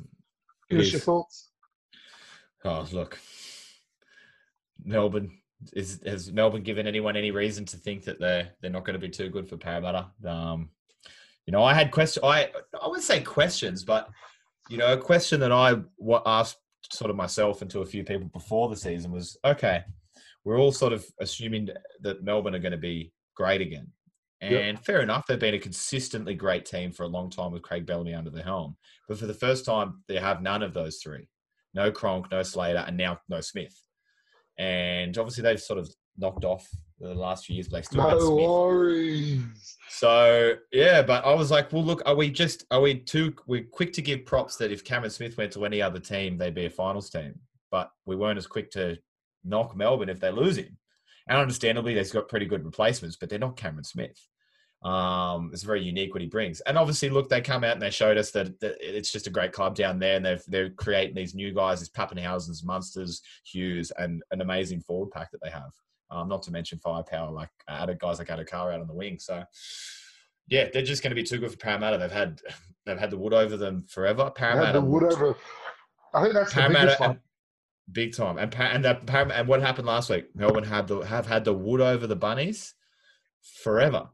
What's 0.69 0.91
your 0.91 1.01
thoughts? 1.01 1.51
Oh 2.63 2.87
look. 2.91 3.17
Melbourne 4.83 5.39
is 5.73 6.01
has 6.05 6.31
Melbourne 6.31 6.63
given 6.63 6.87
anyone 6.87 7.15
any 7.15 7.31
reason 7.31 7.65
to 7.65 7.77
think 7.77 8.03
that 8.03 8.19
they're 8.19 8.49
they're 8.61 8.71
not 8.71 8.85
going 8.85 8.99
to 8.99 9.07
be 9.07 9.09
too 9.09 9.29
good 9.29 9.47
for 9.47 9.57
Parramatta? 9.57 10.07
Um, 10.25 10.69
you 11.45 11.51
know, 11.51 11.63
I 11.63 11.73
had 11.73 11.91
question. 11.91 12.23
I 12.23 12.51
I 12.81 12.87
would 12.87 13.01
say 13.01 13.21
questions, 13.21 13.83
but 13.83 14.09
you 14.69 14.77
know, 14.77 14.93
a 14.93 14.97
question 14.97 15.39
that 15.41 15.51
I 15.51 15.75
asked 16.25 16.57
sort 16.91 17.11
of 17.11 17.15
myself 17.15 17.61
and 17.61 17.71
to 17.71 17.81
a 17.81 17.85
few 17.85 18.03
people 18.03 18.27
before 18.27 18.69
the 18.69 18.75
season 18.75 19.11
was, 19.11 19.37
okay, 19.45 19.83
we're 20.43 20.59
all 20.59 20.71
sort 20.71 20.93
of 20.93 21.05
assuming 21.19 21.69
that 22.01 22.23
Melbourne 22.23 22.55
are 22.55 22.59
going 22.59 22.71
to 22.71 22.77
be 22.77 23.11
great 23.35 23.61
again. 23.61 23.87
And 24.41 24.51
yep. 24.51 24.85
fair 24.85 25.01
enough, 25.01 25.25
they've 25.25 25.39
been 25.39 25.53
a 25.53 25.59
consistently 25.59 26.35
great 26.35 26.65
team 26.65 26.91
for 26.91 27.03
a 27.03 27.07
long 27.07 27.29
time 27.29 27.51
with 27.51 27.63
Craig 27.63 27.85
Bellamy 27.85 28.13
under 28.13 28.29
the 28.29 28.43
helm. 28.43 28.75
But 29.07 29.17
for 29.17 29.27
the 29.27 29.33
first 29.33 29.65
time, 29.65 30.03
they 30.07 30.17
have 30.17 30.41
none 30.41 30.61
of 30.61 30.73
those 30.73 30.97
three. 30.97 31.27
No 31.73 31.91
Cronk, 31.91 32.31
no 32.31 32.43
Slater, 32.43 32.83
and 32.85 32.97
now 32.97 33.19
no 33.29 33.41
Smith 33.41 33.75
and 34.57 35.17
obviously 35.17 35.43
they've 35.43 35.61
sort 35.61 35.79
of 35.79 35.89
knocked 36.17 36.45
off 36.45 36.67
the 36.99 37.13
last 37.13 37.45
few 37.45 37.55
years. 37.55 37.67
Blake 37.67 37.85
still 37.85 38.09
no 38.09 38.35
worries. 38.35 39.77
So 39.89 40.55
yeah, 40.71 41.01
but 41.01 41.25
I 41.25 41.33
was 41.33 41.51
like, 41.51 41.71
well, 41.71 41.83
look, 41.83 42.01
are 42.05 42.15
we 42.15 42.29
just 42.29 42.65
are 42.71 42.81
we 42.81 42.99
too 42.99 43.33
we're 43.47 43.65
quick 43.65 43.93
to 43.93 44.01
give 44.01 44.25
props 44.25 44.55
that 44.57 44.71
if 44.71 44.83
Cameron 44.83 45.11
Smith 45.11 45.37
went 45.37 45.51
to 45.53 45.65
any 45.65 45.81
other 45.81 45.99
team, 45.99 46.37
they'd 46.37 46.55
be 46.55 46.65
a 46.65 46.69
finals 46.69 47.09
team, 47.09 47.39
but 47.71 47.91
we 48.05 48.15
weren't 48.15 48.37
as 48.37 48.47
quick 48.47 48.71
to 48.71 48.97
knock 49.43 49.75
Melbourne 49.75 50.09
if 50.09 50.19
they 50.19 50.31
lose 50.31 50.57
him. 50.57 50.77
And 51.27 51.39
understandably, 51.39 51.93
they've 51.93 52.11
got 52.11 52.29
pretty 52.29 52.45
good 52.45 52.63
replacements, 52.63 53.17
but 53.17 53.29
they're 53.29 53.39
not 53.39 53.57
Cameron 53.57 53.83
Smith. 53.83 54.17
Um, 54.83 55.49
it's 55.51 55.63
very 55.63 55.81
unique 55.81 56.13
what 56.13 56.21
he 56.21 56.27
brings. 56.27 56.61
And 56.61 56.77
obviously, 56.77 57.09
look, 57.09 57.27
they 57.27 57.41
come 57.41 57.63
out 57.63 57.73
and 57.73 57.81
they 57.81 57.89
showed 57.89 58.17
us 58.17 58.29
that, 58.31 58.59
that 58.59 58.75
it's 58.79 59.11
just 59.11 59.25
a 59.25 59.31
great 59.31 59.51
club 59.51 59.75
down 59.75 59.97
there, 59.97 60.15
and 60.15 60.25
they're 60.25 60.39
they're 60.47 60.69
creating 60.69 61.15
these 61.15 61.33
new 61.33 61.53
guys, 61.53 61.79
these 61.79 61.89
Papenhuyzens, 61.89 62.63
Munsters, 62.63 63.21
Hughes, 63.43 63.91
and 63.97 64.21
an 64.31 64.41
amazing 64.41 64.81
forward 64.81 65.11
pack 65.11 65.31
that 65.31 65.41
they 65.43 65.49
have. 65.49 65.71
Um, 66.11 66.29
not 66.29 66.43
to 66.43 66.51
mention 66.51 66.77
firepower 66.77 67.31
like 67.31 67.49
added 67.67 67.99
guys 67.99 68.19
like 68.19 68.27
Addo-Carr 68.27 68.71
out 68.71 68.79
on 68.79 68.87
the 68.87 68.93
wing. 68.93 69.17
So 69.17 69.43
yeah, 70.47 70.67
they're 70.71 70.83
just 70.83 71.01
going 71.01 71.09
to 71.09 71.15
be 71.15 71.23
too 71.23 71.39
good 71.39 71.51
for 71.51 71.57
Parramatta. 71.57 71.97
They've 71.97 72.11
had 72.11 72.41
they've 72.85 72.99
had 72.99 73.09
the 73.09 73.17
wood 73.17 73.33
over 73.33 73.57
them 73.57 73.85
forever. 73.89 74.29
Parramatta 74.29 74.79
the 74.79 74.85
wood 74.85 75.03
over. 75.03 75.35
I 76.13 76.21
think 76.21 76.35
that's 76.35 76.53
Parramatta, 76.53 76.95
one. 76.99 77.19
Big 77.91 78.15
time, 78.15 78.37
and 78.37 78.53
and 78.55 78.85
that 78.85 79.09
and 79.09 79.47
what 79.47 79.61
happened 79.61 79.87
last 79.87 80.11
week? 80.11 80.27
Melbourne 80.35 80.63
had 80.63 80.87
the 80.87 80.99
have 80.99 81.25
had 81.25 81.43
the 81.43 81.53
wood 81.53 81.81
over 81.81 82.05
the 82.05 82.15
bunnies 82.15 82.75
forever 83.63 84.09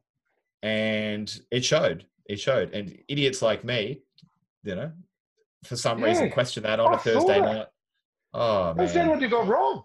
and 0.63 1.33
it 1.51 1.65
showed. 1.65 2.05
It 2.27 2.39
showed, 2.39 2.73
and 2.73 2.97
idiots 3.07 3.41
like 3.41 3.63
me, 3.63 4.01
you 4.63 4.75
know, 4.75 4.91
for 5.65 5.75
some 5.75 5.99
yeah. 5.99 6.05
reason, 6.05 6.31
question 6.31 6.63
that 6.63 6.79
on 6.79 6.93
I 6.93 6.97
a 6.97 6.99
Thursday 6.99 7.39
night. 7.39 7.67
Oh 8.33 8.73
man, 8.73 8.87
said 8.87 9.07
what 9.07 9.21
you 9.21 9.27
got 9.27 9.47
wrong. 9.47 9.83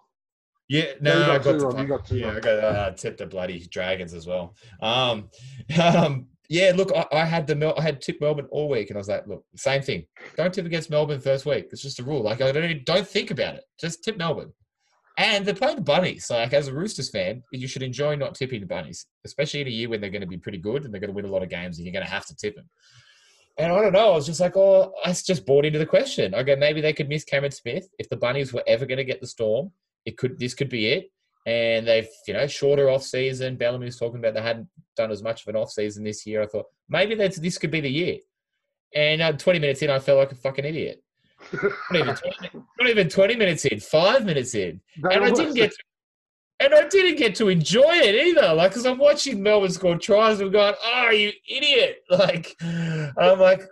Yeah, 0.69 0.93
no, 1.01 1.27
no 1.27 1.33
I 1.33 1.39
got, 1.39 1.45
to, 1.45 1.87
got 1.87 2.11
yeah, 2.11 2.27
wrong. 2.27 2.37
I 2.37 2.41
got 2.41 2.59
uh, 2.59 2.91
tip 2.93 3.17
the 3.17 3.27
bloody 3.27 3.67
dragons 3.71 4.15
as 4.15 4.27
well. 4.27 4.55
Um, 4.81 5.31
um, 5.83 6.27
yeah, 6.49 6.73
look, 6.75 6.93
I, 6.95 7.07
I 7.13 7.25
had 7.25 7.47
the 7.47 7.55
Mel- 7.55 7.75
I 7.79 7.83
had 7.83 8.01
tip 8.01 8.21
Melbourne 8.21 8.49
all 8.51 8.69
week, 8.69 8.91
and 8.91 8.97
I 8.97 9.01
was 9.01 9.09
like, 9.09 9.27
look, 9.27 9.45
same 9.57 9.83
thing. 9.83 10.07
Don't 10.37 10.53
tip 10.53 10.67
against 10.67 10.91
Melbourne 10.91 11.21
first 11.21 11.47
week. 11.47 11.69
It's 11.71 11.83
just 11.83 12.01
a 12.01 12.05
rule. 12.05 12.23
Like 12.23 12.41
I 12.41 12.53
don't 12.53 12.85
don't 12.85 13.07
think 13.07 13.31
about 13.31 13.57
it. 13.57 13.65
Just 13.81 14.05
tip 14.05 14.17
Melbourne. 14.17 14.53
And 15.17 15.47
they're 15.47 15.55
playing 15.55 15.77
the 15.77 15.83
Bunnies. 15.83 16.27
Like, 16.29 16.53
as 16.53 16.69
a 16.69 16.75
Roosters 16.75 17.11
fan, 17.11 17.43
you 17.51 17.67
should 17.67 17.83
enjoy 17.83 18.17
not 18.17 18.35
tipping 18.35 18.61
the 18.61 18.67
Bunnies, 18.67 19.07
especially 19.25 19.63
in 19.63 19.67
a 19.67 19.71
year 19.71 19.89
when 19.89 20.01
they're 20.01 20.11
going 20.11 20.21
to 20.21 20.27
be 20.27 20.37
pretty 20.37 20.59
good 20.59 20.85
and 20.85 20.93
they're 20.93 21.01
going 21.01 21.11
to 21.11 21.15
win 21.15 21.25
a 21.25 21.31
lot 21.31 21.43
of 21.43 21.49
games 21.49 21.79
and 21.79 21.87
you're 21.87 21.93
going 21.93 22.05
to 22.05 22.11
have 22.11 22.27
to 22.27 22.37
tip 22.37 22.55
them. 22.55 22.69
And 23.57 23.73
I 23.73 23.81
don't 23.81 23.95
know. 23.95 24.13
I 24.13 24.15
was 24.15 24.27
just 24.27 24.41
like, 24.41 24.57
oh, 24.57 24.93
I 25.03 25.13
just 25.13 25.47
bought 25.47 25.65
into 25.65 25.79
the 25.79 25.87
question. 25.87 26.35
I 26.35 26.43
go, 26.43 26.57
maybe 26.57 26.83
they 26.83 26.93
could 26.93 27.09
miss 27.09 27.25
Cameron 27.25 27.53
Smith 27.53 27.89
if 27.99 28.11
the 28.11 28.17
Bunnies 28.17 28.53
were 28.53 28.63
ever 28.67 28.85
going 28.85 28.99
to 28.99 29.05
get 29.05 29.23
the 29.23 29.27
Storm. 29.27 29.73
It 30.05 30.19
could. 30.19 30.39
This 30.39 30.53
could 30.53 30.69
be 30.69 30.89
it. 30.89 31.11
And 31.47 31.87
they've, 31.87 32.09
you 32.27 32.35
know, 32.35 32.47
shorter 32.47 32.91
off 32.91 33.03
season. 33.03 33.57
Bellamy 33.57 33.87
was 33.87 33.99
talking 33.99 34.19
about 34.19 34.35
they 34.35 34.43
hadn't 34.43 34.69
done 34.97 35.11
as 35.11 35.23
much 35.23 35.43
of 35.43 35.49
an 35.49 35.57
off 35.57 35.71
season 35.71 36.05
this 36.05 36.27
year. 36.27 36.43
I 36.43 36.47
thought 36.47 36.67
maybe 36.91 37.15
that's 37.15 37.39
this 37.39 37.57
could 37.57 37.71
be 37.71 37.81
the 37.81 37.89
year. 37.89 38.19
And 38.95 39.23
uh, 39.23 39.33
20 39.33 39.59
minutes 39.61 39.81
in, 39.81 39.91
I 39.91 40.01
felt 40.01 40.19
like 40.19 40.33
a 40.33 40.37
fucking 40.37 40.65
idiot 40.65 41.03
not, 41.53 42.01
even 42.01 42.15
20, 42.15 42.65
not 42.81 42.91
even 42.91 43.09
20 43.09 43.37
minutes 43.37 43.65
in, 43.65 43.81
five 43.81 44.25
minutes 44.25 44.55
in. 44.55 44.81
and 44.97 45.25
I 45.25 45.31
didn't 45.31 45.55
get 45.55 45.71
to, 45.71 45.79
and 46.61 46.75
I 46.75 46.89
didn't 46.89 47.19
get 47.19 47.35
to 47.37 47.49
enjoy 47.49 47.83
it 47.95 48.15
either. 48.15 48.55
Like, 48.55 48.71
because 48.71 48.87
I'm 48.87 48.99
watching 48.99 49.43
Melbourne 49.43 49.71
score 49.71 49.97
tries, 49.97 50.41
I'm 50.41 50.51
going, 50.51 50.75
oh, 50.83 51.11
you 51.11 51.33
idiot. 51.49 51.99
Like, 52.11 52.57
I'm 52.63 53.39
like, 53.39 53.63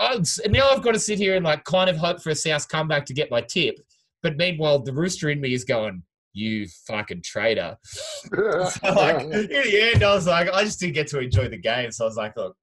and 0.00 0.52
now 0.52 0.70
I've 0.70 0.82
got 0.82 0.92
to 0.92 0.98
sit 0.98 1.18
here 1.18 1.36
and 1.36 1.44
like 1.44 1.64
kind 1.64 1.88
of 1.88 1.96
hope 1.96 2.20
for 2.20 2.30
a 2.30 2.34
South 2.34 2.68
comeback 2.68 3.06
to 3.06 3.14
get 3.14 3.30
my 3.30 3.40
tip. 3.40 3.78
But 4.22 4.36
meanwhile, 4.36 4.80
the 4.80 4.92
rooster 4.92 5.30
in 5.30 5.40
me 5.40 5.54
is 5.54 5.64
going, 5.64 6.02
you 6.32 6.66
fucking 6.86 7.22
traitor. 7.24 7.76
so 7.84 8.92
like, 8.92 9.22
in 9.22 9.30
the 9.30 9.90
end, 9.94 10.02
I 10.02 10.14
was 10.14 10.26
like, 10.26 10.50
I 10.52 10.64
just 10.64 10.80
didn't 10.80 10.94
get 10.94 11.06
to 11.08 11.20
enjoy 11.20 11.48
the 11.48 11.56
game. 11.56 11.90
So 11.90 12.04
I 12.04 12.08
was 12.08 12.16
like, 12.16 12.36
look, 12.36 12.56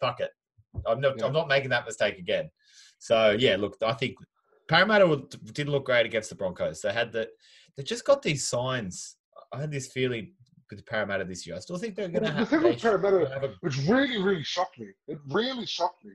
fuck 0.00 0.20
it. 0.20 0.30
I'm 0.86 1.00
not, 1.00 1.18
yeah. 1.18 1.26
I'm 1.26 1.32
not 1.32 1.48
making 1.48 1.70
that 1.70 1.86
mistake 1.86 2.18
again. 2.18 2.50
So 3.00 3.30
yeah, 3.38 3.56
look, 3.56 3.76
I 3.84 3.94
think 3.94 4.16
Parramatta 4.68 5.20
didn't 5.52 5.72
look 5.72 5.86
great 5.86 6.06
against 6.06 6.28
the 6.30 6.36
Broncos. 6.36 6.80
They 6.82 6.92
had 6.92 7.10
the, 7.12 7.28
they 7.76 7.82
just 7.82 8.04
got 8.04 8.22
these 8.22 8.46
signs. 8.46 9.16
I 9.52 9.60
had 9.62 9.72
this 9.72 9.88
feeling 9.88 10.34
with 10.70 10.86
Parramatta 10.86 11.24
this 11.24 11.44
year. 11.46 11.56
I 11.56 11.60
still 11.60 11.78
think 11.78 11.96
they're 11.96 12.08
going 12.08 12.22
to 12.24 12.30
Well, 12.30 12.32
the 12.32 12.38
have, 12.38 12.48
thing 12.50 12.62
with 12.62 12.80
Parramatta- 12.80 13.30
have 13.32 13.42
a 13.44 13.54
which 13.62 13.78
really, 13.88 14.22
really 14.22 14.44
shocked 14.44 14.78
me. 14.78 14.88
It 15.08 15.18
really 15.28 15.66
shocked 15.66 16.04
me 16.04 16.12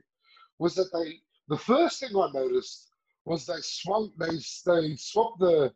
was 0.58 0.74
that 0.76 0.90
they. 0.92 1.16
The 1.48 1.58
first 1.58 2.00
thing 2.00 2.10
I 2.16 2.30
noticed 2.32 2.88
was 3.24 3.46
they 3.46 3.60
swung. 3.60 4.12
They 4.18 4.36
they 4.64 4.96
swapped 4.96 5.38
the 5.40 5.72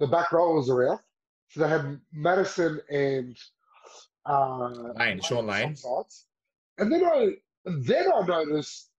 the 0.00 0.06
back 0.06 0.32
rollers 0.32 0.68
around. 0.68 1.00
So 1.50 1.60
they 1.60 1.68
had 1.68 2.00
Matterson 2.12 2.80
and 2.90 3.36
uh, 4.26 4.92
Lane, 4.96 5.20
Shaun 5.20 5.46
Lane. 5.46 5.76
And 6.78 6.92
then 6.92 7.04
I 7.04 7.30
and 7.66 7.84
then 7.84 8.12
I 8.12 8.24
noticed 8.26 8.90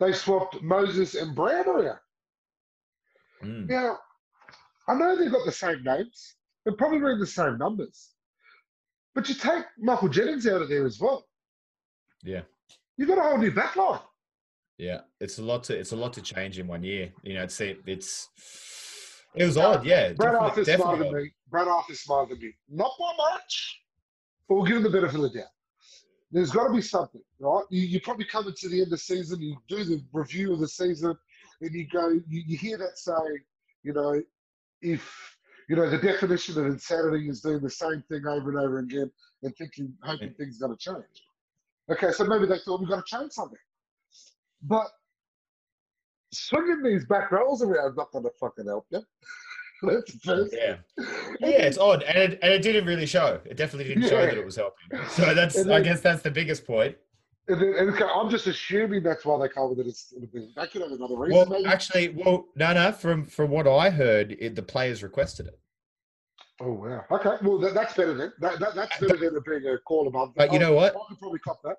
they 0.00 0.12
swapped 0.12 0.60
Moses 0.62 1.14
and 1.14 1.34
Brown 1.34 1.68
around. 1.68 1.98
Mm, 3.44 3.68
Now, 3.68 3.98
I 4.88 4.94
know 4.94 5.16
they've 5.16 5.30
got 5.30 5.44
the 5.46 5.52
same 5.52 5.82
names. 5.84 6.34
They're 6.64 6.74
probably 6.74 6.98
running 6.98 7.20
the 7.20 7.26
same 7.26 7.58
numbers. 7.58 8.10
But 9.14 9.28
you 9.28 9.34
take 9.34 9.64
Michael 9.78 10.08
Jennings 10.08 10.46
out 10.46 10.62
of 10.62 10.68
there 10.68 10.86
as 10.86 10.98
well. 11.00 11.26
yeah. 12.22 12.42
You've 12.98 13.08
got 13.08 13.18
a 13.18 13.22
whole 13.22 13.38
new 13.38 13.50
back 13.50 13.74
line. 13.76 14.00
Yeah, 14.78 15.00
it's 15.18 15.38
a 15.38 15.42
lot 15.42 15.64
to 15.64 15.78
it's 15.78 15.92
a 15.92 15.96
lot 15.96 16.12
to 16.12 16.22
change 16.22 16.58
in 16.58 16.66
one 16.66 16.82
year. 16.84 17.10
You 17.22 17.34
know, 17.34 17.42
it's 17.42 17.58
it's 17.60 18.28
it 19.34 19.44
was 19.44 19.56
odd. 19.56 19.84
Yeah, 19.84 20.12
Brad 20.12 20.34
Arthur's 20.34 20.66
definitely 20.66 20.96
smarter 20.98 21.04
than 21.04 21.22
me. 21.24 21.32
Brad 21.50 21.68
Arthur's 21.68 22.00
smarter 22.00 22.34
than 22.34 22.44
me. 22.44 22.52
Not 22.68 22.92
by 22.98 23.12
much, 23.16 23.80
but 24.48 24.56
we'll 24.56 24.64
give 24.64 24.76
him 24.76 24.82
the 24.82 24.90
benefit 24.90 25.16
of 25.16 25.22
the 25.22 25.30
doubt. 25.30 25.46
There's 26.32 26.50
got 26.50 26.68
to 26.68 26.72
be 26.72 26.80
something, 26.80 27.20
right? 27.40 27.64
You, 27.70 27.82
you 27.82 28.00
probably 28.00 28.24
come 28.24 28.48
into 28.48 28.68
the 28.68 28.76
end 28.76 28.84
of 28.84 28.90
the 28.90 28.98
season, 28.98 29.40
you 29.40 29.56
do 29.68 29.84
the 29.84 30.02
review 30.12 30.52
of 30.54 30.60
the 30.60 30.68
season, 30.68 31.16
and 31.60 31.74
you 31.74 31.86
go, 31.86 32.08
you, 32.08 32.22
you 32.46 32.56
hear 32.56 32.78
that 32.78 32.98
saying, 32.98 33.38
you 33.82 33.92
know, 33.92 34.20
if, 34.80 35.36
you 35.68 35.76
know, 35.76 35.90
the 35.90 35.98
definition 35.98 36.58
of 36.58 36.66
insanity 36.66 37.28
is 37.28 37.42
doing 37.42 37.60
the 37.60 37.70
same 37.70 38.02
thing 38.08 38.26
over 38.26 38.50
and 38.50 38.58
over 38.58 38.78
again 38.78 39.10
and 39.42 39.54
thinking, 39.56 39.92
hoping 40.02 40.32
things 40.34 40.56
are 40.56 40.66
going 40.66 40.78
to 40.78 40.82
change. 40.82 41.26
Okay, 41.90 42.12
so 42.12 42.24
maybe 42.24 42.46
they 42.46 42.58
thought 42.64 42.80
we've 42.80 42.88
got 42.88 43.06
to 43.06 43.16
change 43.16 43.32
something. 43.32 43.58
But 44.62 44.86
swinging 46.32 46.82
these 46.82 47.04
back 47.04 47.30
rolls 47.30 47.62
around 47.62 47.90
is 47.90 47.96
not 47.96 48.10
going 48.10 48.24
to 48.24 48.30
fucking 48.40 48.66
help 48.66 48.86
you. 48.90 49.02
That's 49.82 50.12
the 50.12 50.18
first. 50.20 50.54
Yeah, 50.56 50.76
yeah, 51.40 51.48
it's 51.66 51.78
odd, 51.78 52.02
and 52.04 52.16
it, 52.16 52.38
and 52.42 52.52
it 52.52 52.62
didn't 52.62 52.86
really 52.86 53.06
show. 53.06 53.40
It 53.44 53.56
definitely 53.56 53.92
didn't 53.94 54.08
show 54.08 54.20
that 54.24 54.36
it 54.36 54.44
was 54.44 54.56
helping. 54.56 55.06
So 55.08 55.34
that's 55.34 55.56
And 55.56 55.72
I 55.72 55.80
guess 55.80 56.00
that's 56.00 56.22
the 56.22 56.30
biggest 56.30 56.66
point. 56.66 56.96
And, 57.48 57.60
then, 57.60 57.74
and 57.76 58.02
I'm 58.04 58.30
just 58.30 58.46
assuming 58.46 59.02
that's 59.02 59.24
why 59.24 59.36
they 59.40 59.48
covered 59.52 59.78
it. 59.80 59.86
It's, 59.88 60.14
they 60.20 60.66
could 60.68 60.82
have 60.82 60.92
another 60.92 61.16
reason. 61.16 61.36
Well, 61.36 61.46
maybe. 61.46 61.66
actually, 61.66 62.10
well, 62.10 62.46
no, 62.54 62.72
no. 62.72 62.92
From 62.92 63.24
from 63.26 63.50
what 63.50 63.66
I 63.66 63.90
heard, 63.90 64.36
it, 64.38 64.54
the 64.54 64.62
players 64.62 65.02
requested 65.02 65.48
it. 65.48 65.58
oh 66.60 66.72
wow. 66.72 67.04
Okay. 67.10 67.36
Well, 67.42 67.58
that, 67.58 67.74
that's 67.74 67.94
better 67.94 68.14
than 68.14 68.32
That, 68.38 68.60
that, 68.60 68.74
that's 68.76 68.98
better 69.00 69.16
than 69.16 69.34
it 69.36 69.44
being 69.44 69.66
a 69.66 69.78
call 69.78 70.06
above. 70.06 70.34
But 70.36 70.52
you 70.52 70.60
know 70.60 70.72
what? 70.72 70.94
I 70.94 71.00
could 71.08 71.18
probably 71.18 71.40
cop 71.40 71.60
that. 71.64 71.76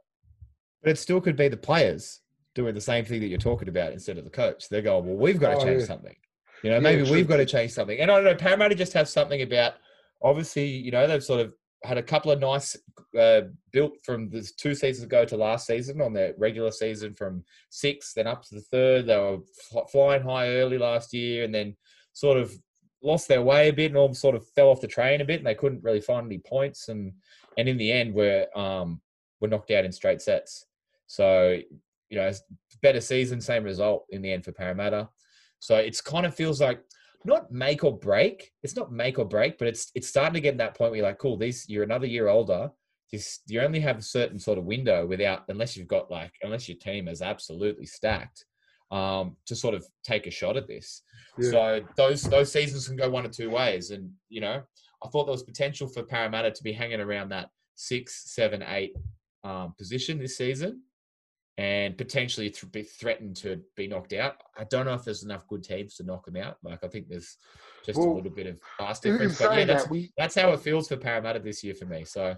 But 0.82 0.92
it 0.92 0.98
still 1.00 1.22
could 1.22 1.38
be 1.38 1.48
the 1.48 1.56
players 1.56 2.20
doing 2.56 2.76
the 2.76 2.82
same 2.82 3.06
thing 3.06 3.22
that 3.22 3.28
you're 3.28 3.38
talking 3.40 3.70
about 3.70 3.94
instead 3.94 4.18
of 4.18 4.26
the 4.26 4.30
coach. 4.30 4.68
They're 4.70 4.82
going, 4.82 5.06
well, 5.06 5.16
we've 5.16 5.40
got 5.40 5.52
to 5.52 5.58
Oh, 5.58 5.64
change 5.64 5.80
yeah. 5.82 5.88
something. 5.88 6.16
You 6.64 6.72
know, 6.72 6.80
maybe 6.80 7.04
true, 7.04 7.12
we've 7.12 7.28
got 7.28 7.38
to 7.38 7.46
change 7.46 7.72
something. 7.72 8.00
And 8.00 8.10
I 8.10 8.16
don't 8.16 8.24
know, 8.24 8.36
Parramatta 8.36 8.76
just 8.76 8.94
have 8.94 9.10
something 9.10 9.42
about, 9.42 9.74
obviously, 10.22 10.66
you 10.66 10.92
know, 10.92 11.06
they've 11.06 11.24
sort 11.24 11.42
of 11.42 11.54
had 11.84 11.98
a 11.98 12.04
couple 12.04 12.32
of 12.32 12.40
nice 12.40 12.78
uh, 13.20 13.42
built 13.74 13.94
from 14.04 14.30
the 14.30 14.50
two 14.58 14.74
seasons 14.74 15.04
ago 15.04 15.26
to 15.26 15.36
last 15.36 15.68
season 15.68 16.02
on 16.02 16.14
their 16.14 16.34
regular 16.38 16.72
season 16.72 17.14
from 17.14 17.44
six, 17.70 18.14
then 18.14 18.28
up 18.28 18.44
to 18.44 18.56
the 18.56 18.62
third. 18.62 19.06
They 19.06 19.18
were 19.18 19.40
f- 19.76 19.92
flying 19.92 20.24
high 20.24 20.48
early 20.50 20.78
last 20.78 21.14
year 21.14 21.44
and 21.44 21.54
then 21.54 21.76
sort 22.14 22.38
of 22.38 22.54
lost 23.02 23.28
their 23.28 23.42
way 23.42 23.68
a 23.68 23.74
bit 23.74 23.92
and 23.92 23.98
all 23.98 24.14
sort 24.14 24.36
of 24.36 24.48
fell 24.56 24.70
off 24.70 24.80
the 24.80 24.88
train 24.88 25.20
a 25.20 25.26
bit 25.26 25.40
and 25.40 25.46
they 25.46 25.56
couldn't 25.56 25.84
really 25.84 26.00
find 26.00 26.26
any 26.26 26.40
points 26.40 26.88
and 26.88 27.12
and 27.58 27.68
in 27.68 27.78
the 27.78 27.92
end 27.92 28.14
were 28.14 28.48
um 28.56 29.02
were 29.42 29.50
knocked 29.50 29.72
out 29.72 29.84
in 29.84 29.92
straight 29.92 30.22
sets. 30.22 30.66
So, 31.08 31.60
you 32.10 32.18
know, 32.18 32.32
better 32.82 33.02
season, 33.02 33.42
same 33.42 33.64
result 33.64 34.06
in 34.10 34.22
the 34.22 34.32
end 34.32 34.46
for 34.46 34.54
Parramatta. 34.54 35.10
So 35.64 35.78
it's 35.78 36.02
kind 36.02 36.26
of 36.26 36.36
feels 36.36 36.60
like 36.60 36.82
not 37.24 37.50
make 37.50 37.86
or 37.86 37.98
break. 37.98 38.52
It's 38.64 38.76
not 38.76 38.92
make 38.92 39.18
or 39.18 39.24
break, 39.24 39.58
but 39.58 39.70
it's 39.70 39.92
it's 39.96 40.10
starting 40.10 40.34
to 40.34 40.42
get 40.42 40.52
to 40.52 40.58
that 40.58 40.78
point 40.78 40.92
where 40.92 40.98
you're 40.98 41.08
like, 41.08 41.20
cool, 41.20 41.38
these 41.38 41.64
you're 41.70 41.84
another 41.84 42.06
year 42.06 42.28
older. 42.28 42.70
This 43.14 43.40
you 43.48 43.62
only 43.62 43.80
have 43.80 43.98
a 43.98 44.02
certain 44.02 44.40
sort 44.40 44.58
of 44.58 44.66
window 44.66 45.06
without 45.06 45.44
unless 45.48 45.78
you've 45.78 45.88
got 45.88 46.12
like 46.12 46.34
unless 46.42 46.68
your 46.68 46.78
team 46.80 47.08
is 47.08 47.22
absolutely 47.22 47.86
stacked 47.86 48.44
um, 48.92 49.38
to 49.46 49.56
sort 49.56 49.74
of 49.74 49.86
take 50.04 50.28
a 50.28 50.32
shot 50.32 50.58
at 50.58 50.68
this. 50.68 51.04
Yeah. 51.38 51.52
So 51.52 51.82
those 51.96 52.24
those 52.24 52.52
seasons 52.52 52.86
can 52.90 52.98
go 52.98 53.10
one 53.10 53.26
or 53.26 53.30
two 53.30 53.50
ways, 53.50 53.92
and 53.92 54.12
you 54.28 54.42
know, 54.42 54.62
I 55.02 55.08
thought 55.08 55.28
there 55.28 55.32
was 55.32 55.44
potential 55.44 55.88
for 55.88 56.04
Parramatta 56.04 56.52
to 56.52 56.64
be 56.64 56.74
hanging 56.74 57.00
around 57.00 57.30
that 57.30 57.48
six, 57.76 58.34
seven, 58.36 58.66
eight 58.68 58.98
um, 59.46 59.76
position 59.78 60.20
this 60.20 60.36
season, 60.36 60.82
and 61.58 61.98
potentially 61.98 62.50
th- 62.50 62.72
be 62.72 62.82
threatened 62.82 63.36
to 63.38 63.62
be 63.76 63.88
knocked 63.88 64.14
out. 64.14 64.36
I 64.58 64.64
don't 64.64 64.86
know 64.86 64.94
if 64.94 65.04
there's 65.04 65.24
enough 65.24 65.48
good 65.48 65.64
teams 65.64 65.96
to 65.96 66.04
knock 66.04 66.26
them 66.26 66.38
out. 66.38 66.58
Like 66.64 66.84
I 66.84 66.88
think 66.88 67.08
there's 67.08 67.38
just 67.86 68.00
a 68.00 68.02
little 68.02 68.32
bit 68.32 68.48
of 68.48 68.60
class 68.78 69.00
difference. 69.00 69.40
But 69.40 69.58
yeah, 69.58 69.66
that's 69.66 69.84
that, 69.84 69.92
we 69.92 70.12
that's 70.18 70.36
how 70.36 70.52
it 70.52 70.62
feels 70.62 70.88
for 70.88 70.98
Parramatta 70.98 71.40
this 71.40 71.64
year 71.64 71.76
for 71.76 71.86
me. 71.86 72.06
So 72.06 72.36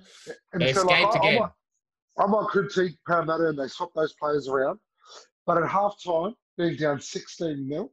they 0.53 0.73
so, 0.73 0.85
like, 0.85 1.05
escaped 1.05 1.15
I, 1.15 1.19
I 1.19 1.29
again. 1.29 1.39
might, 1.39 2.23
I 2.23 2.27
might 2.27 2.47
critique 2.47 2.97
Parramatta 3.07 3.49
and 3.49 3.59
they 3.59 3.67
swap 3.67 3.91
those 3.95 4.13
players 4.13 4.47
around, 4.47 4.79
but 5.45 5.61
at 5.61 5.69
half 5.69 5.95
time, 6.03 6.33
being 6.57 6.75
down 6.75 6.99
16 6.99 7.67
nil, 7.67 7.91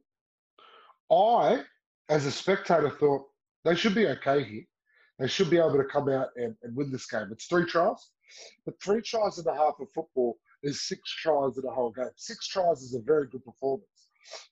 I, 1.11 1.63
as 2.09 2.25
a 2.25 2.31
spectator, 2.31 2.89
thought 2.89 3.25
they 3.63 3.75
should 3.75 3.95
be 3.95 4.07
okay 4.07 4.43
here. 4.43 4.63
They 5.19 5.27
should 5.27 5.49
be 5.49 5.57
able 5.57 5.77
to 5.77 5.83
come 5.85 6.09
out 6.09 6.29
and, 6.35 6.55
and 6.63 6.75
win 6.75 6.91
this 6.91 7.05
game. 7.05 7.27
It's 7.31 7.45
three 7.45 7.65
tries, 7.65 8.09
but 8.65 8.81
three 8.81 9.01
tries 9.01 9.37
and 9.37 9.47
a 9.47 9.53
half 9.53 9.75
of 9.79 9.91
football 9.93 10.37
is 10.63 10.81
six 10.87 11.01
tries 11.21 11.57
in 11.57 11.63
the 11.63 11.71
whole 11.71 11.91
game. 11.91 12.09
Six 12.15 12.47
tries 12.47 12.81
is 12.81 12.95
a 12.95 12.99
very 13.01 13.27
good 13.27 13.43
performance. 13.45 13.85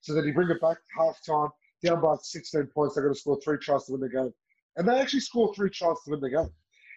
So 0.01 0.13
then 0.13 0.25
you 0.25 0.33
bring 0.33 0.49
it 0.49 0.61
back 0.61 0.77
half 0.97 1.17
time, 1.25 1.49
down 1.83 2.01
by 2.01 2.15
16 2.21 2.67
points, 2.75 2.95
they're 2.95 3.03
going 3.03 3.13
to 3.15 3.19
score 3.19 3.39
three 3.43 3.57
tries 3.57 3.85
to 3.85 3.93
win 3.93 4.01
the 4.01 4.09
game. 4.09 4.33
And 4.75 4.87
they 4.87 4.99
actually 4.99 5.21
scored 5.21 5.55
three 5.55 5.69
tries 5.69 5.95
to 6.05 6.11
win 6.11 6.19
the 6.19 6.29
game. 6.29 6.49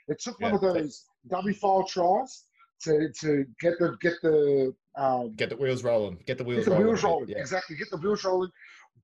It 0.08 0.20
took 0.20 0.38
one 0.40 0.50
Yeah, 0.50 0.56
of 0.68 0.74
they- 0.74 0.80
those 0.82 1.06
dummy 1.28 1.54
file 1.54 1.84
tries 1.86 2.44
to, 2.82 3.08
to 3.20 3.44
get 3.60 3.78
the 3.78 3.96
get 4.00 4.14
the 4.22 4.74
um, 4.96 5.32
get 5.36 5.48
the 5.50 5.56
wheels 5.56 5.82
rolling. 5.82 6.18
Get 6.26 6.38
the 6.38 6.44
wheels 6.44 6.60
get 6.60 6.64
the 6.66 6.70
rolling. 6.72 6.86
wheels 6.88 7.02
rolling. 7.04 7.28
Yeah. 7.28 7.38
Exactly, 7.38 7.76
get 7.76 7.90
the 7.90 7.96
wheels 7.96 8.22
rolling. 8.24 8.50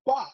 But 0.05 0.27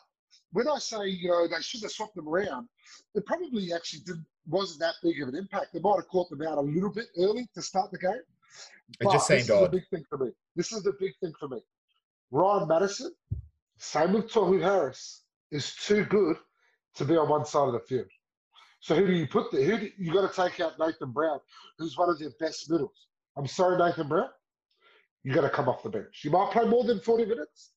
when 0.53 0.67
I 0.69 0.79
say 0.79 1.07
you 1.07 1.29
know 1.29 1.47
they 1.47 1.61
should 1.63 1.83
have 1.83 1.93
swapped 1.93 2.15
them 2.17 2.29
around, 2.29 2.69
it 3.15 3.25
probably 3.27 3.73
actually 3.73 4.01
didn't. 4.01 4.27
wasn't 4.49 4.81
that 4.81 4.95
big 5.03 5.23
of 5.23 5.29
an 5.29 5.37
impact. 5.37 5.73
They 5.73 5.81
might 5.81 5.97
have 5.97 6.09
caught 6.09 6.29
them 6.31 6.43
out 6.43 6.59
a 6.59 6.61
little 6.61 6.91
bit 6.93 7.07
early 7.19 7.49
to 7.55 7.63
start 7.63 7.91
the 7.93 7.99
game. 7.99 8.23
It 9.01 9.11
just 9.11 9.27
seemed 9.27 9.41
is 9.41 9.51
odd. 9.51 9.65
the 9.67 9.77
big 9.79 9.89
thing 9.89 10.05
for 10.09 10.19
me. 10.19 10.31
This 10.55 10.73
is 10.73 10.83
the 10.83 10.93
big 11.01 11.13
thing 11.21 11.33
for 11.39 11.49
me. 11.49 11.59
Ryan 12.31 12.69
Matterson, 12.69 13.13
same 13.79 14.13
with 14.13 14.31
Tohu 14.31 14.61
Harris, 14.61 15.23
is 15.51 15.75
too 15.75 16.05
good 16.05 16.37
to 16.97 17.05
be 17.05 17.17
on 17.17 17.29
one 17.29 17.45
side 17.45 17.67
of 17.67 17.73
the 17.73 17.81
field. 17.81 18.07
So 18.81 18.95
who 18.95 19.07
do 19.07 19.13
you 19.13 19.27
put 19.27 19.51
there? 19.53 19.65
Who 19.65 19.79
do, 19.79 19.91
you 19.99 20.13
got 20.13 20.31
to 20.33 20.43
take 20.49 20.61
out 20.61 20.79
Nathan 20.79 21.11
Brown, 21.11 21.41
who's 21.79 21.97
one 21.99 22.09
of 22.09 22.19
their 22.19 22.31
best 22.41 22.71
middles. 22.71 23.09
I'm 23.37 23.47
sorry, 23.47 23.77
Nathan 23.79 24.09
Brown. 24.09 24.29
You 25.25 25.35
got 25.35 25.41
to 25.43 25.51
come 25.51 25.69
off 25.69 25.83
the 25.83 25.89
bench. 25.91 26.21
You 26.23 26.31
might 26.31 26.51
play 26.53 26.65
more 26.67 26.85
than 26.85 27.01
40 27.01 27.25
minutes. 27.25 27.73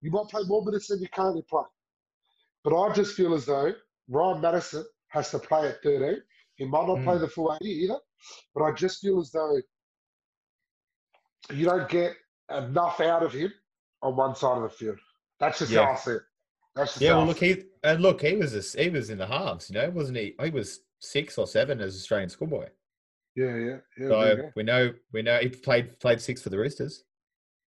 You 0.00 0.10
might 0.10 0.28
play 0.28 0.42
more 0.46 0.64
minutes 0.64 0.88
than 0.88 1.00
you 1.00 1.08
currently 1.08 1.42
play. 1.48 1.64
But 2.64 2.78
I 2.80 2.92
just 2.94 3.14
feel 3.16 3.34
as 3.34 3.44
though 3.44 3.72
Ryan 4.08 4.40
Matterson 4.40 4.84
has 5.08 5.30
to 5.32 5.38
play 5.40 5.68
at 5.68 5.82
13. 5.82 6.22
He 6.56 6.64
might 6.64 6.86
not 6.86 7.02
play 7.02 7.16
Mm. 7.16 7.20
the 7.20 7.28
full 7.28 7.52
80 7.60 7.68
either. 7.68 7.98
But 8.54 8.62
I 8.64 8.72
just 8.72 9.00
feel 9.00 9.20
as 9.20 9.32
though 9.32 9.60
you 11.50 11.64
don't 11.66 11.88
get 11.88 12.14
enough 12.50 13.00
out 13.00 13.22
of 13.22 13.32
him 13.32 13.52
on 14.02 14.16
one 14.16 14.34
side 14.34 14.56
of 14.56 14.62
the 14.62 14.68
field. 14.68 14.98
That's 15.40 15.58
just 15.58 15.72
Yeah. 15.72 15.86
how 15.86 15.92
I 15.92 15.96
see 15.96 16.10
it. 16.12 16.22
That's 16.74 16.92
just 16.92 17.02
Yeah, 17.02 17.16
well, 17.16 17.26
look, 17.26 17.38
he 17.38 17.64
and 17.82 18.00
look, 18.00 18.22
he 18.22 18.36
was 18.36 18.54
a, 18.54 18.82
he 18.82 18.88
was 18.88 19.10
in 19.10 19.18
the 19.18 19.26
halves, 19.26 19.68
you 19.68 19.74
know, 19.74 19.90
wasn't 19.90 20.18
he? 20.18 20.34
He 20.42 20.50
was 20.50 20.80
six 21.00 21.36
or 21.36 21.46
seven 21.46 21.80
as 21.80 21.94
Australian 21.96 22.28
schoolboy. 22.28 22.68
Yeah, 23.34 23.56
yeah, 23.56 23.76
yeah. 23.98 24.08
So 24.08 24.20
there 24.20 24.36
you 24.36 24.42
go. 24.42 24.50
we 24.56 24.62
know 24.62 24.92
we 25.12 25.22
know 25.22 25.38
he 25.38 25.48
played 25.48 25.98
played 26.00 26.20
six 26.20 26.42
for 26.42 26.50
the 26.50 26.58
Roosters 26.58 27.04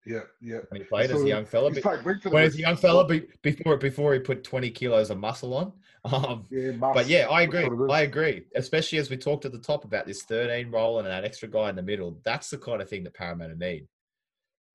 Yeah, 0.06 0.22
yeah. 0.42 0.60
when 0.70 0.82
he 0.82 0.88
played 0.88 1.12
as 1.12 1.22
a 1.22 1.28
young 1.28 1.46
fella. 1.46 1.72
But 1.72 1.82
played 1.84 2.04
wing 2.06 2.20
for 2.20 2.30
the 2.30 2.34
when 2.34 2.44
he 2.44 2.48
was 2.48 2.56
a 2.56 2.60
young 2.60 2.76
fella, 2.76 3.08
before 3.42 3.78
before 3.78 4.14
he 4.14 4.20
put 4.20 4.44
twenty 4.44 4.70
kilos 4.70 5.10
of 5.10 5.18
muscle 5.20 5.54
on. 5.54 5.74
Um, 6.06 6.46
Yeah, 6.52 6.72
but 6.72 7.08
yeah, 7.08 7.28
I 7.30 7.44
agree. 7.44 7.64
what 7.64 7.72
it 7.80 7.86
is. 7.86 7.90
I 7.90 8.02
agree. 8.02 8.44
Especially 8.56 8.98
as 8.98 9.10
we 9.10 9.16
talked 9.16 9.46
at 9.46 9.54
the 9.54 9.58
top 9.58 9.86
about 9.86 10.06
this 10.06 10.24
thirteen 10.24 10.70
role 10.70 11.00
and 11.00 11.08
that 11.08 11.24
extra 11.24 11.48
guy 11.48 11.70
in 11.70 11.78
the 11.78 11.82
middle. 11.82 12.20
That's 12.26 12.50
the 12.50 12.58
kind 12.58 12.82
of 12.82 12.90
thing 12.90 13.06
that 13.06 13.14
Parramatta 13.14 13.56
need. 13.56 13.88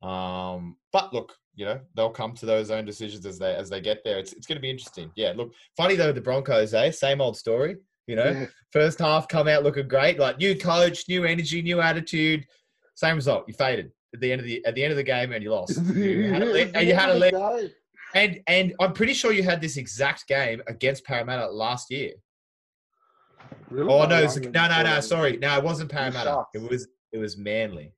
Um, 0.00 0.76
but 0.90 1.12
look, 1.12 1.34
you 1.54 1.66
know, 1.66 1.80
they'll 1.94 2.08
come 2.08 2.32
to 2.36 2.46
those 2.46 2.70
own 2.70 2.86
decisions 2.86 3.26
as 3.26 3.38
they 3.38 3.54
as 3.54 3.68
they 3.68 3.82
get 3.82 4.02
there. 4.04 4.18
It's 4.18 4.32
it's 4.32 4.46
going 4.46 4.56
to 4.56 4.62
be 4.62 4.70
interesting. 4.70 5.10
Yeah, 5.16 5.34
look, 5.36 5.52
funny 5.76 5.96
though, 5.96 6.12
the 6.12 6.20
Broncos, 6.22 6.72
eh? 6.72 6.90
Same 6.92 7.20
old 7.20 7.36
story. 7.36 7.76
You 8.06 8.16
know, 8.16 8.30
Yeah. 8.30 8.46
first 8.72 8.98
half 8.98 9.28
come 9.28 9.48
out 9.48 9.64
looking 9.64 9.86
great, 9.86 10.18
like 10.18 10.38
new 10.38 10.56
coach, 10.56 11.04
new 11.10 11.24
energy, 11.24 11.60
new 11.60 11.82
attitude. 11.82 12.46
Same 12.94 13.16
result. 13.16 13.44
You 13.48 13.52
faded 13.54 13.92
at 14.14 14.20
the 14.20 14.32
end 14.32 14.40
of 14.40 14.46
the 14.46 14.64
at 14.64 14.74
the 14.74 14.82
end 14.82 14.90
of 14.90 14.96
the 14.96 15.02
game 15.02 15.32
and 15.32 15.42
you 15.42 15.50
lost. 15.50 15.78
You 15.94 16.32
had 16.32 16.42
a 16.42 16.46
lead, 16.46 16.70
and 16.74 16.88
you 16.88 16.94
had 16.94 17.10
a 17.10 17.14
lead, 17.14 17.34
end 17.34 17.42
of 17.42 17.56
the 17.56 17.62
game. 17.62 17.70
And 18.14 18.40
and 18.46 18.74
I'm 18.80 18.92
pretty 18.92 19.12
sure 19.12 19.32
you 19.32 19.42
had 19.42 19.60
this 19.60 19.76
exact 19.76 20.26
game 20.26 20.62
against 20.66 21.04
Parramatta 21.04 21.50
last 21.50 21.90
year. 21.90 22.12
Really? 23.70 23.92
Oh 23.92 24.06
no, 24.06 24.16
I 24.16 24.34
no, 24.34 24.68
no, 24.68 24.82
no. 24.82 25.00
Sorry, 25.00 25.36
no, 25.36 25.58
it 25.58 25.64
wasn't 25.64 25.90
Parramatta. 25.90 26.44
It 26.54 26.62
was 26.62 26.88
it 27.12 27.18
was 27.18 27.36
Manly. 27.36 27.92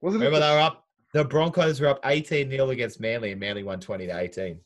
Wasn't 0.00 0.22
it? 0.22 0.26
Remember 0.26 0.44
the 0.44 0.50
they 0.50 0.56
were 0.56 0.62
up. 0.62 0.86
The 1.12 1.24
Broncos 1.24 1.80
were 1.80 1.88
up 1.88 2.00
18 2.04 2.50
0 2.50 2.70
against 2.70 3.00
Manly, 3.00 3.32
and 3.32 3.40
Manly 3.40 3.62
won 3.64 3.80
20 3.80 4.06
to 4.06 4.18
18. 4.18 4.60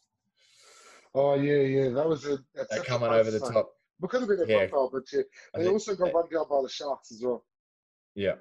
Oh 1.14 1.34
yeah, 1.34 1.54
yeah. 1.54 1.88
That 1.90 2.08
was 2.08 2.26
a. 2.26 2.38
That's 2.54 2.68
They 2.70 2.84
coming 2.84 3.08
over 3.08 3.30
the 3.30 3.40
top. 3.40 3.72
It 4.02 4.10
could 4.10 4.20
have 4.20 4.28
been 4.28 4.40
a 4.40 4.46
Yeah. 4.46 4.66
but 4.70 5.02
yeah, 5.12 5.22
they 5.54 5.68
also 5.68 5.94
got 5.94 6.12
run 6.12 6.28
down 6.30 6.46
by 6.50 6.60
the 6.62 6.68
Sharks 6.68 7.10
as 7.12 7.22
well. 7.22 7.44
Yeah. 8.14 8.34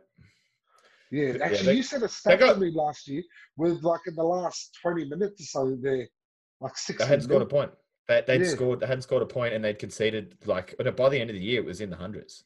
Yeah, 1.14 1.34
Yeah, 1.34 1.44
actually, 1.46 1.66
they- 1.68 1.74
you 1.76 1.84
said 1.84 1.98
a 2.00 2.02
they 2.02 2.08
stat 2.08 2.40
got- 2.40 2.54
to 2.56 2.60
me 2.60 2.72
last 2.72 3.08
year 3.08 3.22
with 3.58 3.84
like 3.84 4.02
in 4.08 4.16
the 4.16 4.24
last 4.24 4.76
twenty 4.82 5.06
minutes 5.06 5.42
or 5.42 5.46
so, 5.46 5.78
they're 5.80 6.08
like 6.60 6.76
six. 6.76 6.98
They 7.00 7.06
hadn't 7.06 7.26
scored 7.26 7.44
a 7.44 7.46
point. 7.46 7.72
They, 8.08 8.24
they'd 8.26 8.42
Yeah. 8.42 8.48
scored. 8.48 8.80
They 8.80 8.88
hadn't 8.88 9.04
scored 9.04 9.22
a 9.22 9.28
point, 9.28 9.54
and 9.54 9.64
they'd 9.64 9.78
conceded 9.78 10.36
like. 10.46 10.76
By 10.98 11.10
the 11.10 11.20
end 11.20 11.30
of 11.30 11.36
the 11.36 11.42
year, 11.42 11.62
it 11.62 11.66
was 11.66 11.82
in 11.82 11.90
the 11.92 11.96
hundreds, 11.98 12.44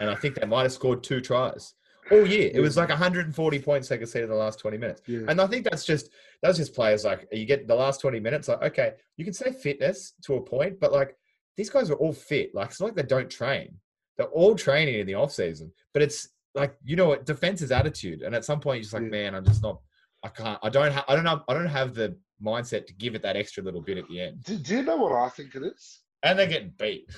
and 0.00 0.10
I 0.10 0.14
think 0.14 0.34
they 0.34 0.46
might 0.46 0.64
have 0.64 0.72
scored 0.72 1.02
two 1.02 1.20
tries 1.22 1.74
all 2.10 2.26
year. 2.26 2.50
It 2.52 2.60
was 2.60 2.76
Yeah. 2.76 2.82
like 2.82 2.90
140 2.90 3.58
points 3.62 3.88
they 3.88 3.96
could 3.96 4.02
conceded 4.02 4.24
in 4.24 4.30
the 4.30 4.36
last 4.36 4.58
20 4.58 4.76
minutes, 4.76 5.00
Yeah. 5.06 5.20
and 5.28 5.40
I 5.40 5.46
think 5.46 5.64
that's 5.64 5.84
just 5.86 6.10
that's 6.42 6.58
just 6.58 6.74
players 6.74 7.04
like 7.06 7.26
you 7.32 7.46
get 7.46 7.66
the 7.66 7.74
last 7.74 8.00
20 8.02 8.20
minutes. 8.20 8.46
Like 8.48 8.62
okay, 8.62 8.94
you 9.16 9.24
can 9.24 9.32
say 9.32 9.52
fitness 9.52 10.12
to 10.24 10.34
a 10.34 10.42
point, 10.42 10.78
but 10.78 10.92
like 10.92 11.16
these 11.56 11.70
guys 11.70 11.90
are 11.90 11.94
all 11.94 12.12
fit. 12.12 12.54
Like 12.54 12.68
it's 12.70 12.80
not 12.80 12.88
like 12.88 12.96
they 12.96 13.02
don't 13.14 13.30
train. 13.30 13.80
They're 14.18 14.26
all 14.26 14.54
training 14.54 14.96
in 14.96 15.06
the 15.06 15.14
off 15.14 15.32
season, 15.32 15.72
but 15.94 16.02
it's 16.02 16.28
like 16.54 16.76
you 16.84 16.96
know 16.96 17.08
what 17.08 17.24
defense 17.26 17.62
is 17.62 17.70
attitude, 17.72 18.22
and 18.22 18.34
at 18.34 18.44
some 18.44 18.60
point 18.60 18.76
you're 18.78 18.82
just 18.82 18.92
like, 18.94 19.02
Yeah. 19.04 19.08
man, 19.08 19.34
I'm 19.34 19.44
just 19.44 19.62
not. 19.62 19.80
I 20.24 20.28
can't. 20.28 20.58
I 20.62 20.68
don't. 20.68 20.92
Ha- 20.92 21.04
I 21.08 21.16
don't 21.16 21.26
have. 21.26 21.42
I 21.48 21.54
don't 21.54 21.66
have 21.66 21.94
the 21.94 22.16
mindset 22.42 22.86
to 22.86 22.94
give 22.94 23.14
it 23.14 23.22
that 23.22 23.36
extra 23.36 23.62
little 23.62 23.80
bit 23.80 23.98
at 23.98 24.08
the 24.08 24.20
end. 24.20 24.42
Do, 24.44 24.56
do 24.56 24.76
you 24.76 24.82
know 24.82 24.96
what 24.96 25.12
I 25.12 25.28
think 25.28 25.54
it 25.54 25.62
is? 25.62 26.00
And 26.22 26.38
they're 26.38 26.46
getting 26.46 26.72
beat. 26.78 27.08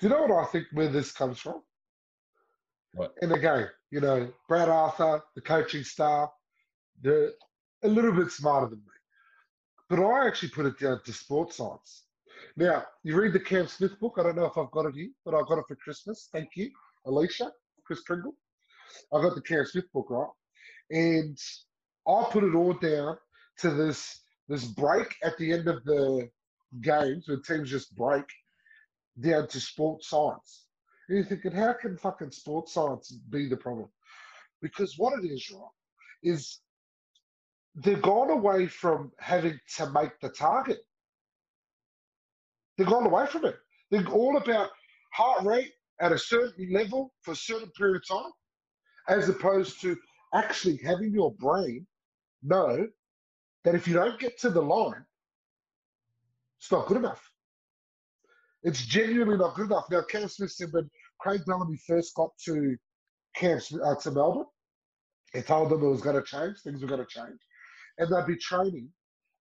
Do 0.00 0.06
you 0.06 0.08
know 0.08 0.22
what 0.22 0.32
I 0.46 0.46
think 0.50 0.66
where 0.72 0.88
this 0.88 1.12
comes 1.12 1.38
from? 1.38 1.62
What? 2.92 3.14
And 3.20 3.32
again, 3.32 3.68
you 3.90 4.00
know, 4.00 4.32
Brad 4.48 4.68
Arthur, 4.68 5.22
the 5.34 5.40
coaching 5.42 5.82
staff, 5.84 6.30
they're 7.02 7.32
a 7.84 7.88
little 7.88 8.12
bit 8.12 8.30
smarter 8.30 8.68
than 8.68 8.78
me. 8.78 8.84
But 9.88 10.00
I 10.00 10.26
actually 10.26 10.48
put 10.50 10.66
it 10.66 10.78
down 10.78 11.00
to 11.04 11.12
sports 11.12 11.56
science. 11.56 12.04
Now, 12.56 12.84
you 13.02 13.16
read 13.16 13.32
the 13.32 13.40
Cam 13.40 13.66
Smith 13.66 13.98
book. 14.00 14.14
I 14.18 14.22
don't 14.22 14.36
know 14.36 14.46
if 14.46 14.56
I've 14.58 14.70
got 14.70 14.86
it 14.86 14.94
here, 14.94 15.10
but 15.24 15.34
I 15.34 15.40
got 15.46 15.58
it 15.58 15.64
for 15.68 15.76
Christmas. 15.76 16.28
Thank 16.32 16.50
you, 16.56 16.70
Alicia, 17.06 17.50
Kris 17.86 18.00
Kringle. 18.00 18.34
I 19.12 19.22
got 19.22 19.34
the 19.34 19.42
Cam 19.42 19.64
Smith 19.64 19.92
book, 19.92 20.06
right? 20.10 20.28
And 20.90 21.38
I 22.06 22.26
put 22.30 22.44
it 22.44 22.54
all 22.54 22.74
down 22.74 23.16
to 23.58 23.70
this 23.70 24.20
this 24.48 24.64
break 24.64 25.14
at 25.24 25.36
the 25.38 25.52
end 25.52 25.66
of 25.68 25.84
the 25.84 26.28
games 26.80 27.28
where 27.28 27.38
teams 27.38 27.70
just 27.70 27.96
break 27.96 28.24
down 29.20 29.48
to 29.48 29.60
sports 29.60 30.08
science. 30.08 30.66
And 31.08 31.18
you're 31.18 31.26
thinking, 31.26 31.52
how 31.52 31.72
can 31.72 31.96
fucking 31.96 32.30
sports 32.30 32.74
science 32.74 33.10
be 33.30 33.48
the 33.48 33.56
problem? 33.56 33.88
Because 34.62 34.94
what 34.98 35.18
it 35.18 35.26
is, 35.26 35.50
right, 35.50 35.62
is 36.22 36.60
they've 37.74 38.02
gone 38.02 38.30
away 38.30 38.66
from 38.66 39.12
having 39.18 39.58
to 39.76 39.90
make 39.90 40.18
the 40.20 40.30
target. 40.30 40.78
They've 42.76 42.86
gone 42.86 43.06
away 43.06 43.26
from 43.26 43.44
it. 43.46 43.56
They're 43.90 44.06
all 44.08 44.36
about 44.36 44.70
heart 45.12 45.44
rate 45.44 45.72
at 46.00 46.12
a 46.12 46.18
certain 46.18 46.72
level 46.72 47.12
for 47.22 47.32
a 47.32 47.36
certain 47.36 47.70
period 47.70 47.96
of 47.96 48.08
time, 48.08 48.32
as 49.08 49.28
opposed 49.28 49.80
to 49.82 49.96
actually 50.34 50.78
having 50.84 51.12
your 51.12 51.32
brain 51.34 51.86
know 52.42 52.86
that 53.64 53.74
if 53.74 53.86
you 53.86 53.94
don't 53.94 54.18
get 54.18 54.38
to 54.40 54.50
the 54.50 54.60
line, 54.60 55.04
it's 56.60 56.70
not 56.70 56.86
good 56.86 56.96
enough. 56.98 57.30
It's 58.62 58.84
genuinely 58.84 59.36
not 59.36 59.54
good 59.54 59.66
enough. 59.66 59.84
Now, 59.90 60.02
Cam 60.02 60.28
Smith 60.28 60.50
said 60.50 60.68
when 60.72 60.90
Craig 61.20 61.42
Bellamy 61.46 61.78
first 61.86 62.14
got 62.14 62.30
to 62.46 62.76
Cam 63.36 63.60
uh, 63.84 63.94
to 63.96 64.10
Melbourne, 64.10 64.46
he 65.32 65.42
told 65.42 65.70
them 65.70 65.82
it 65.82 65.88
was 65.88 66.00
going 66.00 66.16
to 66.16 66.22
change, 66.22 66.58
things 66.60 66.80
were 66.80 66.88
going 66.88 67.04
to 67.04 67.06
change, 67.06 67.38
and 67.98 68.10
they'd 68.10 68.26
be 68.26 68.36
training. 68.36 68.88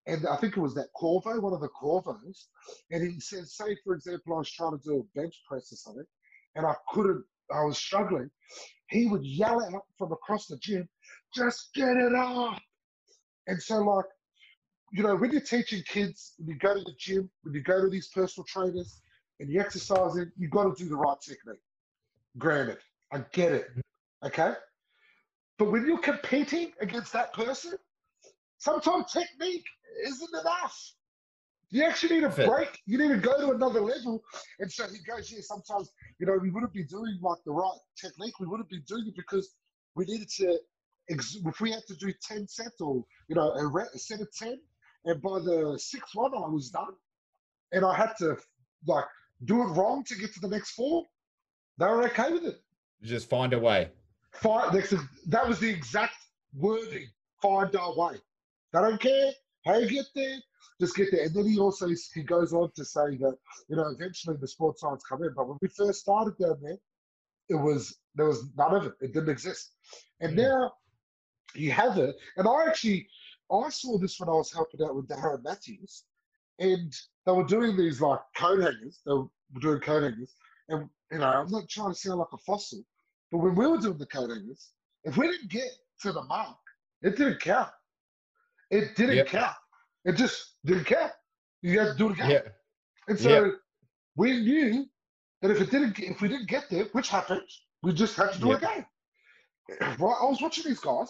And 0.08 0.28
I 0.28 0.36
think 0.36 0.58
it 0.58 0.62
was 0.62 0.76
that 0.76 0.90
Corvo, 0.96 1.40
one 1.40 1.54
of 1.54 1.62
the 1.62 1.70
Corvos, 1.70 2.46
and 2.92 3.02
he 3.02 3.20
said, 3.20 3.48
say 3.48 3.76
for 3.84 3.96
example, 3.96 4.36
I 4.36 4.40
was 4.40 4.52
trying 4.52 4.78
to 4.78 4.84
do 4.84 5.00
a 5.00 5.20
bench 5.20 5.42
press 5.48 5.72
or 5.72 5.76
something, 5.78 6.06
and 6.56 6.66
I 6.66 6.76
couldn't, 6.92 7.24
I 7.52 7.64
was 7.64 7.78
struggling. 7.78 8.30
He 8.90 9.08
would 9.08 9.26
yell 9.26 9.64
out 9.64 9.84
from 9.98 10.12
across 10.12 10.48
the 10.48 10.58
gym, 10.58 10.88
"Just 11.34 11.74
get 11.74 11.98
it 11.98 12.14
up!" 12.14 12.62
And 13.48 13.62
so, 13.62 13.78
like, 13.80 14.06
you 14.92 15.04
know, 15.04 15.16
when 15.16 15.32
you're 15.32 15.42
teaching 15.42 15.84
kids, 15.84 16.34
when 16.38 16.50
you 16.50 16.60
go 16.60 16.76
to 16.76 16.82
the 16.82 16.96
gym, 16.98 17.30
when 17.42 17.54
you 17.54 17.62
go 17.62 17.82
to 17.82 17.90
these 17.90 18.10
personal 18.10 18.46
trainers, 18.46 19.02
and 19.40 19.50
you're 19.50 19.64
exercising, 19.64 20.32
you've 20.38 20.52
got 20.52 20.64
to 20.64 20.84
do 20.84 20.90
the 20.90 20.96
right 20.96 21.20
technique. 21.22 21.60
Granted, 22.38 22.78
I 23.12 23.20
get 23.32 23.52
it. 23.52 23.68
Okay? 24.24 24.54
But 25.58 25.72
when 25.72 25.86
you're 25.86 26.00
competing 26.00 26.72
against 26.82 27.14
that 27.14 27.34
person, 27.34 27.74
sometimes 28.58 29.12
technique 29.12 29.66
isn't 30.06 30.34
enough. 30.42 30.94
You 31.70 31.84
actually 31.84 32.16
need 32.16 32.24
a 32.24 32.32
Fit. 32.32 32.48
break. 32.48 32.80
You 32.86 32.98
need 32.98 33.10
to 33.10 33.18
go 33.18 33.40
to 33.40 33.52
another 33.52 33.82
level. 33.82 34.24
And 34.60 34.72
so 34.72 34.86
he 34.88 35.00
goes, 35.00 35.32
yeah, 35.32 35.40
sometimes, 35.42 35.92
you 36.20 36.26
know, 36.26 36.38
we 36.42 36.50
wouldn't 36.50 36.74
be 36.74 36.84
doing 36.84 37.18
like 37.22 37.40
the 37.46 37.52
right 37.52 37.78
technique. 38.00 38.40
We 38.40 38.48
wouldn't 38.48 38.70
be 38.70 38.80
doing 38.88 39.06
it 39.08 39.16
because 39.16 39.56
we 39.96 40.06
needed 40.06 40.30
to, 40.38 40.60
ex- 41.10 41.38
if 41.44 41.60
we 41.60 41.72
had 41.72 41.86
to 41.88 41.96
do 41.96 42.14
10 42.22 42.48
sets 42.48 42.80
or, 42.82 43.04
you 43.28 43.36
know, 43.36 43.52
a, 43.52 43.68
re- 43.68 43.88
a 43.94 43.98
set 43.98 44.22
of 44.22 44.32
10, 44.34 44.60
and 45.06 45.22
by 45.22 45.40
the 45.40 45.78
sixth 45.78 46.16
one, 46.16 46.32
I 46.34 46.48
was 46.48 46.70
done. 46.70 46.94
And 47.72 47.84
I 47.84 47.96
had 47.96 48.14
to, 48.20 48.38
like, 48.88 49.06
do 49.46 49.62
it 49.62 49.68
wrong 49.74 50.04
to 50.06 50.16
get 50.16 50.34
to 50.36 50.40
the 50.40 50.48
next 50.48 50.72
four. 50.72 51.04
They 51.78 51.86
were 51.86 52.04
okay 52.06 52.32
with 52.32 52.46
it. 52.46 52.62
Just 53.02 53.30
find 53.30 53.54
a 53.54 53.60
way. 53.60 53.90
Find, 54.32 54.72
that 55.28 55.48
was 55.48 55.60
the 55.60 55.70
exact 55.70 56.16
wording. 56.54 57.08
Find 57.42 57.76
our 57.76 57.96
way. 57.96 58.16
They 58.74 58.80
don't 58.80 59.00
care 59.00 59.32
how 59.66 59.78
you 59.78 59.90
get 59.90 60.06
there. 60.16 60.38
Just 60.80 60.96
get 60.96 61.10
there. 61.12 61.26
And 61.26 61.34
then 61.34 61.46
he 61.48 61.60
also 61.60 61.88
he 62.14 62.24
goes 62.24 62.54
on 62.54 62.72
to 62.76 62.86
say 62.86 63.18
that 63.18 63.38
you 63.70 63.76
know 63.76 63.88
eventually 63.90 64.38
the 64.40 64.48
sports 64.48 64.82
science 64.82 65.04
come 65.08 65.24
in, 65.24 65.34
but 65.36 65.48
when 65.48 65.58
we 65.62 65.68
first 65.70 66.02
started 66.02 66.38
down 66.38 66.58
there, 66.62 66.78
it 67.50 67.56
was 67.56 67.98
there 68.16 68.28
was 68.28 68.46
none 68.58 68.76
of 68.76 68.86
it. 68.86 68.94
It 69.02 69.14
didn't 69.14 69.30
exist. 69.30 69.74
And 70.22 70.34
Mm. 70.34 70.44
now 70.44 70.74
you 71.56 71.72
have 71.72 71.98
it. 71.98 72.16
And 72.38 72.48
I 72.48 72.68
actually 72.68 73.08
I 73.52 73.70
saw 73.70 73.98
this 73.98 74.20
when 74.20 74.30
I 74.30 74.34
was 74.34 74.52
helping 74.54 74.82
out 74.84 74.96
with 74.96 75.08
Darren 75.08 75.44
Matthews, 75.44 76.06
and 76.60 76.94
they 77.26 77.32
were 77.32 77.44
doing 77.46 77.78
these 77.78 78.02
like 78.02 78.20
coat 78.38 78.62
hangers. 78.62 79.02
They 79.06 79.14
were 79.14 79.28
doing 79.62 79.80
coat 79.82 80.04
hangers, 80.04 80.34
and 80.70 80.90
you 81.12 81.20
know 81.20 81.28
I'm 81.28 81.52
not 81.52 81.70
trying 81.70 81.94
to 81.94 82.00
sound 82.00 82.20
like 82.20 82.34
a 82.34 82.38
fossil, 82.40 82.84
but 83.32 83.40
when 83.40 83.56
we 83.56 83.68
were 83.68 83.78
doing 83.78 83.98
the 83.98 84.08
coat 84.08 84.30
hangers, 84.30 84.72
if 85.04 85.18
we 85.18 85.28
didn't 85.28 85.50
get 85.50 85.70
to 86.02 86.12
the 86.12 86.24
mark, 86.24 86.58
it 87.04 87.18
didn't 87.18 87.40
count. 87.42 87.72
It 88.72 88.96
didn't 88.96 89.18
Yep. 89.18 89.28
count. 89.28 89.56
It 90.06 90.14
just 90.14 90.58
didn't 90.66 90.86
count. 90.86 91.12
You 91.62 91.80
had 91.80 91.94
to 91.94 91.98
do 91.98 92.10
it 92.10 92.14
again. 92.14 92.30
Yeah. 92.32 92.42
And 93.08 93.20
so 93.20 93.46
Yeah. 93.46 93.52
we 94.16 94.40
knew 94.42 94.90
that 95.42 95.52
if 95.52 95.62
it 95.62 95.72
didn't, 95.72 96.00
if 96.00 96.22
we 96.22 96.28
didn't 96.28 96.48
get 96.48 96.70
there, 96.70 96.86
which 96.86 97.10
happened, 97.10 97.48
we 97.84 97.94
just 97.94 98.16
had 98.16 98.34
to 98.34 98.40
do 98.40 98.52
it 98.54 98.58
again. 98.58 98.86
Right? 99.82 100.00
I 100.22 100.26
was 100.26 100.42
watching 100.42 100.64
these 100.64 100.80
guys, 100.80 101.10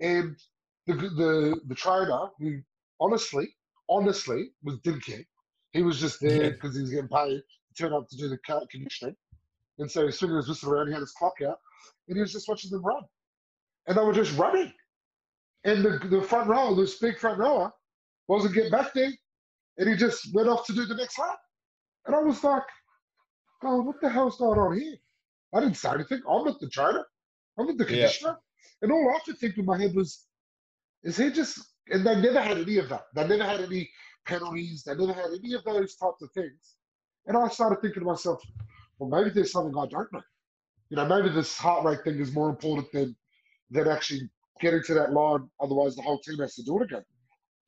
and 0.00 0.36
the 0.86 0.94
the 0.94 1.60
the 1.66 1.74
trainer, 1.74 2.28
who 2.38 2.62
honestly, 3.00 3.52
honestly, 3.88 4.52
was 4.62 4.78
didn't 4.84 5.04
care. 5.04 5.24
He 5.72 5.82
was 5.82 5.98
just 6.00 6.20
there 6.20 6.52
because 6.52 6.76
he 6.76 6.82
was 6.82 6.90
getting 6.90 7.08
paid 7.08 7.42
to 7.42 7.74
turn 7.76 7.92
up 7.92 8.08
to 8.08 8.16
do 8.16 8.28
the 8.28 8.38
conditioning, 8.70 9.16
and 9.78 9.90
so 9.90 10.06
he's 10.06 10.18
swinging 10.18 10.36
his 10.36 10.48
whistle 10.48 10.72
around. 10.72 10.86
He 10.86 10.92
had 10.92 11.00
his 11.00 11.12
clock 11.12 11.34
out, 11.42 11.58
and 12.06 12.16
he 12.16 12.20
was 12.20 12.32
just 12.32 12.48
watching 12.48 12.70
them 12.70 12.84
run, 12.84 13.02
and 13.88 13.98
they 13.98 14.02
were 14.04 14.12
just 14.12 14.36
running. 14.38 14.72
And 15.64 15.84
the 15.84 15.98
the 16.08 16.22
front 16.22 16.48
row, 16.48 16.74
this 16.74 16.98
big 16.98 17.18
front 17.18 17.38
rower, 17.38 17.72
wasn't 18.28 18.54
getting 18.54 18.70
back 18.70 18.92
there, 18.94 19.12
and 19.78 19.88
he 19.88 19.96
just 19.96 20.32
went 20.34 20.48
off 20.48 20.66
to 20.66 20.72
do 20.74 20.86
the 20.86 20.94
next 20.94 21.18
lap. 21.18 21.38
And 22.06 22.14
I 22.14 22.20
was 22.20 22.42
like, 22.44 22.62
oh, 23.64 23.82
what 23.82 24.00
the 24.00 24.08
hell's 24.08 24.38
going 24.38 24.58
on 24.58 24.78
here? 24.78 24.96
I 25.54 25.60
didn't 25.60 25.76
say 25.76 25.90
anything. 25.90 26.22
I'm 26.28 26.44
not 26.44 26.60
the 26.60 26.68
trainer. 26.68 27.04
I'm 27.58 27.66
not 27.66 27.78
the 27.78 27.84
Yeah. 27.84 27.90
conditioner. 27.90 28.38
And 28.82 28.92
all 28.92 29.14
I 29.14 29.20
could 29.24 29.38
think 29.38 29.58
in 29.58 29.64
my 29.64 29.78
head 29.78 29.94
was, 29.94 30.26
is 31.02 31.16
he 31.16 31.30
just, 31.30 31.58
and 31.90 32.06
they 32.06 32.20
never 32.20 32.40
had 32.40 32.58
any 32.58 32.78
of 32.78 32.88
that. 32.90 33.04
They 33.14 33.26
never 33.26 33.44
had 33.44 33.60
any 33.60 33.90
penalties. 34.26 34.84
They 34.84 34.94
never 34.94 35.12
had 35.12 35.30
any 35.38 35.54
of 35.54 35.64
those 35.64 35.96
types 35.96 36.22
of 36.22 36.30
things. 36.32 36.76
And 37.26 37.36
I 37.36 37.48
started 37.48 37.80
thinking 37.80 38.02
to 38.02 38.06
myself, 38.06 38.42
well, 38.98 39.10
maybe 39.10 39.30
there's 39.34 39.52
something 39.52 39.76
I 39.76 39.86
don't 39.86 40.12
know. 40.12 40.22
You 40.90 40.96
know, 40.96 41.06
maybe 41.06 41.30
this 41.34 41.56
heart 41.58 41.84
rate 41.84 42.04
thing 42.04 42.20
is 42.20 42.32
more 42.32 42.50
important 42.50 42.90
than 42.92 43.16
than 43.70 43.88
actually 43.88 44.30
getting 44.60 44.82
to 44.84 44.94
that 44.94 45.12
line. 45.12 45.48
Otherwise, 45.60 45.96
the 45.96 46.02
whole 46.02 46.18
team 46.20 46.38
has 46.38 46.54
to 46.54 46.62
do 46.62 46.80
it 46.80 46.84
again. 46.84 47.04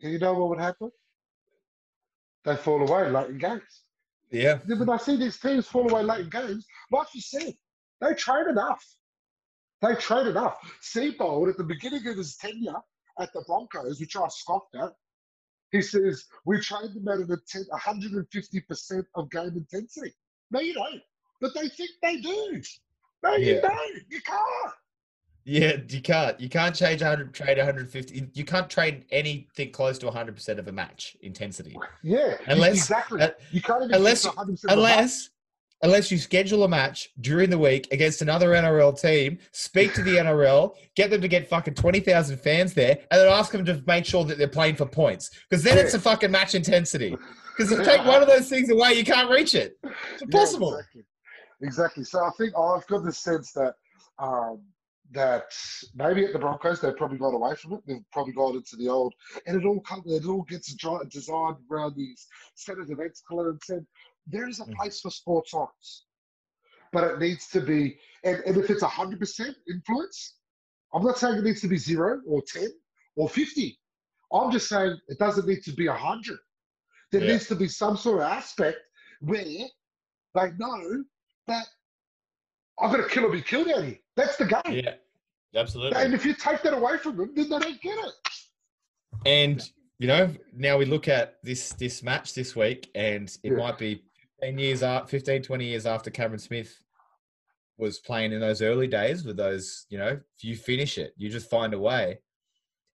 And 0.02 0.12
you 0.12 0.18
know 0.18 0.34
what 0.34 0.50
would 0.50 0.60
happen? 0.60 0.90
They 2.44 2.56
fall 2.56 2.88
away 2.88 3.10
late 3.10 3.30
in 3.30 3.38
games. 3.38 3.82
Yeah. 4.30 4.58
When 4.66 4.88
I 4.88 4.96
see 4.98 5.16
these 5.16 5.38
teams 5.38 5.66
fall 5.66 5.90
away 5.90 6.02
late 6.02 6.20
in 6.20 6.30
games, 6.30 6.66
like 6.90 7.08
you 7.14 7.20
said, 7.20 7.54
they 8.00 8.14
train 8.14 8.48
enough. 8.48 8.84
They 9.82 9.94
train 9.94 10.26
enough. 10.28 10.58
Seibold, 10.82 11.50
at 11.50 11.56
the 11.56 11.64
beginning 11.64 12.06
of 12.06 12.16
his 12.16 12.36
tenure 12.36 12.80
at 13.18 13.32
the 13.32 13.42
Broncos, 13.46 14.00
which 14.00 14.16
I 14.16 14.28
scoffed 14.28 14.74
at, 14.76 14.92
He 15.72 15.82
says, 15.82 16.24
we 16.46 16.60
train 16.60 16.94
them 16.94 17.08
at 17.08 17.18
an 17.18 17.26
inten- 17.26 17.68
150% 17.68 19.04
of 19.16 19.30
game 19.30 19.56
intensity. 19.56 20.14
No, 20.50 20.60
you 20.60 20.74
don't. 20.74 21.02
But 21.40 21.54
they 21.54 21.68
think 21.68 21.90
they 22.02 22.20
do. 22.20 22.62
No, 23.22 23.34
you 23.34 23.60
don't. 23.60 24.02
You 24.08 24.20
can't. 24.22 24.72
Yeah, 25.44 25.76
you 25.88 26.02
can't. 26.02 26.38
You 26.40 26.48
can't 26.48 26.74
change 26.74 27.00
100, 27.00 27.32
trade 27.32 27.56
150. 27.56 28.28
You 28.34 28.44
can't 28.44 28.68
trade 28.68 29.04
anything 29.10 29.70
close 29.72 29.98
to 29.98 30.06
100% 30.06 30.58
of 30.58 30.68
a 30.68 30.72
match 30.72 31.16
intensity. 31.22 31.76
Yeah, 32.02 32.36
Unless- 32.46 32.76
exactly. 32.76 33.22
uh, 33.22 33.30
you 33.50 33.62
can't 33.62 33.82
even 33.84 33.94
unless- 33.94 34.24
get 34.24 34.32
to 34.34 34.38
100% 34.38 34.48
of 34.50 34.60
the 34.60 34.66
match. 34.68 34.76
Unless 34.76 35.30
unless 35.82 36.10
you 36.10 36.18
schedule 36.18 36.64
a 36.64 36.68
match 36.68 37.08
during 37.20 37.48
the 37.50 37.58
week 37.58 37.86
against 37.92 38.20
another 38.20 38.48
NRL 38.50 39.00
team, 39.00 39.38
speak 39.52 39.94
to 39.94 40.02
the 40.02 40.16
NRL, 40.16 40.74
get 40.96 41.08
them 41.08 41.20
to 41.20 41.28
get 41.28 41.48
fucking 41.48 41.74
20,000 41.74 42.36
fans 42.38 42.74
there, 42.74 42.98
and 43.12 43.20
then 43.20 43.28
ask 43.28 43.52
them 43.52 43.64
to 43.64 43.80
make 43.86 44.04
sure 44.04 44.24
that 44.24 44.38
they're 44.38 44.48
playing 44.48 44.74
for 44.74 44.86
points. 44.86 45.30
Because 45.48 45.62
then 45.62 45.78
it's 45.78 45.94
a 45.94 46.00
fucking 46.00 46.32
match 46.32 46.56
intensity. 46.56 47.16
Because 47.56 47.70
if 47.70 47.78
you 47.78 47.84
take 47.84 48.04
one 48.04 48.20
of 48.20 48.26
those 48.34 48.48
things 48.48 48.70
away, 48.70 48.94
you 48.94 49.04
can't 49.04 49.30
reach 49.30 49.54
it. 49.54 49.78
It's 49.84 49.92
Yeah, 50.20 50.24
impossible. 50.24 50.74
exactly. 50.78 51.04
exactly. 51.60 52.02
So 52.04 52.24
I 52.24 52.30
think 52.36 52.54
I've 52.58 52.84
got 52.88 53.04
the 53.04 53.12
sense 53.12 53.52
that 53.52 53.74
um, 54.18 54.60
that 55.12 55.44
maybe 55.94 56.24
at 56.24 56.32
the 56.32 56.38
Broncos 56.38 56.80
they've 56.80 56.96
probably 56.96 57.18
got 57.18 57.34
away 57.34 57.54
from 57.54 57.74
it. 57.74 57.80
They've 57.86 58.10
probably 58.12 58.34
gone 58.34 58.56
into 58.56 58.76
the 58.76 58.88
old, 58.88 59.14
and 59.46 59.60
it 59.60 59.66
all 59.66 59.80
comes, 59.80 60.04
it 60.06 60.26
all 60.26 60.42
gets 60.42 60.74
designed 60.74 61.56
around 61.70 61.96
these 61.96 62.26
centers 62.54 62.90
of 62.90 63.00
excellence. 63.00 63.68
And 63.70 63.80
said 63.80 63.86
there 64.26 64.48
is 64.48 64.60
a 64.60 64.64
Mm. 64.64 64.74
place 64.76 65.00
for 65.00 65.10
sports 65.10 65.52
science, 65.52 66.06
but 66.92 67.04
it 67.04 67.18
needs 67.18 67.48
to 67.48 67.60
be. 67.60 67.98
And, 68.24 68.42
and 68.44 68.56
if 68.56 68.68
it's 68.70 68.82
hundred 68.82 69.18
percent 69.20 69.56
influence, 69.68 70.36
I'm 70.92 71.04
not 71.04 71.18
saying 71.18 71.38
it 71.38 71.44
needs 71.44 71.60
to 71.62 71.68
be 71.68 71.78
zero 71.78 72.20
or 72.26 72.42
ten 72.42 72.68
or 73.16 73.28
fifty. 73.28 73.78
I'm 74.32 74.50
just 74.50 74.68
saying 74.68 74.98
it 75.08 75.18
doesn't 75.18 75.46
need 75.46 75.62
to 75.64 75.72
be 75.72 75.86
hundred. 75.86 76.38
There 77.12 77.22
Yeah. 77.22 77.32
needs 77.32 77.46
to 77.48 77.54
be 77.54 77.68
some 77.68 77.96
sort 77.96 78.20
of 78.20 78.28
aspect 78.28 78.78
where 79.20 79.42
they 80.34 80.50
know 80.58 81.04
that 81.46 81.66
I've 82.80 82.90
got 82.92 82.98
to 82.98 83.08
kill 83.08 83.24
or 83.24 83.32
be 83.32 83.42
killed 83.42 83.68
out 83.68 83.84
here. 83.84 83.98
That's 84.18 84.36
the 84.36 84.46
game. 84.46 84.82
Yeah, 84.84 84.94
absolutely. 85.54 86.02
And 86.02 86.12
if 86.12 86.26
you 86.26 86.34
take 86.34 86.60
that 86.62 86.74
away 86.74 86.98
from 86.98 87.16
them, 87.16 87.30
then 87.36 87.48
they 87.48 87.58
don't 87.58 87.80
get 87.80 87.96
it. 87.98 88.12
And 89.24 89.62
you 90.00 90.08
know, 90.08 90.34
now 90.52 90.76
we 90.76 90.84
look 90.84 91.06
at 91.08 91.36
this 91.42 91.70
this 91.74 92.02
match 92.02 92.34
this 92.34 92.54
week, 92.56 92.90
and 92.96 93.28
it 93.44 93.52
Yeah. 93.52 93.58
might 93.58 93.78
be 93.78 94.02
15 94.40 94.58
years 94.58 94.82
up, 94.82 95.08
15, 95.08 95.42
20 95.42 95.64
years 95.64 95.86
after 95.86 96.10
Cameron 96.10 96.40
Smith 96.40 96.82
was 97.76 98.00
playing 98.00 98.32
in 98.32 98.40
those 98.40 98.60
early 98.60 98.88
days 98.88 99.24
with 99.24 99.36
those, 99.36 99.86
you 99.88 99.98
know, 99.98 100.20
if 100.36 100.42
you 100.44 100.56
finish 100.56 100.98
it, 100.98 101.14
you 101.16 101.28
just 101.30 101.48
find 101.48 101.72
a 101.74 101.78
way. 101.78 102.18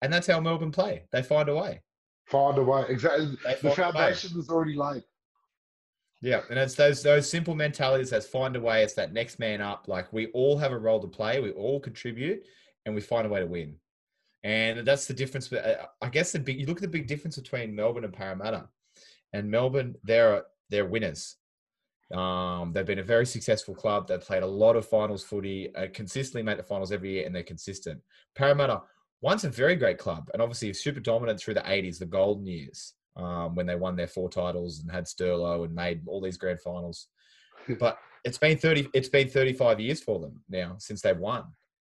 And 0.01 0.11
that's 0.11 0.27
how 0.27 0.41
Melbourne 0.41 0.73
play. 0.73 1.05
They 1.13 1.23
find 1.23 1.51
a 1.51 1.55
way. 1.55 1.83
Find 2.27 2.57
a 2.57 2.63
way. 2.63 2.87
Exactly. 2.89 3.27
The 3.27 3.37
find 3.37 3.65
a 3.65 3.69
way. 3.69 3.75
foundation 3.75 4.39
is 4.39 4.49
already 4.49 4.75
laid. 4.77 5.05
Yeah, 6.23 6.43
and 6.51 6.59
it's 6.59 6.75
those 6.75 7.03
those 7.03 7.31
simple 7.31 7.55
mentalities 7.55 8.11
that 8.11 8.25
find 8.25 8.55
a 8.55 8.61
way. 8.61 8.83
It's 8.83 8.95
that 8.95 9.13
next 9.13 9.39
man 9.39 9.61
up. 9.63 9.89
Like 9.89 10.13
we 10.13 10.27
all 10.29 10.59
have 10.59 10.73
a 10.73 10.79
role 10.79 11.01
to 11.01 11.09
play. 11.09 11.41
We 11.41 11.51
all 11.53 11.81
contribute, 11.81 12.45
and 12.85 12.95
we 12.95 13.01
find 13.01 13.27
a 13.27 13.31
way 13.31 13.41
to 13.41 13.47
win. 13.47 13.77
And 14.43 14.87
that's 14.87 15.07
the 15.07 15.15
difference. 15.15 15.53
uh, 15.53 15.87
I 16.01 16.09
guess 16.09 16.33
the 16.33 16.39
big 16.39 16.61
you 16.61 16.67
look 16.67 16.79
at 16.79 16.83
the 16.83 16.89
big 16.89 17.07
difference 17.07 17.39
between 17.39 17.75
Melbourne 17.75 18.05
and 18.05 18.13
Parramatta. 18.13 18.69
And 19.33 19.51
Melbourne, 19.51 19.95
they're 20.03 20.45
they're 20.69 20.87
winners. 20.87 21.37
Um, 22.13 22.73
they've 22.73 22.87
been 22.87 22.99
a 22.99 23.05
very 23.05 23.25
successful 23.25 23.75
club. 23.75 24.09
They've 24.09 24.21
played 24.21 24.43
a 24.43 24.47
lot 24.47 24.77
of 24.77 24.87
finals 24.87 25.23
footy, 25.23 25.75
uh, 25.75 25.87
consistently 25.95 26.43
made 26.43 26.59
the 26.59 26.65
finals 26.65 26.93
every 26.93 27.13
year, 27.13 27.27
and 27.27 27.35
they're 27.35 27.45
consistent. 27.45 28.01
Parramatta, 28.35 28.83
once 29.23 29.45
a 29.45 29.49
very 29.49 29.77
great 29.77 29.99
club, 29.99 30.29
and 30.33 30.43
obviously 30.43 30.73
super 30.75 31.01
dominant 31.01 31.41
through 31.41 31.55
the 31.55 31.61
'80s, 31.61 31.99
the 31.99 32.07
golden 32.07 32.47
years, 32.47 32.95
um, 33.17 33.55
when 33.55 33.67
they 33.67 33.77
won 33.77 33.97
their 33.97 34.07
four 34.07 34.29
titles 34.29 34.81
and 34.81 34.91
had 34.91 35.05
Sterlo 35.05 35.65
and 35.65 35.75
made 35.75 36.03
all 36.07 36.21
these 36.21 36.37
grand 36.37 36.61
finals. 36.61 37.09
But 37.79 37.99
it's 38.25 38.39
been 38.39 38.57
30, 38.57 38.89
it's 38.95 39.09
been 39.09 39.29
35 39.29 39.81
years 39.81 40.03
for 40.03 40.19
them 40.19 40.43
now 40.49 40.77
since 40.79 41.03
they've 41.03 41.17
won, 41.17 41.45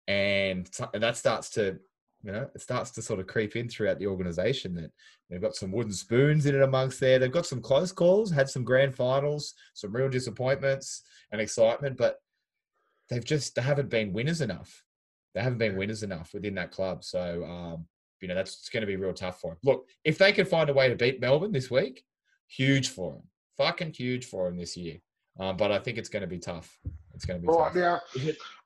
and 0.07 0.69
and 0.93 1.03
that 1.03 1.17
starts 1.17 1.49
to, 1.51 1.79
you 2.23 2.31
know, 2.31 2.47
it 2.53 2.61
starts 2.61 2.91
to 2.91 3.01
sort 3.01 3.19
of 3.19 3.27
creep 3.27 3.55
in 3.55 3.67
throughout 3.67 3.99
the 3.99 4.07
organisation 4.07 4.75
that 4.75 4.91
they've 5.29 5.41
got 5.41 5.55
some 5.55 5.71
wooden 5.71 5.91
spoons 5.91 6.45
in 6.45 6.55
it 6.55 6.61
amongst 6.61 6.99
there. 6.99 7.19
They've 7.19 7.31
got 7.31 7.47
some 7.47 7.61
close 7.61 7.91
calls, 7.91 8.31
had 8.31 8.47
some 8.47 8.63
grand 8.63 8.95
finals, 8.95 9.55
some 9.73 9.91
real 9.91 10.07
disappointments 10.07 11.01
and 11.31 11.41
excitement, 11.41 11.97
but 11.97 12.19
they've 13.09 13.25
just 13.25 13.55
they 13.55 13.61
haven't 13.61 13.89
been 13.89 14.13
winners 14.13 14.41
enough. 14.41 14.83
They 15.33 15.41
haven't 15.41 15.59
been 15.59 15.75
winners 15.75 16.03
enough 16.03 16.33
within 16.33 16.55
that 16.55 16.71
club. 16.71 17.03
So 17.03 17.43
um, 17.43 17.87
you 18.21 18.27
know 18.27 18.35
that's 18.35 18.69
going 18.69 18.81
to 18.81 18.87
be 18.87 18.95
real 18.95 19.13
tough 19.13 19.39
for 19.41 19.51
them. 19.51 19.57
Look, 19.63 19.87
if 20.03 20.17
they 20.17 20.31
can 20.31 20.45
find 20.45 20.69
a 20.69 20.73
way 20.73 20.89
to 20.89 20.95
beat 20.95 21.19
Melbourne 21.19 21.51
this 21.51 21.69
week, 21.69 22.03
huge 22.47 22.89
for 22.89 23.13
them. 23.13 23.23
Fucking 23.57 23.93
huge 23.93 24.25
for 24.25 24.49
them 24.49 24.57
this 24.57 24.75
year. 24.75 24.97
Um, 25.39 25.57
but 25.57 25.71
I 25.71 25.79
think 25.79 25.97
it's 25.97 26.09
going 26.09 26.21
to 26.21 26.27
be 26.27 26.39
tough. 26.39 26.77
It's 27.13 27.25
going 27.25 27.39
to 27.39 27.41
be 27.41 27.47
All 27.47 27.57
tough. 27.57 27.75
right, 27.75 27.81
now, 27.81 28.01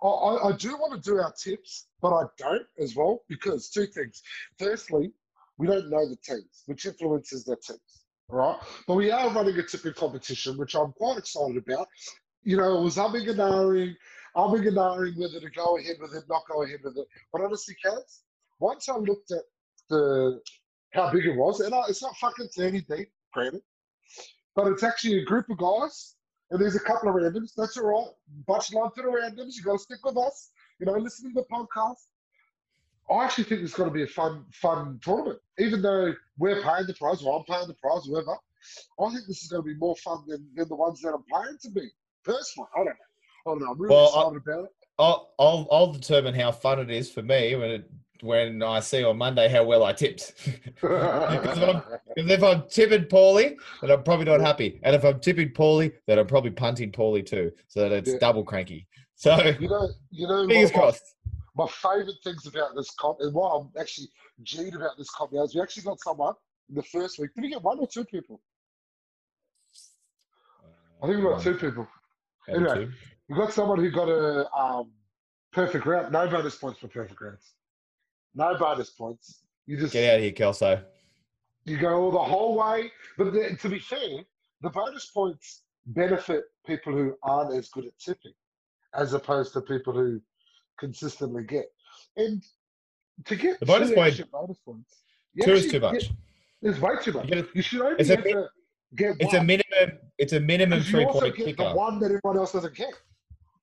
I, 0.03 0.49
I 0.49 0.51
do 0.57 0.75
want 0.77 1.01
to 1.01 1.09
do 1.09 1.17
our 1.17 1.33
tips, 1.33 1.87
but 2.01 2.13
I 2.13 2.23
don't 2.37 2.65
as 2.79 2.95
well 2.95 3.23
because 3.27 3.69
two 3.69 3.85
things. 3.87 4.21
Firstly, 4.57 5.11
we 5.57 5.67
don't 5.67 5.89
know 5.89 6.07
the 6.07 6.15
teams, 6.17 6.63
which 6.65 6.85
influences 6.85 7.43
their 7.43 7.57
teams, 7.57 8.05
right? 8.29 8.57
But 8.87 8.95
we 8.95 9.11
are 9.11 9.29
running 9.31 9.57
a 9.57 9.63
tipping 9.63 9.93
competition, 9.93 10.57
which 10.57 10.75
I'm 10.75 10.91
quite 10.93 11.17
excited 11.17 11.57
about. 11.57 11.87
You 12.43 12.57
know, 12.57 12.79
it 12.79 12.83
was 12.83 12.97
umming 12.97 13.29
and 13.29 13.39
ahhing, 13.39 13.95
umming 14.35 14.67
and 14.67 14.77
ahhing 14.77 15.17
whether 15.17 15.39
to 15.39 15.49
go 15.51 15.77
ahead 15.77 15.97
with 15.99 16.15
it, 16.15 16.23
not 16.29 16.43
go 16.49 16.63
ahead 16.63 16.79
with 16.83 16.97
it. 16.97 17.07
But 17.33 17.41
honestly, 17.41 17.75
Kaz, 17.85 18.21
once 18.59 18.87
I 18.89 18.95
looked 18.97 19.31
at 19.31 19.43
the 19.89 20.41
how 20.93 21.11
big 21.11 21.25
it 21.25 21.35
was, 21.35 21.59
and 21.59 21.73
I, 21.73 21.83
it's 21.89 22.01
not 22.01 22.15
fucking 22.17 22.47
30 22.55 22.81
deep, 22.81 23.09
granted, 23.33 23.61
but 24.55 24.67
it's 24.67 24.83
actually 24.83 25.19
a 25.21 25.25
group 25.25 25.49
of 25.49 25.57
guys 25.57 26.15
and 26.51 26.59
there's 26.59 26.75
a 26.75 26.79
couple 26.79 27.09
of 27.09 27.15
randoms. 27.15 27.51
That's 27.55 27.77
all 27.77 27.85
right. 27.85 28.07
Much 28.47 28.73
love 28.73 28.93
to 28.95 29.03
the 29.03 29.07
randoms. 29.07 29.55
You 29.55 29.63
got 29.63 29.73
to 29.73 29.79
stick 29.79 30.03
with 30.03 30.17
us. 30.17 30.49
You 30.79 30.87
know, 30.87 30.93
listen 30.93 31.31
to 31.31 31.41
the 31.41 31.45
podcast. 31.51 32.07
I 33.11 33.23
actually 33.23 33.43
think 33.45 33.61
it's 33.61 33.73
going 33.75 33.89
to 33.89 33.93
be 33.93 34.03
a 34.03 34.07
fun, 34.07 34.45
fun 34.51 34.99
tournament. 35.03 35.39
Even 35.59 35.81
though 35.81 36.13
we're 36.37 36.61
paying 36.61 36.87
the 36.87 36.93
prize, 36.95 37.21
or 37.21 37.37
I'm 37.39 37.45
paying 37.45 37.67
the 37.67 37.75
prize, 37.75 38.05
whoever. 38.05 38.31
I 38.99 39.09
think 39.13 39.27
this 39.27 39.43
is 39.43 39.49
going 39.49 39.61
to 39.63 39.67
be 39.67 39.75
more 39.75 39.95
fun 39.97 40.23
than, 40.27 40.47
than 40.55 40.67
the 40.67 40.75
ones 40.75 41.01
that 41.01 41.13
I'm 41.13 41.23
paying 41.23 41.57
to 41.61 41.69
be. 41.69 41.87
Personally, 42.23 42.69
I 42.75 42.79
don't 42.79 42.85
know. 42.87 42.91
I 43.45 43.49
don't 43.51 43.59
know. 43.61 43.71
I'm 43.71 43.81
really 43.81 43.95
Well, 43.95 44.05
I- 44.15 44.19
excited 44.21 44.41
about 44.47 44.63
it. 44.65 44.71
I'll, 44.97 45.33
I'll 45.39 45.67
I'll 45.71 45.93
determine 45.93 46.33
how 46.35 46.51
fun 46.51 46.77
it 46.79 46.91
is 46.91 47.09
for 47.09 47.21
me 47.21 47.55
when 47.55 47.69
it, 47.71 47.89
when 48.21 48.61
I 48.63 48.79
see 48.79 49.03
on 49.03 49.17
Monday 49.17 49.47
how 49.49 49.63
well 49.63 49.83
I 49.83 49.93
tipped. 49.93 50.33
Because 50.81 51.83
if 52.17 52.43
I'm 52.43 52.63
tipping 52.69 53.05
poorly, 53.05 53.57
then 53.81 53.91
I'm 53.91 54.03
probably 54.03 54.25
not 54.25 54.41
happy. 54.41 54.79
And 54.83 54.95
if 54.95 55.03
I'm 55.05 55.19
tipping 55.19 55.49
poorly, 55.51 55.91
then 56.07 56.19
I'm 56.19 56.27
probably 56.27 56.51
punting 56.51 56.91
poorly 56.91 57.23
too. 57.23 57.51
So 57.67 57.81
that 57.81 57.91
it's 57.91 58.11
Yeah. 58.11 58.17
double 58.19 58.43
cranky. 58.43 58.87
So 59.15 59.35
you 59.59 59.67
know, 59.69 59.89
you 60.11 60.27
know, 60.27 60.47
fingers 60.47 60.71
my- 60.73 60.79
crossed. 60.79 61.15
my 61.55 61.67
favourite 61.67 62.15
things 62.23 62.45
about 62.45 62.75
this 62.75 62.89
comp, 62.91 63.17
and 63.21 63.33
why 63.33 63.57
I'm 63.57 63.69
actually 63.79 64.07
G'd 64.43 64.75
about 64.75 64.97
this 64.97 65.09
comp 65.11 65.33
now 65.33 65.43
is 65.43 65.53
we 65.55 65.61
actually 65.61 65.83
got 65.83 65.99
someone 65.99 66.33
in 66.69 66.75
the 66.75 66.83
first 66.83 67.19
week. 67.19 67.31
Did 67.35 67.41
we 67.41 67.49
get 67.49 67.61
one 67.61 67.79
or 67.79 67.87
two 67.87 68.05
people? 68.05 68.41
I 71.03 71.07
think 71.07 71.17
we 71.17 71.23
got 71.23 71.41
two 71.41 71.55
people. 71.55 71.87
Anyway. 72.49 72.85
two. 72.85 72.91
We 73.29 73.35
got 73.35 73.53
someone 73.53 73.79
who 73.79 73.91
got 73.91 74.09
a 74.09 74.49
um, 74.53 74.91
perfect 75.51 75.85
round. 75.85 76.11
No 76.11 76.27
bonus 76.27 76.55
points 76.55 76.79
for 76.79 76.87
perfect 76.87 77.21
rounds. 77.21 77.53
No 78.35 78.57
bonus 78.57 78.89
points. 78.91 79.41
You 79.65 79.77
just 79.77 79.93
Get 79.93 80.09
out 80.13 80.17
of 80.17 80.23
here, 80.23 80.31
Kelso. 80.31 80.83
you 81.65 81.77
go 81.77 81.95
all 81.95 82.11
the 82.11 82.17
whole 82.19 82.57
way. 82.57 82.91
But 83.17 83.33
the, 83.33 83.57
to 83.61 83.69
be 83.69 83.79
fair, 83.79 84.23
the 84.61 84.69
bonus 84.69 85.05
points 85.07 85.63
benefit 85.87 86.45
people 86.65 86.93
who 86.93 87.15
aren't 87.23 87.53
as 87.55 87.69
good 87.69 87.85
at 87.85 87.97
tipping, 87.99 88.33
as 88.93 89.13
opposed 89.13 89.53
to 89.53 89.61
people 89.61 89.93
who 89.93 90.21
consistently 90.79 91.43
get. 91.43 91.65
And 92.17 92.43
to 93.25 93.35
get 93.35 93.59
The 93.59 93.65
bonus 93.65 93.91
point- 93.91 94.31
bonus 94.31 94.57
points, 94.59 95.01
you 95.33 95.43
Two 95.45 95.53
is 95.53 95.67
too 95.71 95.79
much. 95.79 95.93
get- 96.01 96.11
there's 96.61 96.79
way 96.79 96.91
too 97.01 97.13
much. 97.13 97.29
You 97.29 97.47
You 97.53 97.61
should 97.61 97.81
only 97.81 97.95
it's 97.99 98.09
a 98.09 98.17
to 98.17 98.49
get 98.95 99.15
It's 99.19 99.33
a 99.33 99.43
minimum. 99.43 99.99
It's 100.17 100.33
a 100.33 100.39
minimum 100.39 100.79
you 100.79 100.85
three 100.85 101.05
point 101.05 101.35
kicker. 101.35 101.69
the 101.69 101.75
one 101.75 101.99
that 101.99 102.05
everyone 102.11 102.37
else 102.37 102.51
doesn't 102.53 102.75
get. 102.75 102.93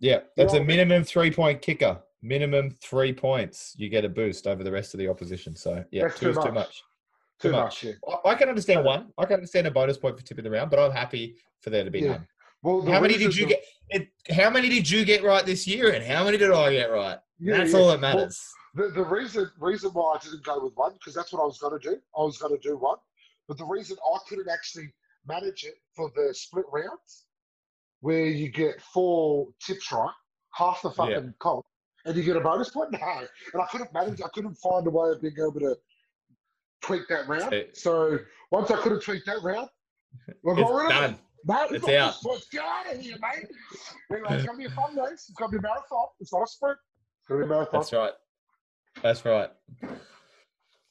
Yeah, 0.00 0.20
that's 0.36 0.52
know 0.52 0.58
a 0.58 0.62
what 0.62 0.64
I 0.64 0.66
mean? 0.66 0.66
minimum 0.88 1.04
three 1.04 1.30
point 1.30 1.60
kicker. 1.62 2.00
Minimum 2.30 2.70
three 2.82 3.12
points. 3.12 3.74
You 3.78 3.88
get 3.88 4.04
a 4.04 4.08
boost 4.08 4.46
over 4.46 4.64
the 4.64 4.72
rest 4.72 4.94
of 4.94 4.98
the 4.98 5.08
opposition. 5.08 5.54
So 5.54 5.84
yeah, 5.90 6.02
That's 6.08 6.18
two 6.18 6.26
too 6.26 6.30
is 6.30 6.36
too 6.44 6.52
much. 6.52 6.54
much. 6.54 6.82
Too 7.40 7.48
Too 7.48 7.52
much. 7.52 7.62
much. 7.62 7.84
yeah. 7.84 7.92
I- 8.24 8.30
I 8.30 8.34
can 8.34 8.48
understand 8.48 8.84
one. 8.84 9.12
I 9.18 9.24
can 9.26 9.34
understand 9.34 9.66
a 9.66 9.70
bonus 9.70 9.96
point 9.98 10.18
for 10.18 10.24
tipping 10.24 10.44
the 10.44 10.50
round, 10.50 10.70
but 10.70 10.78
I'm 10.78 10.90
happy 10.90 11.36
for 11.60 11.70
there 11.70 11.84
to 11.84 11.90
be 11.90 12.00
Yeah. 12.00 12.08
none. 12.12 12.28
Well, 12.62 12.82
How 12.86 13.00
many 13.00 13.16
did 13.16 13.36
you 13.36 13.46
the- 13.46 13.50
get? 13.54 13.64
It, 13.90 14.08
how 14.34 14.50
many 14.50 14.68
did 14.68 14.90
you 14.90 15.04
get 15.04 15.22
right 15.22 15.46
this 15.46 15.66
year, 15.68 15.92
and 15.92 16.02
how 16.04 16.24
many 16.24 16.36
did 16.38 16.50
I 16.50 16.72
get 16.72 16.90
right? 16.90 17.18
Yeah, 17.38 17.58
That's 17.58 17.72
yeah. 17.72 17.78
all 17.78 17.88
that 17.88 18.00
Well, 18.00 18.16
matters. 18.16 18.42
The, 18.74 18.88
the 18.88 19.04
reason 19.04 19.50
reason 19.58 19.90
why 19.92 20.16
I 20.16 20.18
didn't 20.24 20.42
go 20.42 20.64
with 20.64 20.74
one 20.74 20.94
because 20.94 21.14
that's 21.14 21.32
what 21.32 21.40
I 21.40 21.44
was 21.44 21.58
going 21.58 21.78
to 21.78 21.90
do. 21.90 21.96
I 22.18 22.22
was 22.22 22.38
going 22.38 22.58
to 22.58 22.68
do 22.68 22.76
one, 22.76 22.98
but 23.46 23.56
the 23.58 23.64
reason 23.64 23.96
I 24.04 24.18
couldn't 24.28 24.48
actually 24.48 24.92
manage 25.26 25.64
it 25.64 25.74
for 25.94 26.10
the 26.16 26.34
split 26.34 26.64
rounds, 26.72 27.26
where 28.00 28.26
you 28.26 28.48
get 28.50 28.80
four 28.82 29.48
tips 29.64 29.92
right, 29.92 30.10
half 30.52 30.82
the 30.82 30.90
fucking 30.90 31.12
Yeah. 31.12 31.30
comp, 31.38 31.64
and 32.06 32.16
you 32.16 32.22
get 32.22 32.36
a 32.36 32.40
bonus 32.40 32.70
point. 32.70 32.90
No, 33.00 33.18
and 33.52 33.62
I 33.62 33.66
couldn't 33.66 33.92
manage. 33.92 34.20
I 34.22 34.28
couldn't 34.32 34.54
find 34.54 34.86
a 34.86 34.90
way 34.90 35.10
of 35.10 35.20
being 35.20 35.34
able 35.38 35.60
to 35.60 35.76
tweak 36.82 37.02
that 37.08 37.28
round. 37.28 37.52
So- 37.74 38.16
So 38.18 38.18
once 38.50 38.70
I 38.70 38.80
couldn't 38.80 39.02
tweak 39.02 39.24
that 39.26 39.42
round, 39.42 39.68
It's 40.28 40.38
got 40.44 40.52
rid 40.56 40.86
of 40.86 40.86
it. 40.86 40.88
done. 40.94 41.18
Mate, 41.44 41.70
It's 41.72 41.88
out. 41.88 42.14
get 42.50 42.64
out 42.64 42.92
of 42.92 43.00
here, 43.00 43.16
mate. 43.20 43.46
Anyway, 44.10 44.28
it's 44.34 44.44
gonna 44.46 44.58
be 44.58 44.64
a 44.64 44.70
fun 44.70 44.96
race. 44.96 45.26
It's 45.28 45.32
gonna 45.38 45.50
be 45.50 45.58
a 45.58 45.62
marathon. 45.62 46.06
It's 46.20 46.32
not 46.32 46.42
a 46.42 46.46
sprint. 46.46 46.78
It's 47.20 47.28
gonna 47.28 47.40
be 47.40 47.46
a 47.46 47.48
marathon. 47.48 47.80
That's 47.80 47.92
right. 47.92 48.12
That's 49.02 49.24
right. 49.24 49.50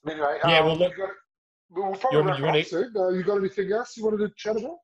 Anyway, 0.08 0.38
Yeah, 0.48 0.60
um, 0.60 0.66
well, 0.68 0.76
look- 0.78 0.92
you 0.92 0.98
got, 0.98 1.10
we'll 1.72 1.96
probably 1.96 2.20
You 2.20 2.26
wrap 2.26 2.40
you 2.40 2.46
up 2.46 2.66
soon. 2.68 2.94
Uh, 2.96 3.10
you 3.10 3.24
got 3.24 3.38
anything 3.38 3.72
else 3.72 3.98
you 3.98 4.06
wanted 4.06 4.18
to 4.20 4.30
chat 4.38 4.56
about? 4.56 4.78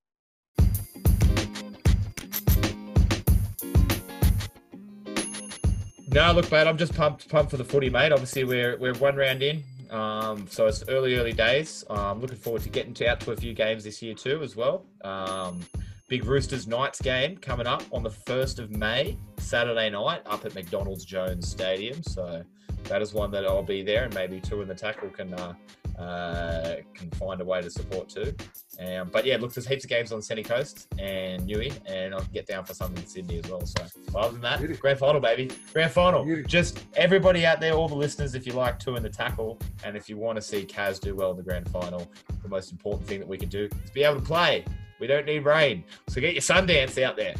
No, 6.13 6.33
look, 6.33 6.51
mate, 6.51 6.67
I'm 6.67 6.77
just 6.77 6.93
pumped, 6.93 7.29
pumped 7.29 7.51
for 7.51 7.57
the 7.57 7.63
footy, 7.63 7.89
mate. 7.89 8.11
Obviously, 8.11 8.43
we're 8.43 8.77
we're 8.77 8.93
one 8.95 9.15
round 9.15 9.41
in, 9.41 9.63
um, 9.91 10.45
so 10.49 10.67
it's 10.67 10.83
early, 10.89 11.15
early 11.15 11.31
days. 11.31 11.85
I'm 11.89 12.19
looking 12.19 12.35
forward 12.35 12.63
to 12.63 12.69
getting 12.69 12.93
to, 12.95 13.07
out 13.07 13.21
to 13.21 13.31
a 13.31 13.35
few 13.37 13.53
games 13.53 13.85
this 13.85 14.01
year 14.01 14.13
too, 14.13 14.43
as 14.43 14.57
well. 14.57 14.85
Um, 15.05 15.61
big 16.09 16.25
Roosters 16.25 16.67
Knights 16.67 16.99
game 16.99 17.37
coming 17.37 17.65
up 17.65 17.83
on 17.93 18.03
the 18.03 18.09
first 18.09 18.59
of 18.59 18.71
May, 18.71 19.17
Saturday 19.37 19.89
night, 19.89 20.21
up 20.25 20.43
at 20.43 20.53
McDonald's 20.53 21.05
Jones 21.05 21.49
Stadium. 21.49 22.03
So 22.03 22.43
that 22.89 23.01
is 23.01 23.13
one 23.13 23.31
that 23.31 23.45
I'll 23.45 23.63
be 23.63 23.81
there, 23.81 24.03
and 24.03 24.13
maybe 24.13 24.41
two 24.41 24.61
in 24.61 24.67
the 24.67 24.75
tackle 24.75 25.11
can 25.11 25.33
uh, 25.35 25.53
uh, 26.01 26.77
can 26.93 27.09
find 27.11 27.39
a 27.41 27.45
way 27.45 27.61
to 27.61 27.69
support 27.69 28.09
too. 28.09 28.33
Um, 28.79 29.09
but 29.11 29.25
yeah, 29.25 29.37
look, 29.37 29.53
there's 29.53 29.67
heaps 29.67 29.83
of 29.83 29.89
games 29.89 30.11
on 30.11 30.21
Sunny 30.21 30.43
Coast 30.43 30.87
and 30.97 31.47
Newey, 31.47 31.73
and 31.85 32.15
I'll 32.15 32.23
get 32.33 32.47
down 32.47 32.65
for 32.65 32.73
some 32.73 32.95
in 32.95 33.05
Sydney 33.05 33.39
as 33.43 33.49
well. 33.49 33.65
So 33.65 33.83
other 34.15 34.31
than 34.31 34.41
that, 34.41 34.79
grand 34.79 34.97
final, 34.97 35.21
baby, 35.21 35.51
grand 35.73 35.91
final. 35.91 36.25
Just 36.47 36.83
everybody 36.95 37.45
out 37.45 37.59
there, 37.59 37.73
all 37.73 37.87
the 37.87 37.95
listeners, 37.95 38.33
if 38.33 38.47
you 38.47 38.53
like 38.53 38.79
two 38.79 38.95
in 38.95 39.03
the 39.03 39.09
tackle, 39.09 39.59
and 39.83 39.95
if 39.95 40.09
you 40.09 40.17
want 40.17 40.37
to 40.37 40.41
see 40.41 40.65
Kaz 40.65 40.99
do 40.99 41.15
well 41.15 41.31
in 41.31 41.37
the 41.37 41.43
grand 41.43 41.69
final, 41.69 42.09
the 42.41 42.49
most 42.49 42.71
important 42.71 43.07
thing 43.07 43.19
that 43.19 43.27
we 43.27 43.37
can 43.37 43.49
do 43.49 43.69
is 43.83 43.91
be 43.91 44.03
able 44.03 44.19
to 44.19 44.25
play. 44.25 44.65
We 44.99 45.07
don't 45.07 45.25
need 45.25 45.45
rain, 45.45 45.83
so 46.07 46.21
get 46.21 46.33
your 46.33 46.41
Sundance 46.41 47.01
out 47.01 47.15
there. 47.15 47.35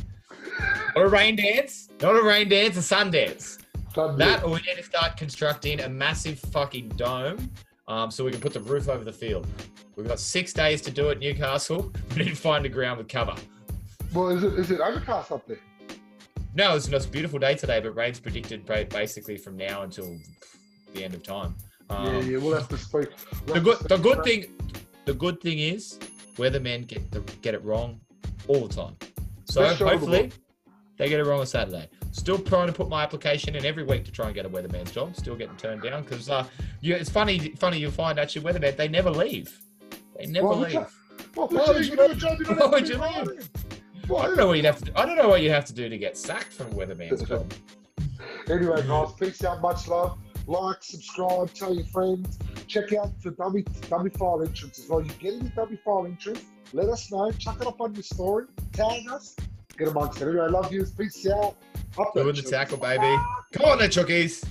Not 0.96 1.06
a 1.06 1.08
rain 1.08 1.36
dance, 1.36 1.90
not 2.02 2.16
a 2.16 2.24
rain 2.24 2.50
dance, 2.50 2.78
a 2.78 2.82
sun 2.82 3.12
dance. 3.12 3.58
That, 3.96 4.44
or 4.44 4.52
we 4.52 4.62
need 4.62 4.78
to 4.78 4.84
start 4.84 5.18
constructing 5.18 5.82
a 5.82 5.90
massive 5.90 6.40
fucking 6.40 6.90
dome 6.90 7.52
um, 7.92 8.10
so 8.10 8.24
we 8.24 8.32
can 8.32 8.40
put 8.40 8.54
the 8.54 8.62
roof 8.62 8.88
over 8.88 9.04
the 9.04 9.12
field. 9.12 9.46
We've 9.98 10.08
got 10.08 10.20
six 10.20 10.54
days 10.54 10.82
to 10.84 10.92
do 10.92 11.10
it, 11.10 11.20
Newcastle. 11.20 11.92
We 12.16 12.24
need 12.24 12.30
to 12.30 12.36
find 12.36 12.66
a 12.66 12.70
ground 12.70 12.98
with 13.00 13.10
cover. 13.10 13.36
Well, 14.14 14.30
is 14.30 14.44
it 14.44 14.54
is 14.54 14.72
it 14.72 14.80
overcast 14.80 15.32
up 15.32 15.46
there? 15.46 15.60
No, 16.56 16.76
it's, 16.76 16.88
it's 16.88 17.06
a 17.06 17.10
beautiful 17.10 17.40
day 17.40 17.56
today, 17.56 17.80
but 17.80 17.96
rain's 17.96 18.20
predicted 18.20 18.66
basically 18.66 19.38
from 19.38 19.56
now 19.58 19.84
until 19.84 20.18
the 20.94 21.04
end 21.04 21.14
of 21.14 21.24
time. 21.24 21.56
Um, 21.90 22.06
yeah, 22.06 22.22
yeah. 22.22 22.38
We'll 22.38 22.56
have 22.56 22.70
to 22.70 22.78
speak. 22.78 23.10
we'll 23.46 23.56
The 23.56 23.62
good, 23.62 23.80
the 23.80 23.98
good 23.98 24.24
thing, 24.24 24.46
the 25.06 25.14
good 25.14 25.42
thing 25.42 25.60
is, 25.60 26.00
weathermen 26.36 26.88
get 26.88 27.12
the, 27.12 27.22
get 27.42 27.54
it 27.54 27.64
wrong 27.64 28.00
all 28.48 28.68
the 28.68 28.74
time. 28.74 28.96
So 29.46 29.66
hopefully, 29.66 30.32
they 30.98 31.10
get 31.10 31.20
it 31.20 31.26
wrong 31.26 31.40
on 31.42 31.46
Saturday. 31.46 31.90
Still 32.12 32.38
trying 32.40 32.68
to 32.68 32.74
put 32.74 32.90
my 32.90 33.04
application 33.04 33.56
in 33.56 33.66
every 33.66 33.84
week 33.84 34.04
to 34.06 34.12
try 34.12 34.26
and 34.26 34.36
get 34.36 34.46
a 34.46 34.50
weatherman's 34.50 34.92
job. 34.92 35.16
Still 35.16 35.36
getting 35.36 35.56
turned 35.56 35.82
down 35.82 36.04
because 36.04 36.30
uh, 36.30 36.46
yeah, 36.82 36.98
it's 36.98 37.10
funny. 37.10 37.54
Funny 37.58 37.80
you'll 37.80 37.92
find 37.92 38.20
actually 38.20 38.44
weatherman 38.44 38.76
they 38.76 38.88
never 38.88 39.10
leave. 39.10 39.58
They 40.18 40.26
never 40.26 40.48
would 40.50 40.60
leave. 40.60 40.74
you? 40.74 40.86
Well, 41.36 41.48
Why 41.48 41.68
would 41.68 41.76
would 41.76 41.86
you 41.86 41.92
you 41.92 41.98
do 41.98 42.04
a 42.12 42.16
job 42.16 42.40
you 42.40 42.46
don't 42.46 42.58
Why 42.60 42.64
have 42.64 42.72
would 42.74 42.90
you 42.90 42.98
leave? 42.98 43.50
of? 44.10 44.16
I 44.18 44.26
don't 44.28 44.36
know 44.38 44.48
what 44.48 44.58
you'd 44.58 44.66
have 44.66 44.78
to. 44.80 44.86
Do. 44.86 44.92
I 44.96 45.06
don't 45.06 45.16
know 45.16 45.30
what 45.30 45.42
you'd 45.42 45.52
have 45.52 45.66
to 45.66 45.74
do 45.74 45.88
to 45.88 45.98
get 45.98 46.18
sacked 46.18 46.54
from 46.54 46.68
a 46.68 46.72
weatherman's 46.72 47.24
job. 47.24 47.52
Anyway, 48.50 48.82
guys, 48.88 49.10
peace 49.20 49.44
out, 49.44 49.62
much 49.62 49.88
love. 49.88 50.18
Like, 50.48 50.78
subscribe, 50.82 51.54
tell 51.54 51.74
your 51.74 51.86
friends. 51.86 52.38
Check 52.68 52.94
out 52.94 53.10
the 53.22 53.32
dummy, 53.32 53.64
dummy 53.90 54.10
file 54.12 54.42
entrance 54.42 54.80
as 54.80 54.90
well. 54.90 55.02
You 55.02 55.12
get 55.20 55.34
any 55.36 55.50
dummy 55.50 55.78
file 55.84 56.06
entrance, 56.06 56.44
let 56.74 56.88
us 56.90 57.12
know. 57.12 57.32
Chuck 57.32 57.62
it 57.62 57.68
up 57.68 57.80
on 57.82 57.94
your 57.94 58.04
story. 58.04 58.46
Tag 58.74 59.08
us. 59.10 59.36
Get 59.82 59.88
amongst 59.88 60.22
it. 60.22 60.28
Anyway, 60.28 60.48
love 60.48 60.72
you. 60.72 60.86
Peace 60.96 61.28
out. 61.28 61.56
Up 61.98 62.14
Doing 62.14 62.36
the 62.36 62.44
tackle, 62.44 62.78
baby. 62.78 63.18
Come 63.52 63.66
on, 63.66 63.80
the 63.80 63.86
Chookies. 63.86 64.46